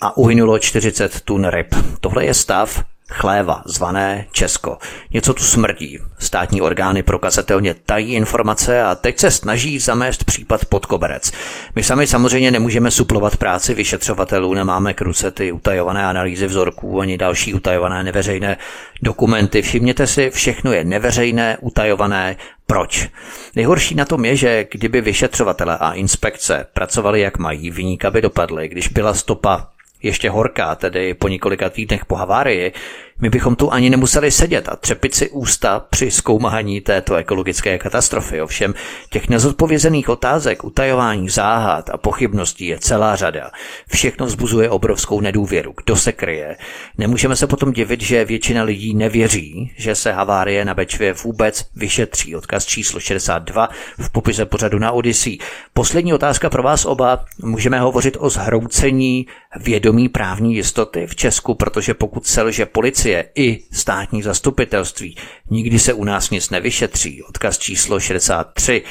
[0.00, 1.74] a uhynulo 40 tun ryb.
[2.00, 4.78] Tohle je stav, chléva, zvané Česko.
[5.10, 5.98] Něco tu smrdí.
[6.18, 11.32] Státní orgány prokazatelně tají informace a teď se snaží zamést případ pod koberec.
[11.74, 17.18] My sami samozřejmě nemůžeme suplovat práci vyšetřovatelů, nemáme k ruce ty utajované analýzy vzorků ani
[17.18, 18.56] další utajované neveřejné
[19.02, 19.62] dokumenty.
[19.62, 23.08] Všimněte si, všechno je neveřejné, utajované, proč?
[23.56, 28.68] Nejhorší na tom je, že kdyby vyšetřovatele a inspekce pracovali jak mají, vyníka by dopadly,
[28.68, 29.68] když byla stopa
[30.06, 32.72] ještě horká, tedy po několika týdnech po havárii,
[33.20, 38.42] my bychom tu ani nemuseli sedět a třepit si ústa při zkoumání této ekologické katastrofy.
[38.42, 38.74] Ovšem
[39.10, 43.50] těch nezodpovězených otázek, utajování záhad a pochybností je celá řada.
[43.92, 45.74] Všechno vzbuzuje obrovskou nedůvěru.
[45.84, 46.56] Kdo se kryje?
[46.98, 52.36] Nemůžeme se potom divit, že většina lidí nevěří, že se havárie na Bečvě vůbec vyšetří.
[52.36, 53.68] Odkaz číslo 62
[53.98, 55.38] v popise pořadu na Odyssey.
[55.74, 57.24] Poslední otázka pro vás oba.
[57.42, 59.26] Můžeme hovořit o zhroucení
[59.56, 65.16] vědomí právní jistoty v Česku, protože pokud selže policie, policie i státní zastupitelství.
[65.50, 67.22] Nikdy se u nás nic nevyšetří.
[67.22, 68.82] Odkaz číslo 63.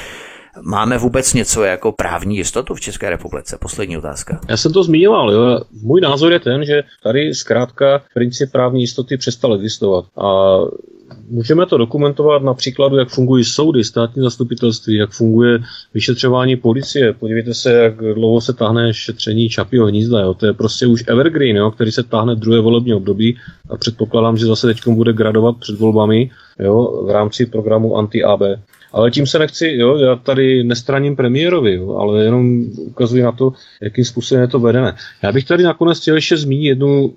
[0.62, 3.58] Máme vůbec něco jako právní jistotu v České republice?
[3.60, 4.40] Poslední otázka.
[4.48, 5.32] Já jsem to zmiňoval.
[5.32, 5.60] Jo.
[5.82, 10.04] Můj názor je ten, že tady zkrátka princip právní jistoty přestal existovat.
[10.16, 10.56] A
[11.28, 15.58] Můžeme to dokumentovat na příkladu, jak fungují soudy, státní zastupitelství, jak funguje
[15.94, 17.12] vyšetřování policie.
[17.12, 20.20] Podívejte se, jak dlouho se táhne šetření Čapího hnízda.
[20.20, 20.34] Jo.
[20.34, 23.36] To je prostě už evergreen, jo, který se táhne druhé volební období
[23.70, 28.42] a předpokládám, že zase teď bude gradovat před volbami jo, v rámci programu Anti-AB.
[28.96, 33.52] Ale tím se nechci, jo, já tady nestraním premiérovi, jo, ale jenom ukazuji na to,
[33.82, 34.94] jakým způsobem je to vedené.
[35.22, 37.14] Já bych tady nakonec chtěl ještě zmínit jednu,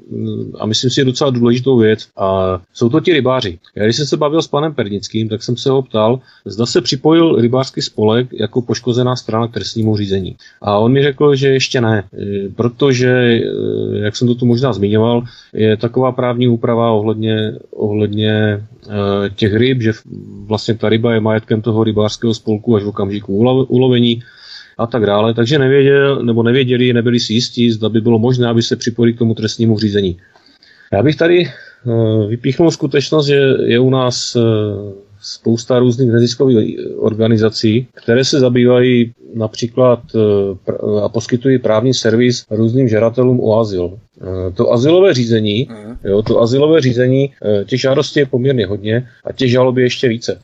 [0.59, 3.59] a myslím si, docela důležitou věc, a jsou to ti rybáři.
[3.75, 6.81] Já když jsem se bavil s panem Pernickým, tak jsem se ho ptal, zda se
[6.81, 10.35] připojil rybářský spolek jako poškozená strana k trestnímu řízení.
[10.61, 13.41] A on mi řekl, že ještě ne, e, protože, e,
[13.93, 15.23] jak jsem to tu možná zmiňoval,
[15.53, 18.59] je taková právní úprava ohledně, ohledně e,
[19.35, 19.91] těch ryb, že
[20.45, 23.35] vlastně ta ryba je majetkem toho rybářského spolku až v okamžiku
[23.67, 24.23] ulovení
[24.77, 25.33] a tak dále.
[25.33, 29.17] Takže nevěděl, nebo nevěděli, nebyli si jistí, zda by bylo možné, aby se připojili k
[29.17, 30.17] tomu trestnímu řízení.
[30.93, 34.39] Já bych tady eh, vypíchnul skutečnost, že je u nás eh,
[35.21, 43.39] spousta různých neziskových organizací, které se zabývají například eh, a poskytují právní servis různým žadatelům
[43.39, 43.99] o azyl.
[44.53, 45.97] To azylové řízení, mhm.
[46.03, 47.31] jo, to azylové řízení,
[47.65, 50.39] těch žádostí je poměrně hodně a těch žalob je ještě více.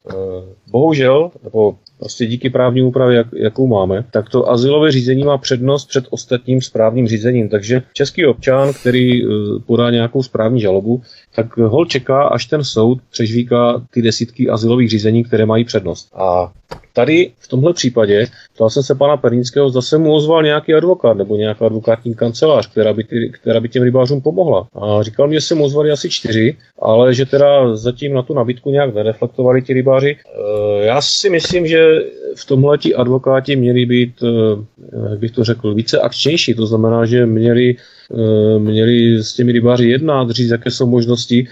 [0.68, 5.86] Bohužel, nebo prostě díky právní úpravě, jak, jakou máme, tak to asilové řízení má přednost
[5.86, 7.50] před ostatním správním řízením.
[7.50, 9.22] Takže český občan, který
[9.66, 11.02] podá nějakou správní žalobu,
[11.36, 16.10] tak hol čeká, až ten soud přežvíká ty desítky asilových řízení, které mají přednost.
[16.16, 16.52] A
[16.94, 21.36] tady v tomhle případě, ptal jsem se pana Pernického, zase mu ozval nějaký advokát nebo
[21.36, 24.68] nějaká advokátní kancelář, která by, ty, která by těm rybářům pomohla.
[24.74, 28.34] A říkal mi, že se mu ozvali asi čtyři, ale že teda zatím na tu
[28.34, 30.18] nabídku nějak nereflektovali ti rybáři.
[30.82, 31.88] E, já si myslím, že
[32.36, 34.24] v tomhle ti advokáti měli být,
[35.10, 37.76] jak bych to řekl, více akčnější, to znamená, že měli
[38.58, 41.48] měli s těmi rybáři jednat, říct, jaké jsou možnosti,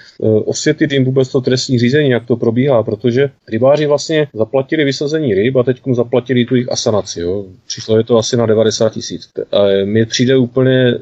[0.46, 5.56] osvětlit jim vůbec to trestní řízení, jak to probíhá, protože rybáři vlastně zaplatili vysazení ryb
[5.56, 7.22] a teď zaplatili tu jejich asanaci.
[7.22, 7.46] Jo.
[7.68, 9.30] Přišlo je to asi na 90 tisíc.
[9.86, 10.96] Mně přijde úplně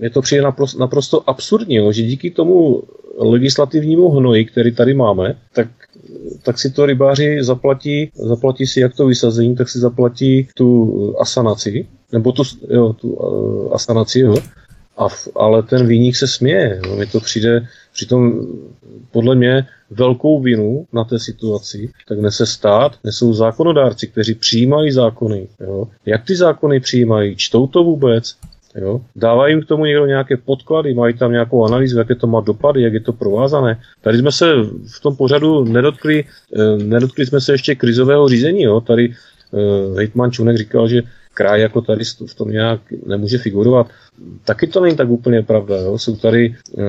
[0.00, 2.82] je to přijde naprosto, naprosto absurdní, jo, že díky tomu
[3.18, 5.68] legislativnímu hnoji, který tady máme, tak
[6.42, 11.86] tak si to rybáři zaplatí, zaplatí si jak to vysazení, tak si zaplatí tu asanaci,
[12.12, 14.34] nebo tu, jo, tu uh, asanaci, jo.
[14.96, 16.80] A, ale ten výnik se směje.
[16.86, 16.96] Jo.
[16.96, 18.46] Mně to přijde, přitom
[19.12, 25.48] podle mě velkou vinu na té situaci, tak nese stát, nesou zákonodárci, kteří přijímají zákony.
[25.60, 25.88] Jo.
[26.06, 27.36] Jak ty zákony přijímají?
[27.36, 28.36] Čtou to vůbec?
[28.76, 29.00] Jo?
[29.16, 32.82] Dává jim k tomu někdo nějaké podklady, mají tam nějakou analýzu, jaké to má dopady,
[32.82, 33.80] jak je to provázané.
[34.00, 34.46] Tady jsme se
[34.96, 36.24] v tom pořadu nedotkli,
[36.56, 38.62] eh, nedotkli jsme se ještě krizového řízení.
[38.62, 38.80] Jo?
[38.80, 39.14] Tady
[39.54, 41.02] eh, hejtman Čunek říkal, že
[41.36, 43.86] kraj jako tady v tom nějak nemůže figurovat.
[44.44, 45.76] Taky to není tak úplně pravda.
[45.76, 45.98] Jo?
[45.98, 46.82] Jsou tady e,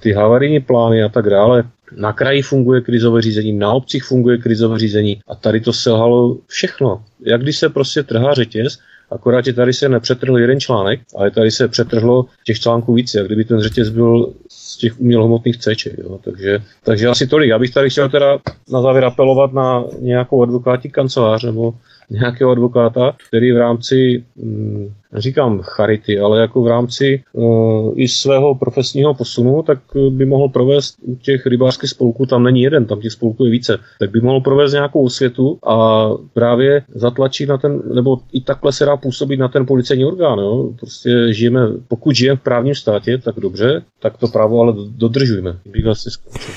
[0.00, 1.64] ty havarijní plány a tak dále.
[1.96, 7.04] Na kraji funguje krizové řízení, na obcích funguje krizové řízení a tady to selhalo všechno.
[7.20, 8.78] Jak když se prostě trhá řetěz,
[9.12, 13.26] Akorát, že tady se nepřetrhl jeden článek, ale tady se přetrhlo těch článků více, jak
[13.26, 15.98] kdyby ten řetěz byl z těch umělohmotných ceček.
[15.98, 16.18] Jo.
[16.24, 17.48] Takže, takže asi tolik.
[17.48, 18.38] Já bych tady chtěl teda
[18.72, 21.74] na závěr apelovat na nějakou advokátní kancelář nebo
[22.10, 28.54] nějakého advokáta, který v rámci, hm, říkám charity, ale jako v rámci uh, i svého
[28.54, 29.78] profesního posunu, tak
[30.10, 33.78] by mohl provést u těch rybářských spolků, tam není jeden, tam těch spolků je více,
[33.98, 38.84] tak by mohl provést nějakou osvětu a právě zatlačit na ten, nebo i takhle se
[38.84, 40.38] dá působit na ten policejní orgán.
[40.38, 40.72] Jo?
[40.80, 45.56] Prostě žijeme, pokud žijeme v právním státě, tak dobře, tak to právo ale dodržujeme.
[45.66, 46.54] Bych asi skončil.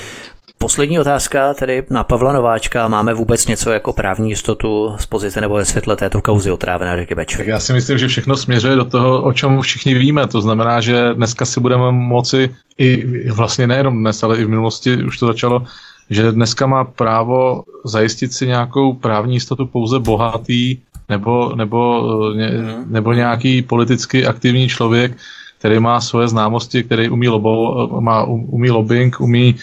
[0.58, 2.88] Poslední otázka tedy na Pavla Nováčka.
[2.88, 7.14] Máme vůbec něco jako právní jistotu z pozice nebo ve světle této kauzy otrávené řeky
[7.14, 7.38] Bečvy?
[7.38, 10.26] Tak já si myslím, že všechno směřuje do toho, o čem všichni víme.
[10.26, 15.04] To znamená, že dneska si budeme moci i vlastně nejenom dnes, ale i v minulosti
[15.04, 15.62] už to začalo,
[16.10, 20.78] že dneska má právo zajistit si nějakou právní jistotu pouze bohatý
[21.08, 22.02] nebo, nebo,
[22.34, 22.84] mhm.
[22.86, 25.16] nebo nějaký politicky aktivní člověk,
[25.58, 29.54] který má svoje známosti, který umí, lobo, má, umí lobbying, umí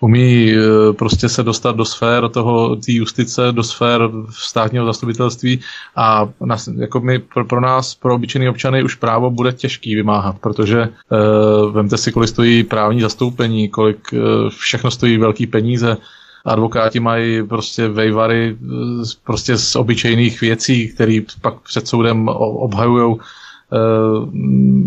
[0.00, 5.60] umí eh, prostě se dostat do sfér toho, té justice, do sfér státního zastupitelství
[5.96, 10.36] a nás, jako my, pro, pro nás, pro obyčejný občany už právo bude těžký vymáhat,
[10.40, 15.96] protože uh, vemte si, kolik stojí právní zastoupení, kolik uh, všechno stojí velký peníze,
[16.44, 18.56] advokáti mají prostě vejvary
[19.24, 23.16] prostě z obyčejných věcí, které pak před soudem obhajují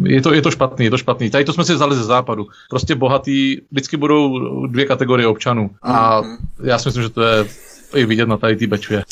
[0.04, 1.30] je to, je to špatný, je to špatný.
[1.30, 2.48] Tady to jsme si vzali ze západu.
[2.70, 5.70] Prostě bohatý, vždycky budou dvě kategorie občanů.
[5.82, 6.38] A mhm.
[6.64, 7.46] já si myslím, že to je
[7.96, 9.04] i vidět na tady té bečvě.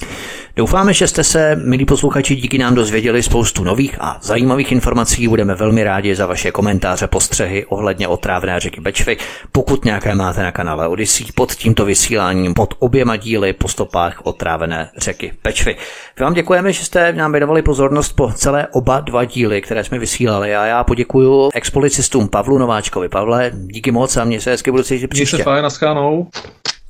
[0.56, 5.28] Doufáme, že jste se, milí posluchači, díky nám dozvěděli spoustu nových a zajímavých informací.
[5.28, 9.18] Budeme velmi rádi za vaše komentáře, postřehy ohledně otrávné řeky Bečvy.
[9.52, 14.90] Pokud nějaké máte na kanále Odyssey pod tímto vysíláním, pod oběma díly po stopách otrávené
[14.98, 15.76] řeky Bečvy.
[16.20, 20.00] My vám děkujeme, že jste nám věnovali pozornost po celé oba dva díly, které jsme
[20.00, 20.56] vysílali.
[20.56, 23.10] A já poděkuji expolicistům Pavlu Nováčkovi.
[23.10, 25.36] Pavle, díky moc a mě se hezky budu cítit příště.
[25.36, 25.66] Mějte fajn,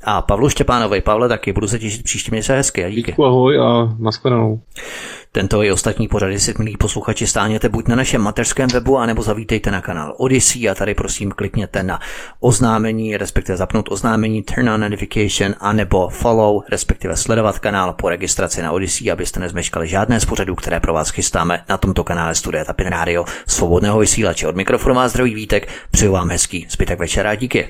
[0.03, 1.01] a Pavlu Štěpánovi.
[1.01, 3.11] Pavle, taky budu se těšit příště, měj se hezky a díky.
[3.11, 4.61] Díky, ahoj a nashledanou.
[5.33, 9.71] Tento i ostatní pořady si, milí posluchači, stáhněte buď na našem mateřském webu, anebo zavítejte
[9.71, 11.99] na kanál Odyssey a tady prosím klikněte na
[12.39, 18.71] oznámení, respektive zapnout oznámení, turn on notification, anebo follow, respektive sledovat kanál po registraci na
[18.71, 22.87] Odyssey, abyste nezmeškali žádné z pořadů, které pro vás chystáme na tomto kanále Studia Tapin
[22.87, 24.47] Radio, svobodného vysílače.
[24.47, 27.69] Od mikrofonu vás zdraví Vítek, přeju vám hezký zbytek večera a díky.